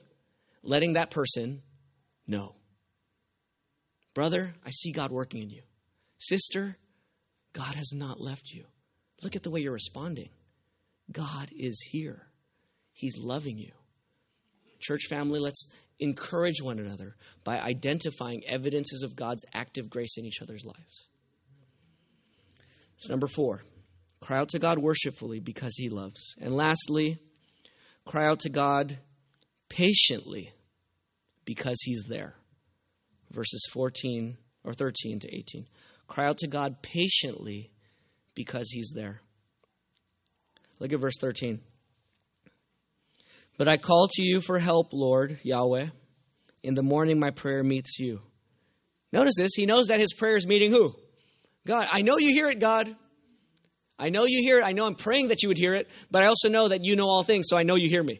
Letting 0.63 0.93
that 0.93 1.11
person 1.11 1.61
know. 2.25 2.55
Brother, 4.15 4.55
I 4.65 4.71
see 4.71 4.91
God 4.91 5.11
working 5.11 5.41
in 5.43 5.49
you. 5.49 5.61
Sister, 6.17 6.77
God 7.53 7.75
has 7.75 7.93
not 7.93 8.19
left 8.19 8.51
you. 8.51 8.65
Look 9.23 9.35
at 9.35 9.43
the 9.43 9.49
way 9.49 9.61
you're 9.61 9.73
responding. 9.73 10.29
God 11.11 11.49
is 11.55 11.81
here. 11.81 12.21
He's 12.93 13.17
loving 13.17 13.57
you. 13.57 13.71
Church 14.79 15.05
family, 15.09 15.39
let's 15.39 15.69
encourage 15.99 16.61
one 16.61 16.79
another 16.79 17.15
by 17.43 17.59
identifying 17.59 18.43
evidences 18.47 19.03
of 19.03 19.15
God's 19.15 19.45
active 19.53 19.89
grace 19.89 20.17
in 20.17 20.25
each 20.25 20.41
other's 20.41 20.65
lives. 20.65 21.05
So, 22.97 23.11
number 23.11 23.27
four, 23.27 23.61
cry 24.21 24.37
out 24.37 24.49
to 24.49 24.59
God 24.59 24.77
worshipfully 24.77 25.39
because 25.39 25.75
He 25.75 25.89
loves. 25.89 26.35
And 26.39 26.55
lastly, 26.55 27.19
cry 28.05 28.25
out 28.27 28.41
to 28.41 28.49
God 28.49 28.97
patiently 29.69 30.51
because 31.45 31.77
He's 31.83 32.05
there. 32.07 32.35
Verses 33.31 33.67
14 33.73 34.37
or 34.63 34.73
13 34.73 35.19
to 35.21 35.35
18. 35.35 35.67
Cry 36.07 36.27
out 36.27 36.39
to 36.39 36.47
God 36.47 36.81
patiently 36.81 37.71
because 38.33 38.69
He's 38.69 38.93
there. 38.95 39.21
Look 40.79 40.93
at 40.93 40.99
verse 40.99 41.17
13. 41.19 41.59
But 43.57 43.67
I 43.67 43.77
call 43.77 44.07
to 44.11 44.21
you 44.21 44.41
for 44.41 44.59
help, 44.59 44.91
Lord 44.91 45.39
Yahweh. 45.43 45.87
In 46.63 46.73
the 46.73 46.83
morning, 46.83 47.19
my 47.19 47.29
prayer 47.29 47.63
meets 47.63 47.99
you. 47.99 48.19
Notice 49.13 49.35
this. 49.37 49.51
He 49.55 49.65
knows 49.65 49.87
that 49.87 49.99
his 49.99 50.13
prayer 50.13 50.35
is 50.35 50.47
meeting 50.47 50.71
who? 50.71 50.93
God. 51.65 51.87
I 51.89 52.01
know 52.01 52.17
you 52.17 52.33
hear 52.33 52.49
it, 52.49 52.59
God. 52.59 52.93
I 53.97 54.09
know 54.09 54.25
you 54.25 54.41
hear 54.41 54.59
it. 54.59 54.65
I 54.65 54.73
know 54.73 54.85
I'm 54.85 54.95
praying 54.95 55.29
that 55.29 55.41
you 55.41 55.49
would 55.49 55.57
hear 55.57 55.73
it, 55.73 55.89
but 56.11 56.21
I 56.21 56.25
also 56.25 56.49
know 56.49 56.67
that 56.67 56.83
you 56.83 56.97
know 56.97 57.05
all 57.05 57.23
things, 57.23 57.47
so 57.49 57.55
I 57.55 57.63
know 57.63 57.75
you 57.75 57.87
hear 57.87 58.03
me. 58.03 58.19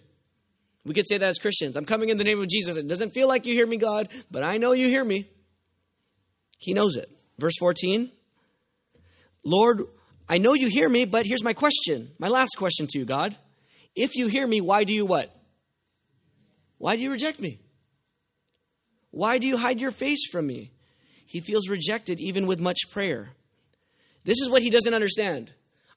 We 0.85 0.93
could 0.93 1.07
say 1.07 1.17
that 1.17 1.27
as 1.27 1.39
Christians. 1.39 1.75
I'm 1.75 1.85
coming 1.85 2.09
in 2.09 2.17
the 2.17 2.23
name 2.23 2.39
of 2.39 2.47
Jesus. 2.47 2.77
It 2.77 2.87
doesn't 2.87 3.09
feel 3.09 3.27
like 3.27 3.45
you 3.45 3.53
hear 3.53 3.67
me, 3.67 3.77
God, 3.77 4.07
but 4.31 4.43
I 4.43 4.57
know 4.57 4.71
you 4.71 4.87
hear 4.87 5.03
me. 5.03 5.27
He 6.59 6.73
knows 6.73 6.95
it. 6.95 7.09
Verse 7.37 7.57
14 7.59 8.11
Lord, 9.43 9.83
I 10.27 10.39
know 10.39 10.53
you 10.53 10.67
hear 10.69 10.89
me, 10.89 11.05
but 11.05 11.25
here's 11.25 11.43
my 11.43 11.53
question. 11.53 12.09
My 12.17 12.29
last 12.29 12.55
question 12.57 12.87
to 12.87 12.99
you, 12.99 13.05
God. 13.05 13.35
If 13.95 14.15
you 14.15 14.27
hear 14.27 14.45
me, 14.45 14.59
why 14.59 14.83
do 14.83 14.93
you 14.93 15.05
what? 15.05 15.31
Why 16.77 16.95
do 16.95 17.03
you 17.03 17.11
reject 17.11 17.39
me? 17.39 17.59
Why 19.11 19.37
do 19.37 19.47
you 19.47 19.55
hide 19.55 19.79
your 19.79 19.91
face 19.91 20.27
from 20.29 20.47
me? 20.47 20.71
He 21.27 21.39
feels 21.39 21.69
rejected 21.69 22.19
even 22.19 22.47
with 22.47 22.59
much 22.59 22.89
prayer. 22.91 23.29
This 24.23 24.41
is 24.41 24.49
what 24.49 24.61
he 24.61 24.69
doesn't 24.69 24.93
understand. 24.93 25.53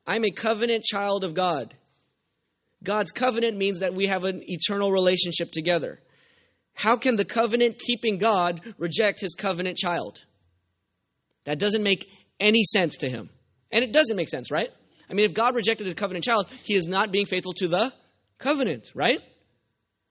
I'm 0.07 0.25
a 0.25 0.31
covenant 0.31 0.85
child 0.85 1.25
of 1.25 1.35
God. 1.35 1.75
God's 2.83 3.11
covenant 3.11 3.57
means 3.57 3.81
that 3.81 3.95
we 3.95 4.07
have 4.07 4.25
an 4.25 4.43
eternal 4.47 4.93
relationship 4.93 5.51
together. 5.51 5.99
How 6.75 6.97
can 6.97 7.17
the 7.17 7.25
covenant 7.25 7.79
keeping 7.79 8.19
God 8.19 8.61
reject 8.79 9.21
his 9.21 9.35
covenant 9.35 9.77
child? 9.77 10.25
That 11.49 11.59
doesn't 11.59 11.83
make 11.83 12.11
any 12.39 12.63
sense 12.63 12.99
to 12.99 13.09
him. 13.09 13.31
And 13.73 13.83
it 13.83 13.91
doesn't 13.91 14.17
make 14.17 14.29
sense, 14.29 14.51
right? 14.51 14.69
I 15.09 15.15
mean, 15.15 15.25
if 15.25 15.33
God 15.33 15.55
rejected 15.55 15.87
his 15.87 15.95
covenant 15.95 16.23
child, 16.23 16.47
he 16.63 16.75
is 16.75 16.87
not 16.87 17.11
being 17.11 17.25
faithful 17.25 17.55
to 17.55 17.69
the 17.69 17.91
covenant, 18.39 18.89
right? 18.95 19.23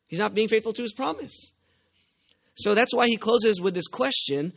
He's 0.07 0.17
not 0.17 0.33
being 0.33 0.47
faithful 0.47 0.73
to 0.73 0.81
his 0.81 0.93
promise. 0.93 1.51
So 2.55 2.73
that's 2.73 2.91
why 2.91 3.05
he 3.05 3.17
closes 3.17 3.61
with 3.61 3.75
this 3.75 3.85
question 3.85 4.51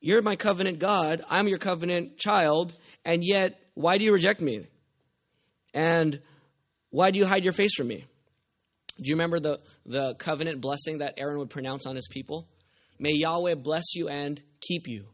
You're 0.00 0.22
my 0.22 0.34
covenant 0.34 0.80
God, 0.80 1.22
I'm 1.30 1.46
your 1.46 1.58
covenant 1.58 2.18
child, 2.18 2.74
and 3.04 3.22
yet, 3.22 3.56
why 3.74 3.98
do 3.98 4.04
you 4.04 4.12
reject 4.12 4.40
me? 4.40 4.66
And 5.72 6.20
why 6.90 7.12
do 7.12 7.20
you 7.20 7.26
hide 7.26 7.44
your 7.44 7.52
face 7.52 7.76
from 7.76 7.86
me? 7.86 8.04
Do 8.96 9.04
you 9.04 9.14
remember 9.14 9.38
the, 9.38 9.60
the 9.84 10.16
covenant 10.16 10.60
blessing 10.60 10.98
that 10.98 11.14
Aaron 11.16 11.38
would 11.38 11.50
pronounce 11.50 11.86
on 11.86 11.94
his 11.94 12.08
people? 12.08 12.48
May 12.98 13.12
Yahweh 13.12 13.54
bless 13.54 13.94
you 13.94 14.08
and 14.08 14.42
keep 14.60 14.88
you. 14.88 15.06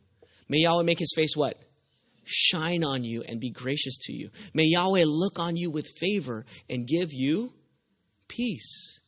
May 0.53 0.59
Yahweh 0.59 0.83
make 0.83 0.99
his 0.99 1.15
face 1.17 1.35
what? 1.35 1.57
shine 2.25 2.85
on 2.85 3.05
you 3.05 3.23
and 3.23 3.41
be 3.41 3.51
gracious 3.51 3.99
to 4.03 4.13
you. 4.13 4.31
May 4.55 4.65
Yahweh 4.67 5.05
look 5.07 5.39
on 5.39 5.57
you 5.57 5.71
with 5.71 5.89
favor 5.99 6.45
and 6.69 6.87
give 6.87 7.09
you 7.13 7.53
peace. 8.29 9.01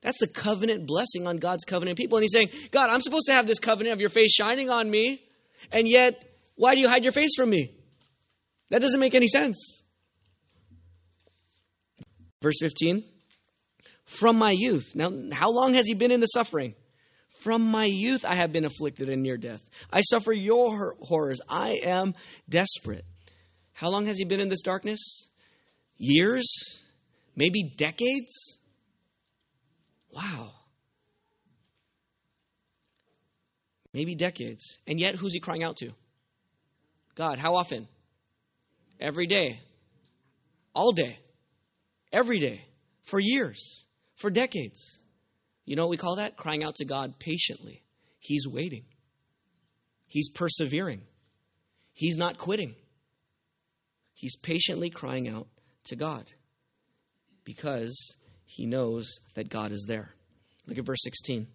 That's 0.00 0.18
the 0.18 0.26
covenant 0.26 0.86
blessing 0.86 1.26
on 1.26 1.36
God's 1.36 1.64
covenant 1.64 1.98
people. 1.98 2.18
And 2.18 2.24
he's 2.24 2.32
saying, 2.32 2.50
God, 2.70 2.88
I'm 2.90 3.00
supposed 3.00 3.26
to 3.26 3.32
have 3.32 3.46
this 3.46 3.58
covenant 3.58 3.94
of 3.94 4.00
your 4.00 4.10
face 4.10 4.32
shining 4.34 4.70
on 4.70 4.90
me, 4.90 5.22
and 5.70 5.86
yet, 5.86 6.24
why 6.56 6.74
do 6.74 6.80
you 6.80 6.88
hide 6.88 7.02
your 7.02 7.12
face 7.12 7.36
from 7.36 7.50
me? 7.50 7.72
That 8.70 8.80
doesn't 8.80 9.00
make 9.00 9.14
any 9.14 9.28
sense. 9.28 9.82
Verse 12.42 12.56
15 12.60 13.04
From 14.06 14.38
my 14.38 14.50
youth. 14.50 14.92
Now, 14.94 15.12
how 15.30 15.50
long 15.50 15.74
has 15.74 15.86
he 15.86 15.94
been 15.94 16.10
in 16.10 16.20
the 16.20 16.26
suffering? 16.26 16.74
From 17.42 17.70
my 17.70 17.86
youth 17.86 18.24
I 18.24 18.36
have 18.36 18.52
been 18.52 18.64
afflicted 18.64 19.10
and 19.10 19.22
near 19.22 19.36
death. 19.36 19.68
I 19.92 20.02
suffer 20.02 20.32
your 20.32 20.94
horrors. 21.00 21.40
I 21.48 21.80
am 21.82 22.14
desperate. 22.48 23.04
How 23.72 23.88
long 23.88 24.06
has 24.06 24.16
he 24.18 24.24
been 24.24 24.40
in 24.40 24.48
this 24.48 24.62
darkness? 24.62 25.28
Years? 25.96 26.80
Maybe 27.34 27.64
decades? 27.76 28.58
Wow. 30.10 30.52
Maybe 33.92 34.14
decades. 34.14 34.78
And 34.86 35.00
yet, 35.00 35.16
who's 35.16 35.34
he 35.34 35.40
crying 35.40 35.64
out 35.64 35.78
to? 35.78 35.90
God. 37.16 37.38
How 37.38 37.56
often? 37.56 37.88
Every 39.00 39.26
day. 39.26 39.60
All 40.74 40.92
day. 40.92 41.18
Every 42.12 42.38
day. 42.38 42.64
For 43.02 43.18
years. 43.18 43.84
For 44.14 44.30
decades. 44.30 44.98
You 45.64 45.76
know 45.76 45.84
what 45.84 45.90
we 45.90 45.96
call 45.96 46.16
that? 46.16 46.36
Crying 46.36 46.64
out 46.64 46.76
to 46.76 46.84
God 46.84 47.18
patiently. 47.18 47.82
He's 48.18 48.46
waiting, 48.46 48.84
He's 50.06 50.30
persevering, 50.30 51.02
He's 51.92 52.16
not 52.16 52.38
quitting. 52.38 52.74
He's 54.14 54.36
patiently 54.36 54.90
crying 54.90 55.28
out 55.28 55.48
to 55.86 55.96
God 55.96 56.24
because 57.44 58.16
he 58.44 58.66
knows 58.66 59.18
that 59.34 59.48
God 59.48 59.72
is 59.72 59.84
there. 59.88 60.14
Look 60.66 60.78
at 60.78 60.86
verse 60.86 61.02
16. 61.02 61.46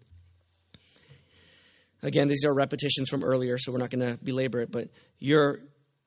Again, 2.03 2.27
these 2.27 2.43
are 2.45 2.53
repetitions 2.53 3.09
from 3.09 3.23
earlier, 3.23 3.57
so 3.57 3.71
we're 3.71 3.77
not 3.77 3.89
going 3.89 4.05
to 4.05 4.21
belabor 4.23 4.61
it, 4.61 4.71
but 4.71 4.89
your 5.17 5.59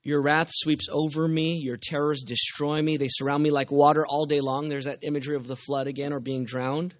your 0.02 0.22
wrath 0.22 0.48
sweeps 0.50 0.88
over 0.90 1.26
me, 1.28 1.60
your 1.62 1.76
terrors 1.76 2.24
destroy 2.26 2.80
me, 2.80 2.96
they 2.96 3.08
surround 3.08 3.42
me 3.42 3.50
like 3.50 3.70
water 3.70 4.06
all 4.06 4.24
day 4.24 4.40
long. 4.40 4.68
There's 4.68 4.86
that 4.86 5.00
imagery 5.02 5.36
of 5.36 5.46
the 5.46 5.56
flood 5.56 5.88
again 5.88 6.12
or 6.12 6.20
being 6.20 6.44
drowned. 6.44 6.94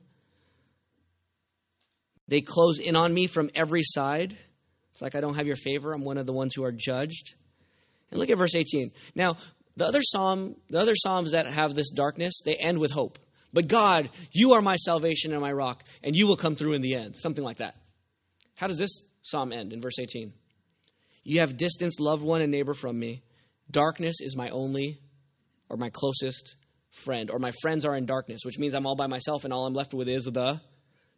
They 2.31 2.41
close 2.43 2.79
in 2.79 2.95
on 2.95 3.13
me 3.13 3.27
from 3.27 3.51
every 3.57 3.83
side. 3.83 4.37
It's 4.93 5.03
like 5.03 5.17
I 5.17 5.21
don't 5.21 5.35
have 5.35 5.49
your 5.49 5.57
favor. 5.57 5.93
I'm 5.93 6.05
one 6.05 6.17
of 6.17 6.27
the 6.27 6.33
ones 6.33 6.55
who 6.55 6.63
are 6.63 6.71
judged. 6.71 7.35
And 8.11 8.21
look 8.21 8.31
at 8.31 8.39
verse 8.39 8.55
18. 8.55 8.93
Now, 9.17 9.37
the 9.77 9.87
other 9.87 10.01
psalm, 10.01 10.55
the 10.69 10.79
other 10.79 10.95
psalms 10.95 11.33
that 11.33 11.49
have 11.49 11.75
this 11.75 11.91
darkness, 11.91 12.43
they 12.45 12.55
end 12.55 12.79
with 12.79 12.93
hope. 12.93 13.19
But 13.53 13.67
God, 13.67 14.11
you 14.31 14.53
are 14.53 14.63
my 14.63 14.77
salvation 14.77 15.33
and 15.33 15.41
my 15.41 15.51
rock, 15.51 15.83
and 16.05 16.15
you 16.15 16.29
will 16.29 16.37
come 16.37 16.55
through 16.55 16.75
in 16.75 16.83
the 16.83 16.95
end. 16.95 17.17
Something 17.17 17.43
like 17.43 17.57
that. 17.57 17.75
How 18.55 18.69
does 18.69 18.79
this 18.79 19.05
psalm 19.23 19.53
end 19.53 19.73
in 19.73 19.81
verse 19.81 19.99
18? 19.99 20.33
You 21.25 21.41
have 21.41 21.57
distanced 21.57 21.99
loved 21.99 22.23
one 22.23 22.43
and 22.43 22.53
neighbor 22.53 22.75
from 22.75 22.97
me. 22.97 23.25
Darkness 23.69 24.21
is 24.21 24.37
my 24.37 24.51
only 24.51 25.01
or 25.69 25.77
my 25.77 25.91
closest 25.91 26.55
friend, 26.91 27.29
or 27.31 27.41
my 27.41 27.51
friends 27.61 27.85
are 27.85 27.97
in 27.97 28.07
darkness, 28.07 28.43
which 28.45 28.59
means 28.59 28.75
I'm 28.75 28.87
all 28.87 28.97
by 28.97 29.09
myself 29.09 29.45
and 29.45 29.53
all 29.53 29.67
I'm 29.67 29.75
left 29.75 29.95
with 29.95 30.09
is 30.09 30.25
the 30.25 30.61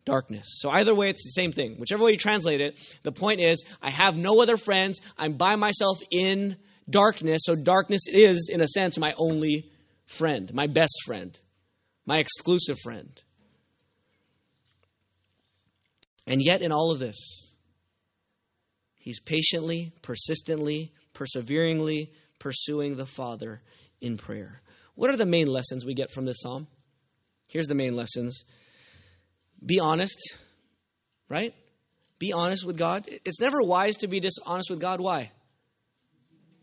darkness. 0.05 0.47
So 0.59 0.71
either 0.71 0.95
way, 0.95 1.09
it's 1.09 1.25
the 1.25 1.41
same 1.41 1.53
thing. 1.53 1.77
Whichever 1.79 2.05
way 2.05 2.13
you 2.13 2.17
translate 2.17 2.61
it, 2.61 2.77
the 3.03 3.13
point 3.13 3.41
is, 3.41 3.65
I 3.81 3.91
have 3.91 4.17
no 4.17 4.41
other 4.43 4.57
friends. 4.57 5.01
I'm 5.17 5.35
by 5.35 5.57
myself 5.57 5.99
in 6.11 6.57
darkness. 6.89 7.43
So 7.45 7.55
darkness 7.55 8.03
is, 8.09 8.51
in 8.53 8.61
a 8.61 8.67
sense, 8.67 8.99
my 8.99 9.13
only 9.17 9.71
friend, 10.07 10.53
my 10.53 10.67
best 10.67 11.03
friend, 11.05 11.39
my 12.07 12.19
exclusive 12.19 12.79
friend. 12.83 13.11
And 16.27 16.43
yet, 16.43 16.63
in 16.63 16.73
all 16.73 16.93
of 16.93 16.99
this, 16.99 17.53
he's 18.97 19.21
patiently, 19.21 19.93
persistently, 20.03 20.93
perseveringly 21.13 22.13
pursuing 22.39 22.97
the 22.97 23.07
Father 23.07 23.63
in 24.01 24.17
prayer. 24.19 24.61
What 24.95 25.11
are 25.11 25.17
the 25.17 25.27
main 25.27 25.47
lessons 25.47 25.85
we 25.85 25.95
get 25.95 26.11
from 26.11 26.25
this 26.25 26.41
psalm? 26.41 26.67
Here's 27.47 27.69
the 27.69 27.75
main 27.75 27.95
lessons 27.95 28.45
be 29.65 29.81
honest, 29.81 30.37
right? 31.29 31.55
Be 32.19 32.33
honest 32.33 32.65
with 32.65 32.77
God. 32.77 33.09
It's 33.25 33.41
never 33.41 33.61
wise 33.63 33.97
to 33.99 34.07
be 34.07 34.21
dishonest 34.21 34.71
with 34.71 34.81
God. 34.81 35.01
Why? 35.01 35.31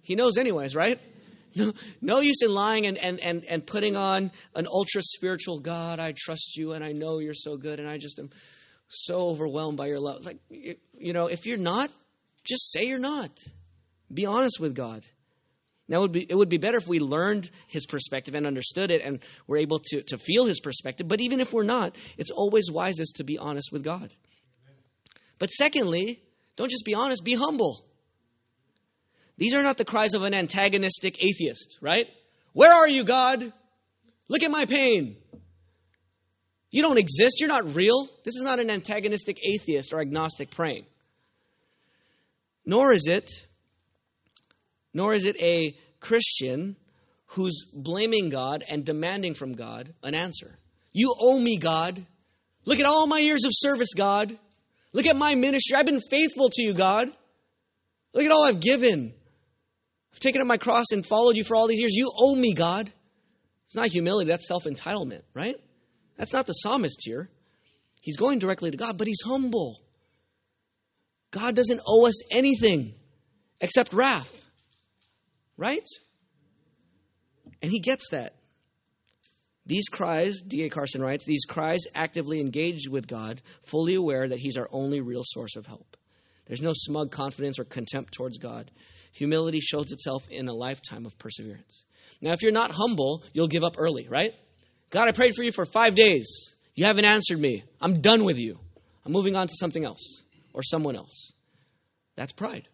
He 0.01 0.15
knows, 0.15 0.37
anyways, 0.37 0.75
right? 0.75 0.99
No, 1.55 1.73
no 1.99 2.19
use 2.19 2.43
in 2.43 2.53
lying 2.53 2.85
and, 2.85 2.99
and, 2.99 3.19
and, 3.19 3.43
and 3.43 3.65
putting 3.65 3.97
on 3.97 4.29
an 4.53 4.67
ultra 4.67 5.01
spiritual 5.01 5.59
God. 5.59 5.99
I 5.99 6.13
trust 6.15 6.55
you 6.55 6.73
and 6.73 6.83
I 6.83 6.91
know 6.91 7.17
you're 7.17 7.33
so 7.33 7.57
good 7.57 7.79
and 7.79 7.89
I 7.89 7.97
just 7.97 8.19
am 8.19 8.29
so 8.87 9.29
overwhelmed 9.29 9.75
by 9.75 9.87
your 9.87 9.99
love. 9.99 10.23
Like, 10.25 10.37
you 10.51 11.13
know, 11.13 11.25
if 11.25 11.47
you're 11.47 11.57
not, 11.57 11.89
just 12.43 12.71
say 12.71 12.85
you're 12.85 12.99
not. 12.99 13.31
Be 14.13 14.27
honest 14.27 14.59
with 14.59 14.75
God. 14.75 15.03
Now, 15.89 15.97
it 15.97 16.01
would 16.01 16.11
be, 16.11 16.25
it 16.29 16.35
would 16.35 16.49
be 16.49 16.57
better 16.57 16.77
if 16.77 16.87
we 16.87 16.99
learned 16.99 17.49
his 17.65 17.87
perspective 17.87 18.35
and 18.35 18.45
understood 18.45 18.91
it 18.91 19.01
and 19.03 19.19
were 19.47 19.57
able 19.57 19.79
to, 19.79 20.03
to 20.03 20.19
feel 20.19 20.45
his 20.45 20.59
perspective. 20.59 21.07
But 21.07 21.19
even 21.19 21.41
if 21.41 21.51
we're 21.51 21.63
not, 21.63 21.95
it's 22.15 22.29
always 22.29 22.69
wisest 22.71 23.15
to 23.15 23.23
be 23.23 23.39
honest 23.39 23.71
with 23.71 23.83
God. 23.83 24.11
But 25.39 25.49
secondly, 25.49 26.21
don't 26.55 26.69
just 26.69 26.85
be 26.85 26.93
honest, 26.93 27.25
be 27.25 27.33
humble. 27.33 27.83
These 29.37 29.55
are 29.55 29.63
not 29.63 29.77
the 29.77 29.85
cries 29.85 30.13
of 30.13 30.21
an 30.21 30.35
antagonistic 30.35 31.23
atheist, 31.23 31.79
right? 31.81 32.07
Where 32.53 32.71
are 32.71 32.87
you, 32.87 33.03
God? 33.03 33.51
Look 34.27 34.43
at 34.43 34.51
my 34.51 34.65
pain. 34.65 35.17
You 36.69 36.83
don't 36.83 36.99
exist. 36.99 37.39
You're 37.39 37.49
not 37.49 37.73
real. 37.73 38.05
This 38.23 38.35
is 38.35 38.43
not 38.43 38.59
an 38.59 38.69
antagonistic 38.69 39.39
atheist 39.43 39.91
or 39.91 40.01
agnostic 40.01 40.51
praying. 40.51 40.85
Nor 42.63 42.93
is 42.93 43.07
it 43.07 43.31
nor 44.93 45.13
is 45.13 45.25
it 45.25 45.35
a 45.39 45.77
Christian 45.99 46.75
who's 47.27 47.65
blaming 47.73 48.29
God 48.29 48.63
and 48.67 48.85
demanding 48.85 49.33
from 49.33 49.53
God 49.53 49.93
an 50.03 50.15
answer. 50.15 50.57
You 50.91 51.13
owe 51.19 51.37
me, 51.37 51.57
God. 51.57 52.03
Look 52.65 52.79
at 52.79 52.85
all 52.85 53.07
my 53.07 53.19
years 53.19 53.45
of 53.45 53.51
service, 53.53 53.93
God. 53.95 54.37
Look 54.93 55.05
at 55.05 55.15
my 55.15 55.35
ministry. 55.35 55.77
I've 55.77 55.85
been 55.85 56.01
faithful 56.01 56.49
to 56.49 56.61
you, 56.63 56.73
God. 56.73 57.11
Look 58.13 58.25
at 58.25 58.31
all 58.31 58.45
I've 58.45 58.59
given. 58.59 59.13
I've 60.13 60.19
taken 60.19 60.41
up 60.41 60.47
my 60.47 60.57
cross 60.57 60.91
and 60.91 61.05
followed 61.05 61.35
you 61.35 61.43
for 61.43 61.55
all 61.55 61.67
these 61.67 61.79
years. 61.79 61.93
You 61.93 62.11
owe 62.15 62.35
me, 62.35 62.53
God. 62.53 62.91
It's 63.65 63.75
not 63.75 63.89
humility, 63.89 64.29
that's 64.29 64.47
self 64.47 64.63
entitlement, 64.63 65.21
right? 65.35 65.55
That's 66.17 66.33
not 66.33 66.47
the 66.47 66.53
psalmist 66.53 67.01
here. 67.03 67.29
He's 68.01 68.17
going 68.17 68.39
directly 68.39 68.71
to 68.71 68.77
God, 68.77 68.97
but 68.97 69.05
he's 69.05 69.21
humble. 69.23 69.79
God 71.31 71.55
doesn't 71.55 71.79
owe 71.85 72.07
us 72.07 72.33
anything 72.33 72.95
except 73.61 73.93
wrath. 73.93 74.48
Right? 75.59 75.87
And 77.61 77.69
he 77.69 77.81
gets 77.81 78.11
that. 78.11 78.33
These 79.65 79.89
cries, 79.89 80.41
D.A. 80.41 80.69
Carson 80.69 81.01
writes, 81.01 81.25
these 81.25 81.43
cries 81.45 81.81
actively 81.93 82.39
engage 82.39 82.87
with 82.87 83.07
God, 83.07 83.41
fully 83.65 83.95
aware 83.95 84.27
that 84.27 84.39
He's 84.39 84.57
our 84.57 84.69
only 84.71 85.01
real 85.01 85.21
source 85.23 85.57
of 85.57 85.67
help. 85.67 85.97
There's 86.45 86.61
no 86.61 86.71
smug 86.73 87.11
confidence 87.11 87.59
or 87.59 87.65
contempt 87.65 88.13
towards 88.13 88.37
God. 88.37 88.71
Humility 89.11 89.59
shows 89.59 89.91
itself 89.91 90.27
in 90.29 90.47
a 90.47 90.53
lifetime 90.53 91.05
of 91.05 91.17
perseverance. 91.19 91.83
Now, 92.21 92.31
if 92.31 92.41
you're 92.41 92.53
not 92.53 92.71
humble, 92.71 93.21
you'll 93.33 93.47
give 93.49 93.65
up 93.65 93.75
early, 93.77 94.07
right? 94.07 94.33
God, 94.91 95.09
I 95.09 95.11
prayed 95.11 95.35
for 95.35 95.43
you 95.43 95.51
for 95.51 95.65
five 95.65 95.93
days. 95.93 96.55
You 96.73 96.85
haven't 96.85 97.05
answered 97.05 97.39
me. 97.39 97.63
I'm 97.81 98.01
done 98.01 98.23
with 98.23 98.39
you. 98.39 98.57
I'm 99.05 99.11
moving 99.11 99.35
on 99.35 99.47
to 99.49 99.55
something 99.55 99.83
else 99.83 100.23
or 100.53 100.63
someone 100.63 100.95
else. 100.95 101.33
That's 102.15 102.31
pride. 102.31 102.67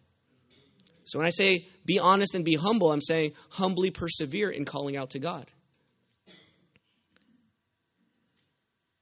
So 1.06 1.20
when 1.20 1.26
I 1.26 1.30
say 1.30 1.66
be 1.84 2.00
honest 2.00 2.34
and 2.34 2.44
be 2.44 2.56
humble, 2.56 2.92
I'm 2.92 3.00
saying 3.00 3.32
humbly 3.48 3.90
persevere 3.90 4.50
in 4.50 4.64
calling 4.64 4.96
out 4.96 5.10
to 5.10 5.20
God. 5.20 5.50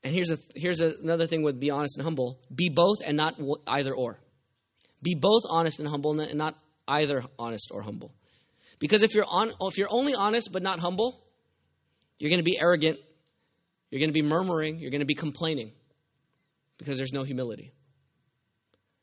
And 0.02 0.14
here's 0.14 0.30
a, 0.30 0.36
here's 0.55 0.82
a, 0.82 0.92
another 1.02 1.26
thing 1.26 1.42
with 1.42 1.59
be 1.59 1.70
honest 1.70 1.96
and 1.96 2.05
humble 2.05 2.38
be 2.55 2.68
both 2.68 2.98
and 3.05 3.16
not 3.16 3.40
either 3.66 3.94
or. 3.94 4.18
Be 5.02 5.14
both 5.14 5.42
honest 5.48 5.80
and 5.80 5.88
humble 5.88 6.20
and 6.20 6.34
not 6.38 6.57
either 6.86 7.24
honest 7.38 7.70
or 7.72 7.80
humble. 7.80 8.12
Because 8.78 9.02
if 9.02 9.14
you're, 9.14 9.24
on, 9.26 9.52
if 9.62 9.78
you're 9.78 9.88
only 9.90 10.14
honest 10.14 10.50
but 10.52 10.62
not 10.62 10.78
humble, 10.78 11.18
you're 12.18 12.28
going 12.28 12.40
to 12.40 12.44
be 12.44 12.59
arrogant, 12.61 12.98
you're 13.90 14.00
going 14.00 14.11
to 14.11 14.14
be 14.14 14.22
murmuring, 14.22 14.78
you're 14.78 14.90
going 14.90 15.00
to 15.00 15.07
be 15.07 15.14
complaining 15.14 15.72
because 16.76 16.98
there's 16.98 17.12
no 17.14 17.22
humility. 17.22 17.72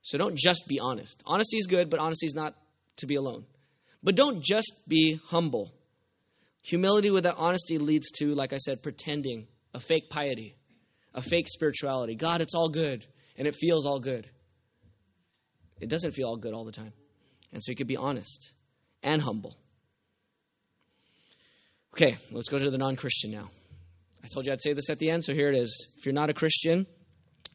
So 0.04 0.20
don't 0.20 0.38
just 0.38 0.66
be 0.68 0.80
honest. 0.80 1.22
Honesty 1.26 1.58
is 1.58 1.66
good, 1.66 1.90
but 1.90 2.00
honesty 2.00 2.28
is 2.28 2.36
not 2.36 2.56
to 2.98 3.08
be 3.08 3.16
alone. 3.16 3.46
But 4.04 4.16
don't 4.16 4.44
just 4.44 4.74
be 4.88 5.20
humble. 5.26 5.72
Humility 6.64 7.12
without 7.12 7.38
honesty 7.38 7.78
leads 7.78 8.12
to, 8.20 8.34
like 8.34 8.54
I 8.54 8.58
said, 8.58 8.84
pretending, 8.84 9.48
a 9.74 9.80
fake 9.80 10.10
piety, 10.10 10.56
a 11.14 11.22
fake 11.22 11.48
spirituality. 11.48 12.16
God, 12.16 12.42
it's 12.42 12.56
all 12.56 12.70
good, 12.70 13.06
and 13.38 13.48
it 13.48 13.56
feels 13.56 13.86
all 13.86 14.00
good. 14.00 14.28
It 15.80 15.90
doesn't 15.90 16.12
feel 16.12 16.28
all 16.28 16.38
good 16.38 16.54
all 16.54 16.66
the 16.66 16.72
time. 16.72 16.94
And 17.52 17.64
so 17.64 17.72
you 17.72 17.76
could 17.76 17.88
be 17.88 17.98
honest 17.98 18.52
and 19.04 19.22
humble. 19.22 19.58
Okay, 21.94 22.18
let's 22.32 22.50
go 22.50 22.58
to 22.58 22.70
the 22.70 22.78
non 22.78 22.96
Christian 22.96 23.32
now. 23.32 23.50
I 24.24 24.28
told 24.28 24.46
you 24.46 24.54
I'd 24.54 24.62
say 24.62 24.74
this 24.74 24.90
at 24.90 25.00
the 25.00 25.10
end, 25.10 25.24
so 25.24 25.34
here 25.34 25.50
it 25.50 25.58
is. 25.58 25.88
If 25.98 26.06
you're 26.06 26.14
not 26.14 26.30
a 26.30 26.34
Christian, 26.34 26.86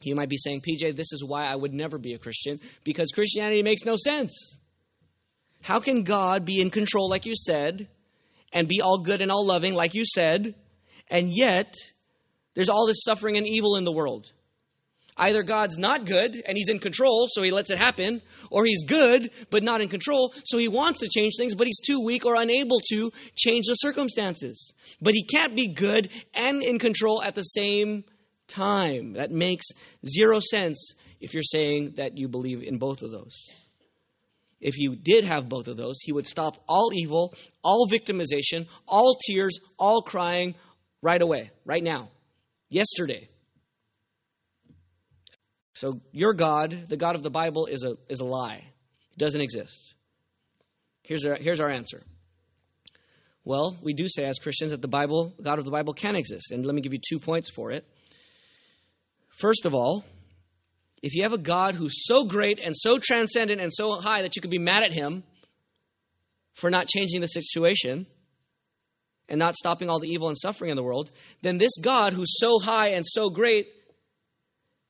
you 0.01 0.15
might 0.15 0.29
be 0.29 0.37
saying, 0.37 0.61
PJ, 0.61 0.95
this 0.95 1.13
is 1.13 1.23
why 1.25 1.45
I 1.45 1.55
would 1.55 1.73
never 1.73 1.97
be 1.97 2.13
a 2.13 2.19
Christian, 2.19 2.59
because 2.83 3.11
Christianity 3.13 3.63
makes 3.63 3.85
no 3.85 3.95
sense. 3.95 4.59
How 5.61 5.79
can 5.79 6.03
God 6.03 6.45
be 6.45 6.61
in 6.61 6.69
control, 6.69 7.09
like 7.09 7.25
you 7.25 7.35
said, 7.35 7.87
and 8.53 8.67
be 8.67 8.81
all 8.81 8.99
good 8.99 9.21
and 9.21 9.31
all 9.31 9.45
loving, 9.45 9.73
like 9.73 9.93
you 9.93 10.05
said, 10.05 10.55
and 11.09 11.35
yet 11.35 11.75
there's 12.53 12.69
all 12.69 12.87
this 12.87 13.03
suffering 13.03 13.37
and 13.37 13.47
evil 13.47 13.75
in 13.75 13.83
the 13.83 13.91
world? 13.91 14.31
Either 15.17 15.41
God's 15.41 15.77
not 15.77 16.05
good 16.05 16.35
and 16.35 16.55
he's 16.55 16.69
in 16.69 16.79
control, 16.79 17.27
so 17.29 17.41
he 17.41 17.49
lets 17.51 17.71
it 17.71 17.79
happen, 17.79 18.21
or 18.51 18.65
he's 18.65 18.83
good 18.83 19.31
but 19.49 19.63
not 19.63 19.81
in 19.81 19.89
control, 19.89 20.33
so 20.45 20.57
he 20.57 20.67
wants 20.67 20.99
to 20.99 21.09
change 21.09 21.33
things, 21.37 21.55
but 21.55 21.65
he's 21.65 21.79
too 21.79 22.01
weak 22.01 22.25
or 22.25 22.35
unable 22.35 22.79
to 22.91 23.11
change 23.35 23.65
the 23.65 23.73
circumstances. 23.73 24.73
But 25.01 25.15
he 25.15 25.25
can't 25.25 25.55
be 25.55 25.73
good 25.73 26.09
and 26.35 26.61
in 26.61 26.77
control 26.77 27.23
at 27.23 27.33
the 27.33 27.41
same 27.41 28.03
time. 28.47 29.13
That 29.13 29.31
makes 29.31 29.65
zero 30.05 30.39
sense 30.39 30.93
if 31.19 31.33
you're 31.33 31.43
saying 31.43 31.93
that 31.97 32.17
you 32.17 32.27
believe 32.27 32.61
in 32.61 32.77
both 32.77 33.01
of 33.01 33.09
those. 33.09 33.49
If 34.59 34.73
he 34.75 34.87
did 34.87 35.23
have 35.23 35.47
both 35.47 35.67
of 35.67 35.77
those, 35.77 35.99
he 36.01 36.11
would 36.11 36.27
stop 36.27 36.57
all 36.67 36.91
evil, 36.93 37.33
all 37.63 37.87
victimization, 37.87 38.67
all 38.87 39.15
tears, 39.15 39.59
all 39.77 40.01
crying 40.01 40.55
right 41.01 41.21
away, 41.21 41.51
right 41.63 41.83
now, 41.83 42.09
yesterday. 42.69 43.29
So 45.73 46.01
your 46.11 46.33
God, 46.33 46.75
the 46.89 46.97
God 46.97 47.15
of 47.15 47.21
the 47.21 47.29
Bible, 47.29 47.67
is 47.67 47.83
a, 47.83 47.97
is 48.09 48.19
a 48.19 48.25
lie. 48.25 48.63
It 49.11 49.19
doesn't 49.19 49.41
exist. 49.41 49.93
Here's 51.03 51.23
our, 51.25 51.35
here's 51.35 51.59
our 51.59 51.69
answer. 51.69 52.03
Well, 53.45 53.77
we 53.81 53.93
do 53.93 54.07
say 54.09 54.23
as 54.25 54.39
Christians 54.39 54.71
that 54.71 54.81
the 54.81 54.87
Bible, 54.87 55.33
God 55.41 55.59
of 55.59 55.65
the 55.65 55.71
Bible, 55.71 55.93
can 55.93 56.15
exist. 56.15 56.51
And 56.51 56.65
let 56.65 56.75
me 56.75 56.81
give 56.81 56.93
you 56.93 56.99
two 56.99 57.19
points 57.19 57.49
for 57.49 57.71
it. 57.71 57.85
First 59.29 59.65
of 59.65 59.75
all, 59.75 60.03
if 61.01 61.15
you 61.15 61.23
have 61.23 61.33
a 61.33 61.37
God 61.37 61.75
who's 61.75 62.05
so 62.05 62.25
great 62.25 62.59
and 62.59 62.75
so 62.75 62.97
transcendent 62.97 63.61
and 63.61 63.71
so 63.73 63.99
high 63.99 64.21
that 64.23 64.35
you 64.35 64.41
can 64.41 64.51
be 64.51 64.59
mad 64.59 64.83
at 64.83 64.93
him 64.93 65.23
for 66.53 66.69
not 66.69 66.87
changing 66.87 67.21
the 67.21 67.27
situation 67.27 68.07
and 69.29 69.39
not 69.39 69.55
stopping 69.55 69.89
all 69.89 69.99
the 69.99 70.09
evil 70.09 70.27
and 70.27 70.37
suffering 70.37 70.71
in 70.71 70.75
the 70.75 70.83
world, 70.83 71.11
then 71.41 71.57
this 71.57 71.77
God 71.81 72.13
who's 72.13 72.39
so 72.39 72.59
high 72.59 72.89
and 72.89 73.05
so 73.05 73.29
great 73.29 73.67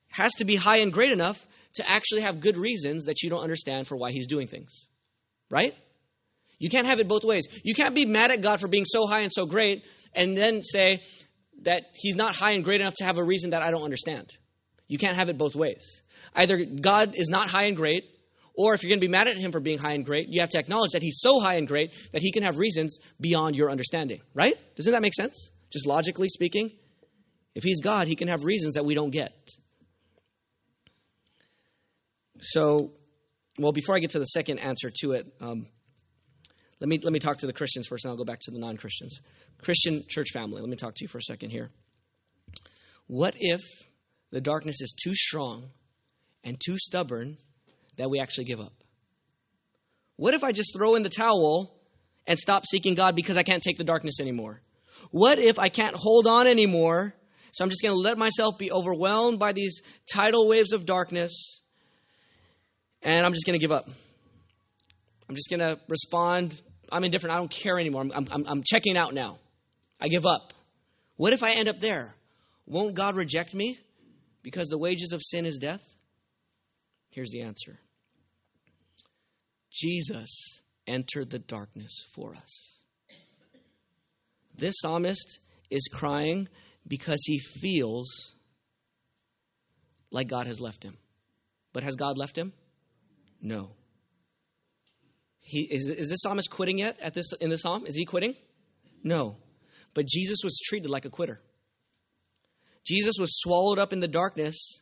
has 0.09 0.33
to 0.35 0.45
be 0.45 0.55
high 0.55 0.77
and 0.77 0.93
great 0.93 1.11
enough 1.11 1.45
to 1.75 1.89
actually 1.89 2.21
have 2.21 2.39
good 2.39 2.57
reasons 2.57 3.05
that 3.05 3.21
you 3.21 3.29
don't 3.29 3.43
understand 3.43 3.87
for 3.87 3.97
why 3.97 4.11
he's 4.11 4.27
doing 4.27 4.47
things. 4.47 4.87
Right? 5.49 5.75
You 6.59 6.69
can't 6.69 6.87
have 6.87 6.99
it 6.99 7.07
both 7.07 7.23
ways. 7.23 7.47
You 7.63 7.75
can't 7.75 7.93
be 7.93 8.05
mad 8.05 8.31
at 8.31 8.41
God 8.41 8.59
for 8.59 8.67
being 8.67 8.85
so 8.85 9.05
high 9.05 9.21
and 9.21 9.31
so 9.31 9.45
great 9.45 9.85
and 10.13 10.35
then 10.35 10.63
say 10.63 11.03
that 11.63 11.83
he's 11.93 12.15
not 12.15 12.35
high 12.35 12.51
and 12.51 12.63
great 12.63 12.81
enough 12.81 12.95
to 12.95 13.03
have 13.03 13.17
a 13.17 13.23
reason 13.23 13.51
that 13.51 13.61
I 13.61 13.71
don't 13.71 13.83
understand. 13.83 14.35
You 14.87 14.97
can't 14.97 15.15
have 15.15 15.29
it 15.29 15.37
both 15.37 15.55
ways. 15.55 16.01
Either 16.33 16.63
God 16.63 17.13
is 17.15 17.29
not 17.29 17.47
high 17.47 17.65
and 17.65 17.75
great, 17.75 18.05
or 18.55 18.73
if 18.73 18.83
you're 18.83 18.89
going 18.89 18.99
to 18.99 19.05
be 19.05 19.11
mad 19.11 19.27
at 19.27 19.37
him 19.37 19.51
for 19.51 19.59
being 19.59 19.77
high 19.77 19.93
and 19.93 20.05
great, 20.05 20.29
you 20.29 20.41
have 20.41 20.49
to 20.49 20.59
acknowledge 20.59 20.91
that 20.91 21.03
he's 21.03 21.19
so 21.19 21.39
high 21.39 21.55
and 21.55 21.67
great 21.67 21.93
that 22.11 22.21
he 22.21 22.31
can 22.31 22.43
have 22.43 22.57
reasons 22.57 22.97
beyond 23.19 23.55
your 23.55 23.69
understanding. 23.69 24.21
Right? 24.33 24.55
Doesn't 24.75 24.93
that 24.93 25.01
make 25.01 25.13
sense? 25.13 25.51
Just 25.71 25.85
logically 25.85 26.29
speaking? 26.29 26.71
If 27.53 27.63
he's 27.63 27.81
God, 27.81 28.07
he 28.07 28.15
can 28.15 28.27
have 28.29 28.43
reasons 28.43 28.75
that 28.75 28.85
we 28.85 28.93
don't 28.93 29.09
get. 29.09 29.33
So, 32.39 32.91
well, 33.57 33.71
before 33.71 33.95
I 33.95 33.99
get 33.99 34.11
to 34.11 34.19
the 34.19 34.25
second 34.25 34.59
answer 34.59 34.91
to 35.01 35.13
it, 35.13 35.33
um, 35.41 35.65
let 36.79 36.87
me 36.87 36.99
let 37.01 37.11
me 37.11 37.19
talk 37.19 37.39
to 37.39 37.47
the 37.47 37.53
Christians 37.53 37.87
first, 37.87 38.05
and 38.05 38.11
I'll 38.11 38.17
go 38.17 38.23
back 38.23 38.39
to 38.41 38.51
the 38.51 38.59
non-Christians. 38.59 39.21
Christian 39.59 40.03
church 40.07 40.27
family, 40.31 40.61
let 40.61 40.69
me 40.69 40.75
talk 40.75 40.93
to 40.95 41.03
you 41.03 41.07
for 41.07 41.17
a 41.17 41.23
second 41.23 41.49
here. 41.49 41.71
What 43.07 43.35
if 43.39 43.61
the 44.31 44.41
darkness 44.41 44.81
is 44.81 44.93
too 44.93 45.15
strong 45.15 45.69
and 46.43 46.59
too 46.59 46.77
stubborn 46.77 47.37
that 47.97 48.09
we 48.09 48.19
actually 48.19 48.45
give 48.45 48.59
up? 48.59 48.73
What 50.15 50.33
if 50.33 50.43
I 50.43 50.51
just 50.51 50.75
throw 50.75 50.95
in 50.95 51.03
the 51.03 51.09
towel 51.09 51.73
and 52.25 52.37
stop 52.37 52.65
seeking 52.65 52.95
God 52.95 53.15
because 53.15 53.37
I 53.37 53.43
can't 53.43 53.63
take 53.63 53.77
the 53.77 53.83
darkness 53.83 54.19
anymore? 54.19 54.61
What 55.11 55.39
if 55.39 55.59
I 55.59 55.69
can't 55.69 55.95
hold 55.95 56.27
on 56.27 56.47
anymore? 56.47 57.13
So 57.51 57.63
I'm 57.63 57.69
just 57.69 57.81
going 57.81 57.93
to 57.93 57.99
let 57.99 58.17
myself 58.17 58.57
be 58.57 58.71
overwhelmed 58.71 59.39
by 59.39 59.53
these 59.53 59.81
tidal 60.11 60.47
waves 60.47 60.73
of 60.73 60.85
darkness 60.85 61.61
and 63.03 63.25
I'm 63.25 63.33
just 63.33 63.45
going 63.45 63.57
to 63.57 63.63
give 63.63 63.71
up. 63.71 63.87
I'm 65.29 65.35
just 65.35 65.49
going 65.49 65.59
to 65.59 65.79
respond 65.87 66.59
I'm 66.91 67.03
indifferent. 67.03 67.35
I 67.35 67.37
don't 67.37 67.51
care 67.51 67.79
anymore. 67.79 68.01
I'm, 68.13 68.27
I'm, 68.31 68.45
I'm 68.47 68.63
checking 68.63 68.97
out 68.97 69.13
now. 69.13 69.39
I 69.99 70.07
give 70.07 70.25
up. 70.25 70.53
What 71.15 71.33
if 71.33 71.43
I 71.43 71.53
end 71.53 71.67
up 71.67 71.79
there? 71.79 72.15
Won't 72.65 72.95
God 72.95 73.15
reject 73.15 73.53
me 73.53 73.79
because 74.47 74.69
the 74.69 74.77
wages 74.77 75.11
of 75.11 75.21
sin 75.21 75.45
is 75.45 75.57
death? 75.57 75.83
Here's 77.09 77.31
the 77.31 77.41
answer 77.41 77.77
Jesus 79.69 80.63
entered 80.87 81.29
the 81.29 81.39
darkness 81.39 82.05
for 82.15 82.33
us. 82.33 82.79
This 84.55 84.75
psalmist 84.79 85.39
is 85.69 85.89
crying 85.91 86.47
because 86.87 87.21
he 87.25 87.39
feels 87.39 88.35
like 90.11 90.29
God 90.29 90.47
has 90.47 90.61
left 90.61 90.81
him. 90.81 90.97
But 91.73 91.83
has 91.83 91.97
God 91.97 92.17
left 92.17 92.37
him? 92.37 92.53
No. 93.41 93.71
He, 95.41 95.63
is, 95.69 95.89
is 95.89 96.07
this 96.07 96.21
psalmist 96.21 96.49
quitting 96.49 96.77
yet 96.77 96.97
at 97.01 97.13
this, 97.13 97.33
in 97.33 97.49
the 97.49 97.57
psalm? 97.57 97.85
Is 97.85 97.97
he 97.97 98.05
quitting? 98.05 98.33
No. 99.03 99.39
But 99.93 100.07
Jesus 100.07 100.37
was 100.41 100.57
treated 100.65 100.89
like 100.89 101.03
a 101.03 101.09
quitter. 101.09 101.41
Jesus 102.87 103.15
was 103.19 103.39
swallowed 103.39 103.79
up 103.79 103.91
in 103.91 103.99
the 103.99 104.07
darkness. 104.07 104.79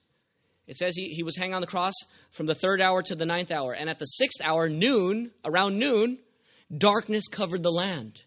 It 0.68 0.78
says 0.78 0.95
he, 0.95 1.10
he 1.10 1.24
was 1.24 1.36
hanging 1.36 1.56
on 1.56 1.62
the 1.62 1.68
cross 1.68 1.93
from 2.32 2.45
the 2.45 2.56
third 2.56 2.82
hour 2.82 3.01
to 3.03 3.16
the 3.16 3.26
ninth 3.26 3.51
hour. 3.51 3.74
And 3.74 3.89
at 3.89 3.99
the 3.99 4.06
sixth 4.06 4.41
hour, 4.43 4.70
noon, 4.70 5.32
around 5.43 5.80
noon, 5.80 6.20
darkness 6.76 7.28
covered 7.28 7.64
the 7.64 7.72
land. 7.72 8.22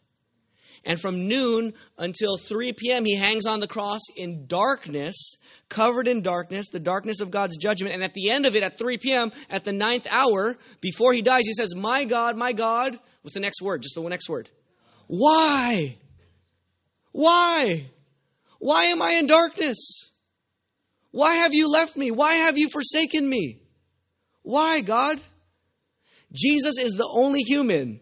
And 0.85 1.01
from 1.01 1.29
noon 1.29 1.75
until 1.99 2.39
3 2.39 2.73
p.m., 2.73 3.05
he 3.05 3.17
hangs 3.17 3.47
on 3.47 3.61
the 3.61 3.67
cross 3.67 4.01
in 4.17 4.47
darkness, 4.47 5.37
covered 5.69 6.09
in 6.09 6.23
darkness, 6.23 6.71
the 6.71 6.81
darkness 6.81 7.21
of 7.21 7.31
God's 7.31 7.57
judgment. 7.57 7.95
And 7.95 8.05
at 8.05 8.15
the 8.15 8.31
end 8.31 8.47
of 8.47 8.57
it, 8.57 8.63
at 8.63 8.79
3 8.79 8.99
p.m., 8.99 9.33
at 9.51 9.65
the 9.65 9.73
ninth 9.73 10.07
hour, 10.11 10.57
before 10.81 11.13
he 11.13 11.23
dies, 11.23 11.47
he 11.47 11.53
says, 11.53 11.75
My 11.75 12.05
God, 12.05 12.37
my 12.37 12.53
God. 12.53 12.99
What's 13.23 13.35
the 13.35 13.41
next 13.41 13.61
word? 13.61 13.83
Just 13.83 13.97
the 13.97 14.03
next 14.09 14.29
word. 14.29 14.49
Why? 15.09 15.97
Why? 17.13 17.87
Why 18.59 18.85
am 18.85 19.03
I 19.03 19.13
in 19.13 19.27
darkness? 19.27 20.11
Why 21.11 21.35
have 21.37 21.55
you 21.55 21.71
left 21.71 21.97
me? 21.97 22.11
Why 22.11 22.35
have 22.35 22.59
you 22.59 22.69
forsaken 22.69 23.29
me? 23.29 23.61
Why, 24.43 24.81
God? 24.81 25.21
Jesus 26.33 26.79
is 26.79 26.93
the 26.93 27.09
only 27.17 27.43
human 27.43 28.01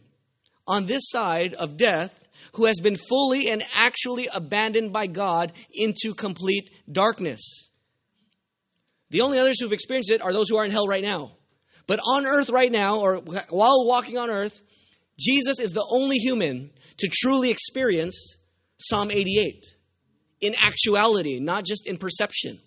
on 0.67 0.87
this 0.87 1.09
side 1.09 1.55
of 1.55 1.77
death 1.77 2.27
who 2.55 2.65
has 2.65 2.81
been 2.81 2.97
fully 2.97 3.49
and 3.49 3.63
actually 3.75 4.29
abandoned 4.33 4.93
by 4.93 5.07
God 5.07 5.53
into 5.73 6.15
complete 6.15 6.71
darkness. 6.91 7.71
The 9.11 9.21
only 9.21 9.39
others 9.39 9.61
who've 9.61 9.73
experienced 9.73 10.11
it 10.11 10.23
are 10.23 10.33
those 10.33 10.49
who 10.49 10.57
are 10.57 10.65
in 10.65 10.73
hell 10.73 10.89
right 10.89 11.05
now. 11.05 11.33
But 11.87 12.01
on 12.05 12.27
earth 12.27 12.51
right 12.51 12.73
now, 12.73 13.01
or 13.01 13.17
while 13.17 13.87
walking 13.87 14.19
on 14.19 14.31
earth, 14.31 14.61
Jesus 15.19 15.61
is 15.61 15.73
the 15.73 15.87
only 15.89 16.17
human 16.17 16.71
to 16.99 17.09
truly 17.09 17.51
experience 17.51 18.37
Psalm 18.79 19.11
88 19.11 19.76
in 20.41 20.55
actuality, 20.55 21.41
not 21.41 21.65
just 21.65 21.87
in 21.87 21.99
perception. 21.99 22.59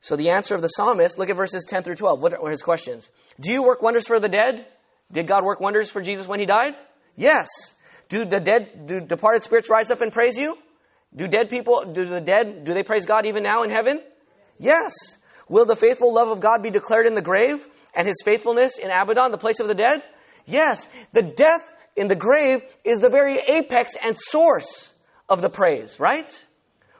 So, 0.00 0.16
the 0.16 0.30
answer 0.30 0.54
of 0.54 0.62
the 0.62 0.68
psalmist 0.68 1.18
look 1.18 1.28
at 1.28 1.36
verses 1.36 1.66
10 1.68 1.82
through 1.82 1.96
12. 1.96 2.22
What 2.22 2.34
are 2.34 2.50
his 2.50 2.62
questions? 2.62 3.10
Do 3.38 3.52
you 3.52 3.62
work 3.62 3.82
wonders 3.82 4.06
for 4.06 4.18
the 4.18 4.30
dead? 4.30 4.66
Did 5.12 5.26
God 5.26 5.44
work 5.44 5.60
wonders 5.60 5.90
for 5.90 6.00
Jesus 6.00 6.26
when 6.26 6.40
he 6.40 6.46
died? 6.46 6.74
Yes. 7.16 7.48
Do 8.08 8.24
the 8.24 8.40
dead, 8.40 8.86
do 8.86 9.00
departed 9.00 9.42
spirits 9.44 9.68
rise 9.68 9.90
up 9.90 10.00
and 10.00 10.10
praise 10.12 10.36
you? 10.38 10.56
Do 11.14 11.28
dead 11.28 11.50
people, 11.50 11.92
do 11.92 12.04
the 12.04 12.20
dead, 12.20 12.64
do 12.64 12.72
they 12.72 12.82
praise 12.82 13.04
God 13.04 13.26
even 13.26 13.42
now 13.42 13.62
in 13.62 13.70
heaven? 13.70 14.00
Yes. 14.58 14.94
Will 15.48 15.64
the 15.64 15.76
faithful 15.76 16.14
love 16.14 16.28
of 16.28 16.40
God 16.40 16.62
be 16.62 16.70
declared 16.70 17.06
in 17.06 17.14
the 17.14 17.22
grave 17.22 17.66
and 17.94 18.06
his 18.06 18.22
faithfulness 18.24 18.78
in 18.78 18.90
Abaddon, 18.90 19.32
the 19.32 19.38
place 19.38 19.60
of 19.60 19.68
the 19.68 19.74
dead? 19.74 20.02
Yes. 20.46 20.88
The 21.12 21.22
death 21.22 21.62
in 21.96 22.08
the 22.08 22.16
grave 22.16 22.62
is 22.84 23.00
the 23.00 23.10
very 23.10 23.38
apex 23.38 23.96
and 24.02 24.16
source 24.16 24.92
of 25.28 25.40
the 25.40 25.50
praise, 25.50 26.00
right? 26.00 26.46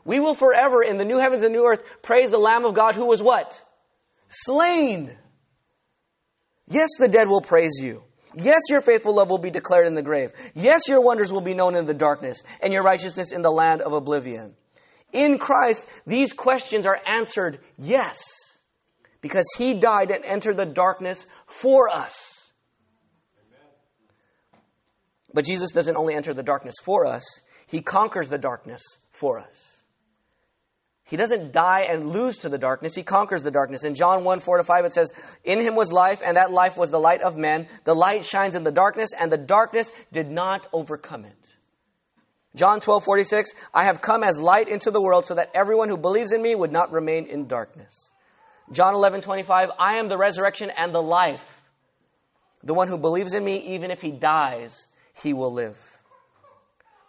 We 0.04 0.20
will 0.20 0.34
forever 0.34 0.82
in 0.82 0.98
the 0.98 1.04
new 1.04 1.18
heavens 1.18 1.42
and 1.42 1.52
new 1.52 1.66
earth 1.66 1.82
praise 2.02 2.30
the 2.30 2.38
Lamb 2.38 2.64
of 2.64 2.74
God 2.74 2.94
who 2.94 3.06
was 3.06 3.22
what? 3.22 3.62
Slain 4.28 5.10
Yes, 6.70 6.90
the 6.98 7.08
dead 7.08 7.28
will 7.28 7.40
praise 7.40 7.80
you. 7.82 8.02
Yes, 8.32 8.62
your 8.70 8.80
faithful 8.80 9.12
love 9.12 9.28
will 9.28 9.38
be 9.38 9.50
declared 9.50 9.88
in 9.88 9.96
the 9.96 10.02
grave. 10.02 10.32
Yes, 10.54 10.86
your 10.86 11.00
wonders 11.00 11.32
will 11.32 11.40
be 11.40 11.52
known 11.52 11.74
in 11.74 11.84
the 11.84 11.94
darkness, 11.94 12.44
and 12.62 12.72
your 12.72 12.84
righteousness 12.84 13.32
in 13.32 13.42
the 13.42 13.50
land 13.50 13.82
of 13.82 13.92
oblivion. 13.92 14.54
In 15.12 15.38
Christ, 15.38 15.88
these 16.06 16.32
questions 16.32 16.86
are 16.86 16.98
answered 17.04 17.58
yes, 17.76 18.56
because 19.20 19.46
He 19.58 19.74
died 19.74 20.12
and 20.12 20.24
entered 20.24 20.56
the 20.56 20.64
darkness 20.64 21.26
for 21.46 21.88
us. 21.88 22.39
But 25.32 25.44
Jesus 25.44 25.72
doesn't 25.72 25.96
only 25.96 26.14
enter 26.14 26.34
the 26.34 26.42
darkness 26.42 26.76
for 26.82 27.06
us, 27.06 27.40
He 27.66 27.82
conquers 27.82 28.28
the 28.28 28.38
darkness 28.38 28.82
for 29.10 29.38
us. 29.38 29.80
He 31.10 31.16
doesn't 31.16 31.50
die 31.50 31.86
and 31.88 32.10
lose 32.10 32.38
to 32.38 32.48
the 32.48 32.56
darkness. 32.56 32.94
He 32.94 33.02
conquers 33.02 33.42
the 33.42 33.50
darkness. 33.50 33.82
In 33.82 33.96
John 33.96 34.22
1, 34.22 34.38
4 34.38 34.58
to 34.58 34.64
5, 34.64 34.84
it 34.84 34.92
says, 34.92 35.12
In 35.42 35.58
him 35.60 35.74
was 35.74 35.90
life, 35.90 36.22
and 36.24 36.36
that 36.36 36.52
life 36.52 36.78
was 36.78 36.92
the 36.92 37.00
light 37.00 37.22
of 37.22 37.36
men. 37.36 37.66
The 37.82 37.96
light 37.96 38.24
shines 38.24 38.54
in 38.54 38.62
the 38.62 38.70
darkness, 38.70 39.10
and 39.18 39.30
the 39.30 39.36
darkness 39.36 39.90
did 40.12 40.30
not 40.30 40.68
overcome 40.72 41.24
it. 41.24 41.52
John 42.54 42.80
12, 42.80 43.02
46, 43.02 43.50
I 43.74 43.84
have 43.84 44.00
come 44.00 44.22
as 44.22 44.40
light 44.40 44.68
into 44.68 44.92
the 44.92 45.02
world 45.02 45.26
so 45.26 45.34
that 45.34 45.50
everyone 45.52 45.88
who 45.88 45.96
believes 45.96 46.32
in 46.32 46.40
me 46.40 46.54
would 46.54 46.70
not 46.70 46.92
remain 46.92 47.26
in 47.26 47.48
darkness. 47.48 48.12
John 48.70 48.94
11, 48.94 49.20
25, 49.22 49.70
I 49.80 49.98
am 49.98 50.06
the 50.06 50.16
resurrection 50.16 50.70
and 50.70 50.94
the 50.94 51.02
life. 51.02 51.64
The 52.62 52.74
one 52.74 52.86
who 52.86 52.98
believes 52.98 53.32
in 53.32 53.44
me, 53.44 53.74
even 53.74 53.90
if 53.90 54.00
he 54.00 54.12
dies, 54.12 54.86
he 55.22 55.32
will 55.32 55.52
live. 55.52 55.78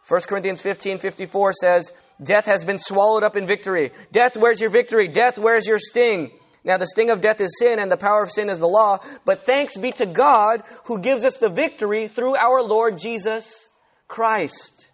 1 0.07 0.21
Corinthians 0.27 0.61
15, 0.61 0.97
54 0.97 1.53
says, 1.53 1.91
Death 2.21 2.45
has 2.45 2.65
been 2.65 2.77
swallowed 2.77 3.23
up 3.23 3.37
in 3.37 3.47
victory. 3.47 3.91
Death, 4.11 4.35
where's 4.35 4.59
your 4.59 4.69
victory? 4.69 5.07
Death, 5.07 5.37
where's 5.37 5.65
your 5.65 5.79
sting? 5.79 6.31
Now, 6.63 6.77
the 6.77 6.85
sting 6.85 7.09
of 7.09 7.21
death 7.21 7.41
is 7.41 7.57
sin, 7.57 7.79
and 7.79 7.91
the 7.91 7.97
power 7.97 8.21
of 8.21 8.29
sin 8.29 8.49
is 8.49 8.59
the 8.59 8.67
law. 8.67 8.99
But 9.25 9.45
thanks 9.45 9.77
be 9.77 9.91
to 9.93 10.05
God 10.05 10.63
who 10.85 10.99
gives 10.99 11.25
us 11.25 11.37
the 11.37 11.49
victory 11.49 12.07
through 12.07 12.35
our 12.35 12.61
Lord 12.61 12.99
Jesus 12.99 13.67
Christ. 14.07 14.89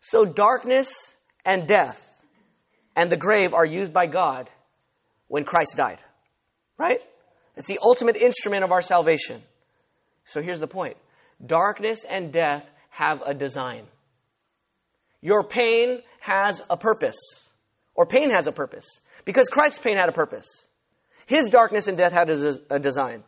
So, 0.00 0.24
darkness 0.24 1.14
and 1.44 1.66
death 1.66 2.02
and 2.94 3.10
the 3.10 3.16
grave 3.16 3.54
are 3.54 3.64
used 3.64 3.92
by 3.92 4.06
God 4.06 4.50
when 5.28 5.44
Christ 5.44 5.76
died. 5.76 6.02
Right? 6.76 7.00
It's 7.56 7.66
the 7.66 7.78
ultimate 7.82 8.16
instrument 8.16 8.64
of 8.64 8.72
our 8.72 8.82
salvation. 8.82 9.42
So, 10.24 10.42
here's 10.42 10.60
the 10.60 10.66
point 10.66 10.96
darkness 11.44 12.04
and 12.04 12.32
death 12.32 12.70
have 12.90 13.22
a 13.22 13.34
design. 13.34 13.84
Your 15.20 15.42
pain 15.44 16.02
has 16.20 16.62
a 16.70 16.76
purpose, 16.76 17.48
or 17.94 18.06
pain 18.06 18.30
has 18.30 18.46
a 18.46 18.52
purpose, 18.52 19.00
because 19.24 19.48
Christ's 19.48 19.78
pain 19.78 19.96
had 19.96 20.08
a 20.08 20.12
purpose. 20.12 20.68
His 21.26 21.48
darkness 21.48 21.88
and 21.88 21.98
death 21.98 22.12
had 22.12 22.30
a 22.30 22.78
design. 22.78 23.24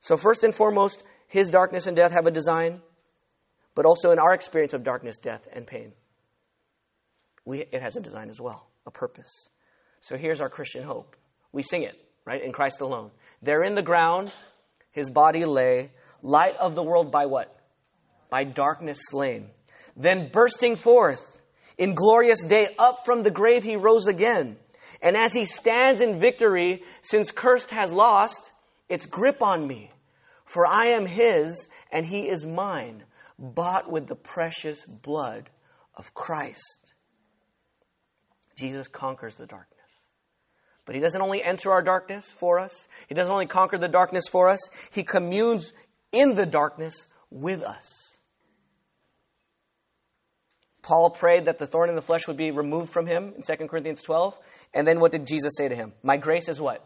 So, 0.00 0.16
first 0.16 0.44
and 0.44 0.54
foremost, 0.54 1.02
his 1.28 1.50
darkness 1.50 1.86
and 1.86 1.96
death 1.96 2.12
have 2.12 2.26
a 2.26 2.30
design, 2.30 2.80
but 3.74 3.84
also 3.84 4.10
in 4.12 4.18
our 4.18 4.32
experience 4.32 4.72
of 4.72 4.84
darkness, 4.84 5.18
death, 5.18 5.46
and 5.52 5.66
pain, 5.66 5.92
we, 7.44 7.60
it 7.60 7.82
has 7.82 7.96
a 7.96 8.00
design 8.00 8.30
as 8.30 8.40
well, 8.40 8.66
a 8.86 8.90
purpose. 8.90 9.48
So, 10.00 10.16
here's 10.16 10.40
our 10.40 10.48
Christian 10.48 10.82
hope. 10.82 11.16
We 11.52 11.62
sing 11.62 11.82
it, 11.82 11.96
right, 12.24 12.42
in 12.42 12.52
Christ 12.52 12.80
alone. 12.80 13.10
There 13.42 13.62
in 13.62 13.74
the 13.74 13.82
ground, 13.82 14.32
his 14.92 15.10
body 15.10 15.44
lay, 15.44 15.90
light 16.26 16.56
of 16.56 16.74
the 16.74 16.82
world 16.82 17.10
by 17.10 17.26
what? 17.26 17.56
by 18.30 18.44
darkness 18.44 18.98
slain. 19.02 19.48
Then 19.96 20.30
bursting 20.30 20.76
forth 20.76 21.40
in 21.78 21.94
glorious 21.94 22.42
day, 22.44 22.68
up 22.78 23.04
from 23.04 23.22
the 23.22 23.30
grave 23.30 23.64
he 23.64 23.76
rose 23.76 24.06
again. 24.06 24.56
And 25.02 25.16
as 25.16 25.34
he 25.34 25.44
stands 25.44 26.00
in 26.00 26.18
victory, 26.18 26.82
since 27.02 27.30
cursed 27.30 27.70
has 27.70 27.92
lost 27.92 28.50
its 28.88 29.06
grip 29.06 29.42
on 29.42 29.66
me, 29.66 29.90
for 30.44 30.66
I 30.66 30.86
am 30.86 31.06
his 31.06 31.68
and 31.92 32.04
he 32.04 32.28
is 32.28 32.46
mine, 32.46 33.04
bought 33.38 33.90
with 33.90 34.06
the 34.06 34.16
precious 34.16 34.84
blood 34.84 35.48
of 35.94 36.14
Christ. 36.14 36.94
Jesus 38.56 38.88
conquers 38.88 39.34
the 39.34 39.46
darkness. 39.46 39.76
But 40.86 40.94
he 40.94 41.00
doesn't 41.00 41.20
only 41.20 41.42
enter 41.42 41.72
our 41.72 41.82
darkness 41.82 42.30
for 42.30 42.58
us, 42.58 42.88
he 43.08 43.14
doesn't 43.14 43.32
only 43.32 43.46
conquer 43.46 43.76
the 43.76 43.88
darkness 43.88 44.28
for 44.28 44.48
us, 44.48 44.70
he 44.92 45.02
communes 45.02 45.72
in 46.16 46.34
the 46.34 46.46
darkness 46.46 47.06
with 47.30 47.62
us. 47.62 48.16
Paul 50.82 51.10
prayed 51.10 51.46
that 51.46 51.58
the 51.58 51.66
thorn 51.66 51.88
in 51.90 51.96
the 51.96 52.02
flesh 52.02 52.28
would 52.28 52.36
be 52.36 52.52
removed 52.52 52.92
from 52.92 53.06
him 53.06 53.34
in 53.36 53.42
2 53.42 53.66
Corinthians 53.66 54.02
12. 54.02 54.38
And 54.72 54.86
then 54.86 55.00
what 55.00 55.10
did 55.10 55.26
Jesus 55.26 55.54
say 55.56 55.68
to 55.68 55.74
him? 55.74 55.92
My 56.02 56.16
grace 56.16 56.48
is 56.48 56.60
what? 56.60 56.84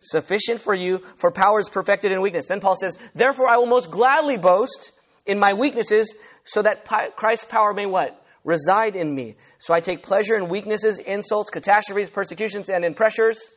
Sufficient 0.00 0.60
for 0.60 0.74
you, 0.74 0.98
for 1.16 1.30
power 1.30 1.58
is 1.58 1.70
perfected 1.70 2.12
in 2.12 2.20
weakness. 2.20 2.48
Then 2.48 2.60
Paul 2.60 2.76
says, 2.76 2.98
Therefore 3.14 3.48
I 3.48 3.56
will 3.56 3.66
most 3.66 3.90
gladly 3.90 4.36
boast 4.36 4.92
in 5.24 5.38
my 5.38 5.54
weaknesses, 5.54 6.14
so 6.44 6.62
that 6.62 6.84
Christ's 7.16 7.46
power 7.46 7.72
may 7.72 7.86
what? 7.86 8.22
Reside 8.44 8.94
in 8.94 9.14
me. 9.14 9.36
So 9.58 9.72
I 9.72 9.80
take 9.80 10.02
pleasure 10.02 10.36
in 10.36 10.48
weaknesses, 10.48 10.98
insults, 10.98 11.50
catastrophes, 11.50 12.10
persecutions, 12.10 12.68
and 12.68 12.84
in 12.84 12.94
pressures 12.94 13.50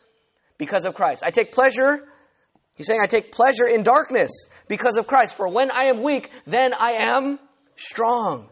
because 0.57 0.85
of 0.85 0.95
Christ. 0.95 1.23
I 1.25 1.31
take 1.31 1.51
pleasure 1.51 2.07
He's 2.75 2.87
saying, 2.87 3.01
I 3.01 3.07
take 3.07 3.31
pleasure 3.31 3.67
in 3.67 3.83
darkness 3.83 4.47
because 4.67 4.97
of 4.97 5.05
Christ. 5.07 5.35
For 5.35 5.47
when 5.47 5.69
I 5.71 5.85
am 5.85 6.01
weak, 6.01 6.31
then 6.45 6.73
I 6.73 6.93
am 7.11 7.39
strong. 7.75 8.49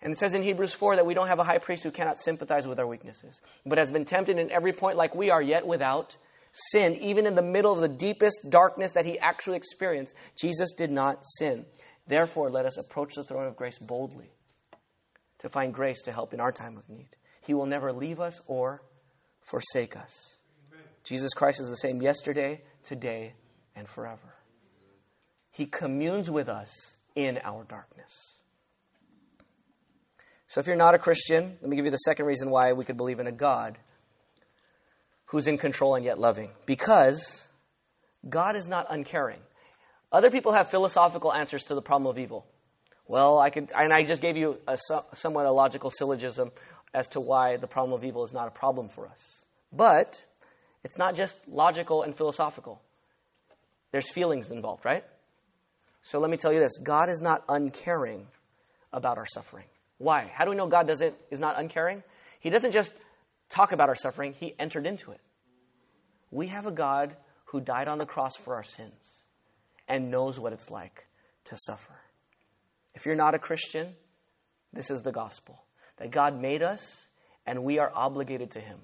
And 0.00 0.12
it 0.12 0.18
says 0.18 0.34
in 0.34 0.42
Hebrews 0.42 0.74
4 0.74 0.96
that 0.96 1.06
we 1.06 1.14
don't 1.14 1.26
have 1.26 1.40
a 1.40 1.44
high 1.44 1.58
priest 1.58 1.82
who 1.82 1.90
cannot 1.90 2.18
sympathize 2.18 2.66
with 2.66 2.78
our 2.78 2.86
weaknesses, 2.86 3.40
but 3.66 3.78
has 3.78 3.90
been 3.90 4.04
tempted 4.04 4.38
in 4.38 4.50
every 4.50 4.72
point 4.72 4.96
like 4.96 5.14
we 5.14 5.30
are, 5.30 5.42
yet 5.42 5.66
without 5.66 6.16
sin. 6.52 6.96
Even 7.02 7.26
in 7.26 7.34
the 7.34 7.42
middle 7.42 7.72
of 7.72 7.80
the 7.80 7.88
deepest 7.88 8.48
darkness 8.48 8.92
that 8.92 9.04
he 9.04 9.18
actually 9.18 9.56
experienced, 9.56 10.14
Jesus 10.36 10.72
did 10.72 10.90
not 10.90 11.26
sin. 11.26 11.66
Therefore, 12.06 12.48
let 12.50 12.64
us 12.64 12.78
approach 12.78 13.14
the 13.14 13.24
throne 13.24 13.46
of 13.46 13.56
grace 13.56 13.78
boldly 13.78 14.30
to 15.40 15.48
find 15.48 15.74
grace 15.74 16.02
to 16.02 16.12
help 16.12 16.32
in 16.32 16.40
our 16.40 16.52
time 16.52 16.76
of 16.76 16.88
need. 16.88 17.08
He 17.42 17.54
will 17.54 17.66
never 17.66 17.92
leave 17.92 18.20
us 18.20 18.40
or 18.46 18.82
forsake 19.40 19.96
us. 19.96 20.37
Jesus 21.08 21.32
Christ 21.32 21.60
is 21.60 21.70
the 21.70 21.76
same 21.76 22.02
yesterday, 22.02 22.60
today, 22.82 23.32
and 23.74 23.88
forever. 23.88 24.34
He 25.52 25.64
communes 25.64 26.30
with 26.30 26.50
us 26.50 26.94
in 27.14 27.38
our 27.42 27.64
darkness. 27.64 28.34
So, 30.48 30.60
if 30.60 30.66
you're 30.66 30.76
not 30.76 30.94
a 30.94 30.98
Christian, 30.98 31.56
let 31.62 31.70
me 31.70 31.76
give 31.76 31.86
you 31.86 31.90
the 31.90 31.96
second 31.96 32.26
reason 32.26 32.50
why 32.50 32.74
we 32.74 32.84
could 32.84 32.98
believe 32.98 33.20
in 33.20 33.26
a 33.26 33.32
God 33.32 33.78
who's 35.26 35.46
in 35.46 35.56
control 35.56 35.94
and 35.94 36.04
yet 36.04 36.18
loving. 36.18 36.50
Because 36.66 37.48
God 38.28 38.54
is 38.54 38.68
not 38.68 38.86
uncaring. 38.90 39.40
Other 40.12 40.30
people 40.30 40.52
have 40.52 40.70
philosophical 40.70 41.32
answers 41.32 41.64
to 41.64 41.74
the 41.74 41.82
problem 41.82 42.10
of 42.10 42.18
evil. 42.18 42.46
Well, 43.06 43.38
I 43.38 43.48
could, 43.48 43.72
and 43.74 43.94
I 43.94 44.02
just 44.02 44.20
gave 44.20 44.36
you 44.36 44.58
a 44.66 44.76
somewhat 45.14 45.46
a 45.46 45.52
logical 45.52 45.90
syllogism 45.90 46.50
as 46.92 47.08
to 47.08 47.20
why 47.20 47.56
the 47.56 47.66
problem 47.66 47.94
of 47.94 48.04
evil 48.04 48.24
is 48.24 48.34
not 48.34 48.48
a 48.48 48.50
problem 48.50 48.88
for 48.88 49.08
us. 49.08 49.44
But 49.72 50.24
it's 50.84 50.98
not 50.98 51.14
just 51.14 51.36
logical 51.48 52.02
and 52.02 52.16
philosophical. 52.16 52.80
There's 53.90 54.10
feelings 54.10 54.50
involved, 54.50 54.84
right? 54.84 55.04
So 56.02 56.20
let 56.20 56.30
me 56.30 56.36
tell 56.36 56.52
you 56.52 56.60
this 56.60 56.78
God 56.78 57.08
is 57.08 57.20
not 57.20 57.44
uncaring 57.48 58.26
about 58.92 59.18
our 59.18 59.26
suffering. 59.26 59.66
Why? 59.98 60.30
How 60.32 60.44
do 60.44 60.50
we 60.50 60.56
know 60.56 60.66
God 60.68 60.86
doesn't, 60.86 61.14
is 61.30 61.40
not 61.40 61.58
uncaring? 61.58 62.02
He 62.40 62.50
doesn't 62.50 62.72
just 62.72 62.92
talk 63.48 63.72
about 63.72 63.88
our 63.88 63.96
suffering, 63.96 64.34
He 64.34 64.54
entered 64.58 64.86
into 64.86 65.10
it. 65.10 65.20
We 66.30 66.48
have 66.48 66.66
a 66.66 66.72
God 66.72 67.16
who 67.46 67.60
died 67.60 67.88
on 67.88 67.98
the 67.98 68.06
cross 68.06 68.36
for 68.36 68.54
our 68.54 68.62
sins 68.62 69.22
and 69.88 70.10
knows 70.10 70.38
what 70.38 70.52
it's 70.52 70.70
like 70.70 71.06
to 71.46 71.56
suffer. 71.56 71.94
If 72.94 73.06
you're 73.06 73.16
not 73.16 73.34
a 73.34 73.38
Christian, 73.38 73.94
this 74.72 74.90
is 74.90 75.02
the 75.02 75.12
gospel 75.12 75.58
that 75.96 76.10
God 76.10 76.40
made 76.40 76.62
us 76.62 77.06
and 77.46 77.64
we 77.64 77.78
are 77.78 77.90
obligated 77.94 78.52
to 78.52 78.60
Him. 78.60 78.78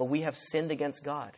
But 0.00 0.06
we 0.06 0.22
have 0.22 0.34
sinned 0.34 0.70
against 0.70 1.04
God. 1.04 1.30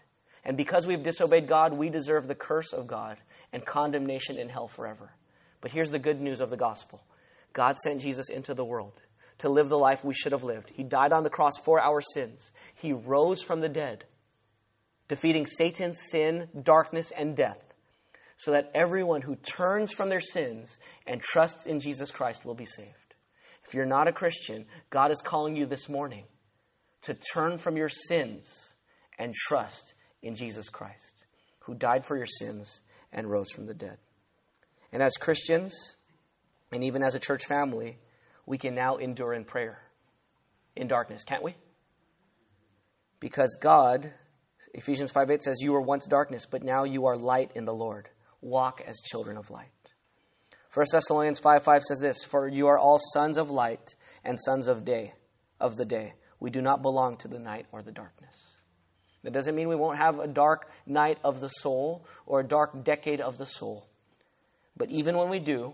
And 0.44 0.56
because 0.56 0.86
we've 0.86 1.02
disobeyed 1.02 1.48
God, 1.48 1.72
we 1.72 1.88
deserve 1.88 2.28
the 2.28 2.36
curse 2.36 2.72
of 2.72 2.86
God 2.86 3.16
and 3.52 3.64
condemnation 3.64 4.38
in 4.38 4.48
hell 4.48 4.68
forever. 4.68 5.10
But 5.60 5.72
here's 5.72 5.90
the 5.90 5.98
good 5.98 6.20
news 6.20 6.40
of 6.40 6.48
the 6.48 6.56
gospel 6.56 7.02
God 7.52 7.76
sent 7.76 8.02
Jesus 8.02 8.28
into 8.28 8.54
the 8.54 8.64
world 8.64 8.92
to 9.38 9.48
live 9.48 9.68
the 9.68 9.76
life 9.76 10.04
we 10.04 10.14
should 10.14 10.30
have 10.30 10.44
lived. 10.44 10.70
He 10.70 10.84
died 10.84 11.12
on 11.12 11.24
the 11.24 11.28
cross 11.28 11.58
for 11.58 11.80
our 11.80 12.00
sins, 12.00 12.52
He 12.76 12.92
rose 12.92 13.42
from 13.42 13.58
the 13.58 13.68
dead, 13.68 14.04
defeating 15.08 15.48
Satan, 15.48 15.92
sin, 15.92 16.46
darkness, 16.62 17.10
and 17.10 17.36
death 17.36 17.58
so 18.36 18.52
that 18.52 18.70
everyone 18.76 19.22
who 19.22 19.34
turns 19.34 19.90
from 19.92 20.08
their 20.08 20.20
sins 20.20 20.78
and 21.04 21.20
trusts 21.20 21.66
in 21.66 21.80
Jesus 21.80 22.12
Christ 22.12 22.44
will 22.44 22.54
be 22.54 22.64
saved. 22.64 23.14
If 23.66 23.74
you're 23.74 23.86
not 23.86 24.06
a 24.06 24.12
Christian, 24.12 24.66
God 24.88 25.10
is 25.10 25.20
calling 25.20 25.56
you 25.56 25.66
this 25.66 25.88
morning 25.88 26.26
to 27.02 27.14
turn 27.14 27.58
from 27.58 27.76
your 27.76 27.88
sins 27.88 28.72
and 29.18 29.34
trust 29.34 29.94
in 30.22 30.34
Jesus 30.34 30.68
Christ, 30.68 31.24
who 31.60 31.74
died 31.74 32.04
for 32.04 32.16
your 32.16 32.26
sins 32.26 32.80
and 33.12 33.30
rose 33.30 33.50
from 33.50 33.66
the 33.66 33.74
dead. 33.74 33.98
And 34.92 35.02
as 35.02 35.14
Christians, 35.14 35.96
and 36.70 36.84
even 36.84 37.02
as 37.02 37.14
a 37.14 37.20
church 37.20 37.46
family, 37.46 37.98
we 38.46 38.58
can 38.58 38.74
now 38.74 38.96
endure 38.96 39.32
in 39.32 39.44
prayer 39.44 39.78
in 40.76 40.86
darkness, 40.86 41.24
can't 41.24 41.42
we? 41.42 41.54
Because 43.20 43.56
God, 43.60 44.12
Ephesians 44.74 45.12
5 45.12 45.30
8 45.30 45.42
says, 45.42 45.56
You 45.60 45.72
were 45.72 45.80
once 45.80 46.06
darkness, 46.06 46.46
but 46.50 46.62
now 46.62 46.84
you 46.84 47.06
are 47.06 47.16
light 47.16 47.52
in 47.54 47.64
the 47.64 47.74
Lord 47.74 48.08
walk 48.40 48.82
as 48.84 49.00
children 49.00 49.36
of 49.36 49.50
light. 49.50 49.68
1 50.74 50.86
Thessalonians 50.90 51.38
5 51.38 51.62
5 51.62 51.82
says 51.82 52.00
this 52.00 52.24
For 52.24 52.48
you 52.48 52.68
are 52.68 52.78
all 52.78 52.98
sons 52.98 53.38
of 53.38 53.50
light 53.50 53.94
and 54.24 54.38
sons 54.38 54.68
of 54.68 54.84
day, 54.84 55.12
of 55.60 55.76
the 55.76 55.84
day. 55.84 56.14
We 56.42 56.50
do 56.50 56.60
not 56.60 56.82
belong 56.82 57.18
to 57.18 57.28
the 57.28 57.38
night 57.38 57.66
or 57.70 57.82
the 57.82 57.92
darkness. 57.92 58.34
That 59.22 59.32
doesn't 59.32 59.54
mean 59.54 59.68
we 59.68 59.76
won't 59.76 59.98
have 59.98 60.18
a 60.18 60.26
dark 60.26 60.68
night 60.86 61.18
of 61.22 61.38
the 61.38 61.46
soul 61.46 62.04
or 62.26 62.40
a 62.40 62.44
dark 62.44 62.82
decade 62.82 63.20
of 63.20 63.38
the 63.38 63.46
soul. 63.46 63.86
But 64.76 64.90
even 64.90 65.16
when 65.16 65.28
we 65.28 65.38
do, 65.38 65.72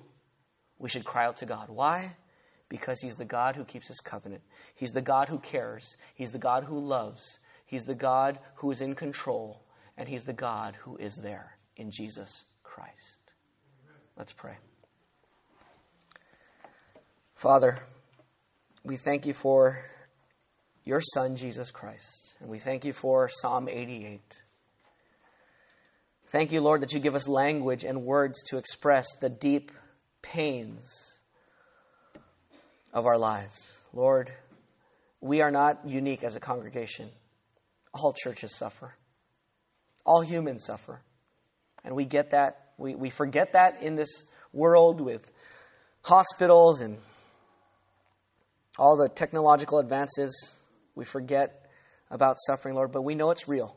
we 0.78 0.90
should 0.90 1.06
cry 1.06 1.24
out 1.24 1.38
to 1.38 1.46
God. 1.46 1.70
Why? 1.70 2.14
Because 2.68 3.00
He's 3.00 3.16
the 3.16 3.24
God 3.24 3.56
who 3.56 3.64
keeps 3.64 3.88
His 3.88 4.00
covenant. 4.00 4.42
He's 4.74 4.92
the 4.92 5.00
God 5.00 5.30
who 5.30 5.38
cares. 5.38 5.96
He's 6.16 6.32
the 6.32 6.38
God 6.38 6.64
who 6.64 6.80
loves. 6.80 7.38
He's 7.64 7.86
the 7.86 7.94
God 7.94 8.38
who 8.56 8.70
is 8.70 8.82
in 8.82 8.94
control. 8.94 9.62
And 9.96 10.06
He's 10.06 10.24
the 10.24 10.34
God 10.34 10.76
who 10.82 10.98
is 10.98 11.16
there 11.16 11.50
in 11.78 11.90
Jesus 11.90 12.44
Christ. 12.62 13.20
Let's 14.18 14.34
pray. 14.34 14.58
Father, 17.36 17.78
we 18.84 18.98
thank 18.98 19.24
you 19.24 19.32
for 19.32 19.82
your 20.88 21.02
Son, 21.02 21.36
Jesus 21.36 21.70
Christ, 21.70 22.34
and 22.40 22.48
we 22.48 22.58
thank 22.58 22.86
you 22.86 22.94
for 22.94 23.28
Psalm 23.28 23.68
88. 23.68 24.22
Thank 26.28 26.50
you, 26.50 26.62
Lord, 26.62 26.80
that 26.80 26.94
you 26.94 26.98
give 26.98 27.14
us 27.14 27.28
language 27.28 27.84
and 27.84 28.06
words 28.06 28.44
to 28.44 28.56
express 28.56 29.16
the 29.16 29.28
deep 29.28 29.70
pains 30.22 31.12
of 32.94 33.04
our 33.04 33.18
lives. 33.18 33.78
Lord, 33.92 34.32
we 35.20 35.42
are 35.42 35.50
not 35.50 35.86
unique 35.86 36.24
as 36.24 36.36
a 36.36 36.40
congregation. 36.40 37.10
All 37.92 38.14
churches 38.14 38.56
suffer, 38.56 38.94
all 40.06 40.22
humans 40.22 40.64
suffer. 40.64 41.02
And 41.84 41.94
we 41.94 42.06
get 42.06 42.30
that. 42.30 42.70
We, 42.78 42.94
we 42.94 43.10
forget 43.10 43.52
that 43.52 43.82
in 43.82 43.94
this 43.94 44.24
world 44.54 45.02
with 45.02 45.30
hospitals 46.00 46.80
and 46.80 46.96
all 48.78 48.96
the 48.96 49.10
technological 49.10 49.80
advances. 49.80 50.57
We 50.98 51.04
forget 51.04 51.64
about 52.10 52.38
suffering, 52.40 52.74
Lord, 52.74 52.90
but 52.90 53.02
we 53.02 53.14
know 53.14 53.30
it's 53.30 53.46
real. 53.46 53.76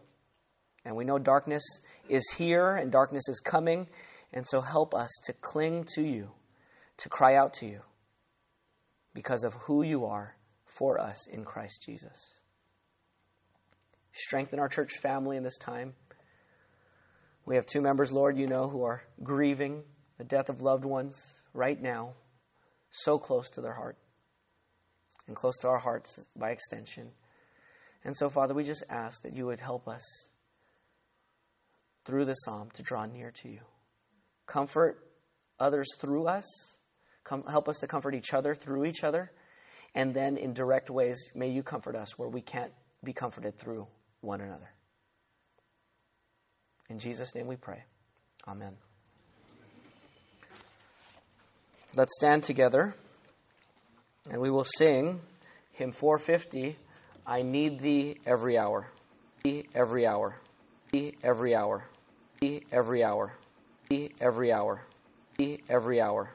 And 0.84 0.96
we 0.96 1.06
know 1.06 1.20
darkness 1.20 1.64
is 2.10 2.28
here 2.36 2.76
and 2.76 2.92
darkness 2.92 3.30
is 3.30 3.40
coming. 3.40 3.88
And 4.34 4.46
so 4.46 4.60
help 4.60 4.96
us 4.96 5.12
to 5.26 5.34
cling 5.34 5.86
to 5.94 6.02
you, 6.02 6.32
to 6.98 7.10
cry 7.10 7.36
out 7.36 7.54
to 7.56 7.68
you 7.68 7.82
because 9.14 9.44
of 9.44 9.54
who 9.54 9.84
you 9.84 10.06
are 10.08 10.36
for 10.66 11.00
us 11.00 11.28
in 11.28 11.46
Christ 11.46 11.84
Jesus. 11.86 12.26
Strengthen 14.14 14.58
our 14.58 14.68
church 14.68 14.94
family 14.94 15.38
in 15.38 15.44
this 15.44 15.58
time. 15.58 15.94
We 17.46 17.58
have 17.58 17.68
two 17.68 17.82
members, 17.82 18.12
Lord, 18.12 18.36
you 18.36 18.48
know, 18.48 18.68
who 18.68 18.84
are 18.84 19.04
grieving 19.22 19.84
the 20.18 20.24
death 20.24 20.50
of 20.50 20.62
loved 20.62 20.86
ones 20.86 21.40
right 21.54 21.80
now, 21.80 22.14
so 22.90 23.20
close 23.20 23.52
to 23.52 23.62
their 23.62 23.74
heart 23.74 23.96
and 25.32 25.36
close 25.38 25.60
to 25.60 25.70
our 25.70 25.78
hearts 25.78 26.20
by 26.36 26.52
extension. 26.52 27.10
And 28.04 28.14
so, 28.14 28.30
Father, 28.30 28.54
we 28.54 28.66
just 28.66 28.84
ask 28.90 29.24
that 29.24 29.34
you 29.34 29.46
would 29.46 29.62
help 29.62 29.88
us 29.88 30.04
through 32.04 32.26
the 32.26 32.34
psalm 32.34 32.70
to 32.74 32.84
draw 32.84 33.06
near 33.06 33.32
to 33.42 33.48
you. 33.48 33.62
Comfort 34.46 35.00
others 35.58 35.96
through 36.00 36.28
us. 36.28 36.78
Come, 37.24 37.46
help 37.46 37.70
us 37.70 37.78
to 37.78 37.88
comfort 37.88 38.14
each 38.14 38.34
other 38.34 38.54
through 38.54 38.84
each 38.84 39.06
other. 39.06 39.32
And 39.96 40.14
then, 40.14 40.36
in 40.36 40.54
direct 40.54 40.90
ways, 40.90 41.32
may 41.34 41.50
you 41.50 41.64
comfort 41.64 41.96
us 41.96 42.20
where 42.20 42.28
we 42.28 42.42
can't 42.42 42.74
be 43.02 43.14
comforted 43.14 43.58
through 43.58 43.88
one 44.20 44.42
another. 44.42 44.70
In 46.90 47.00
Jesus' 47.00 47.34
name 47.36 47.48
we 47.48 47.56
pray. 47.56 47.82
Amen. 48.50 48.76
Let's 51.96 52.16
stand 52.16 52.44
together 52.44 52.94
and 54.30 54.42
we 54.42 54.50
will 54.50 54.64
sing 54.64 55.22
hymn 55.74 55.92
450 55.92 56.78
I 57.26 57.44
need 57.44 57.80
thee 57.80 58.18
every 58.26 58.58
hour. 58.58 58.88
Thee 59.44 59.68
every 59.76 60.08
hour. 60.08 60.36
Thee 60.92 61.16
every 61.24 61.56
hour. 61.56 61.86
Thee 62.40 62.64
every 62.72 63.04
hour. 63.04 63.34
Thee 63.90 64.12
every 64.20 64.52
hour. 64.52 64.82
Thee 65.38 65.62
every 65.70 66.02
hour. 66.02 66.32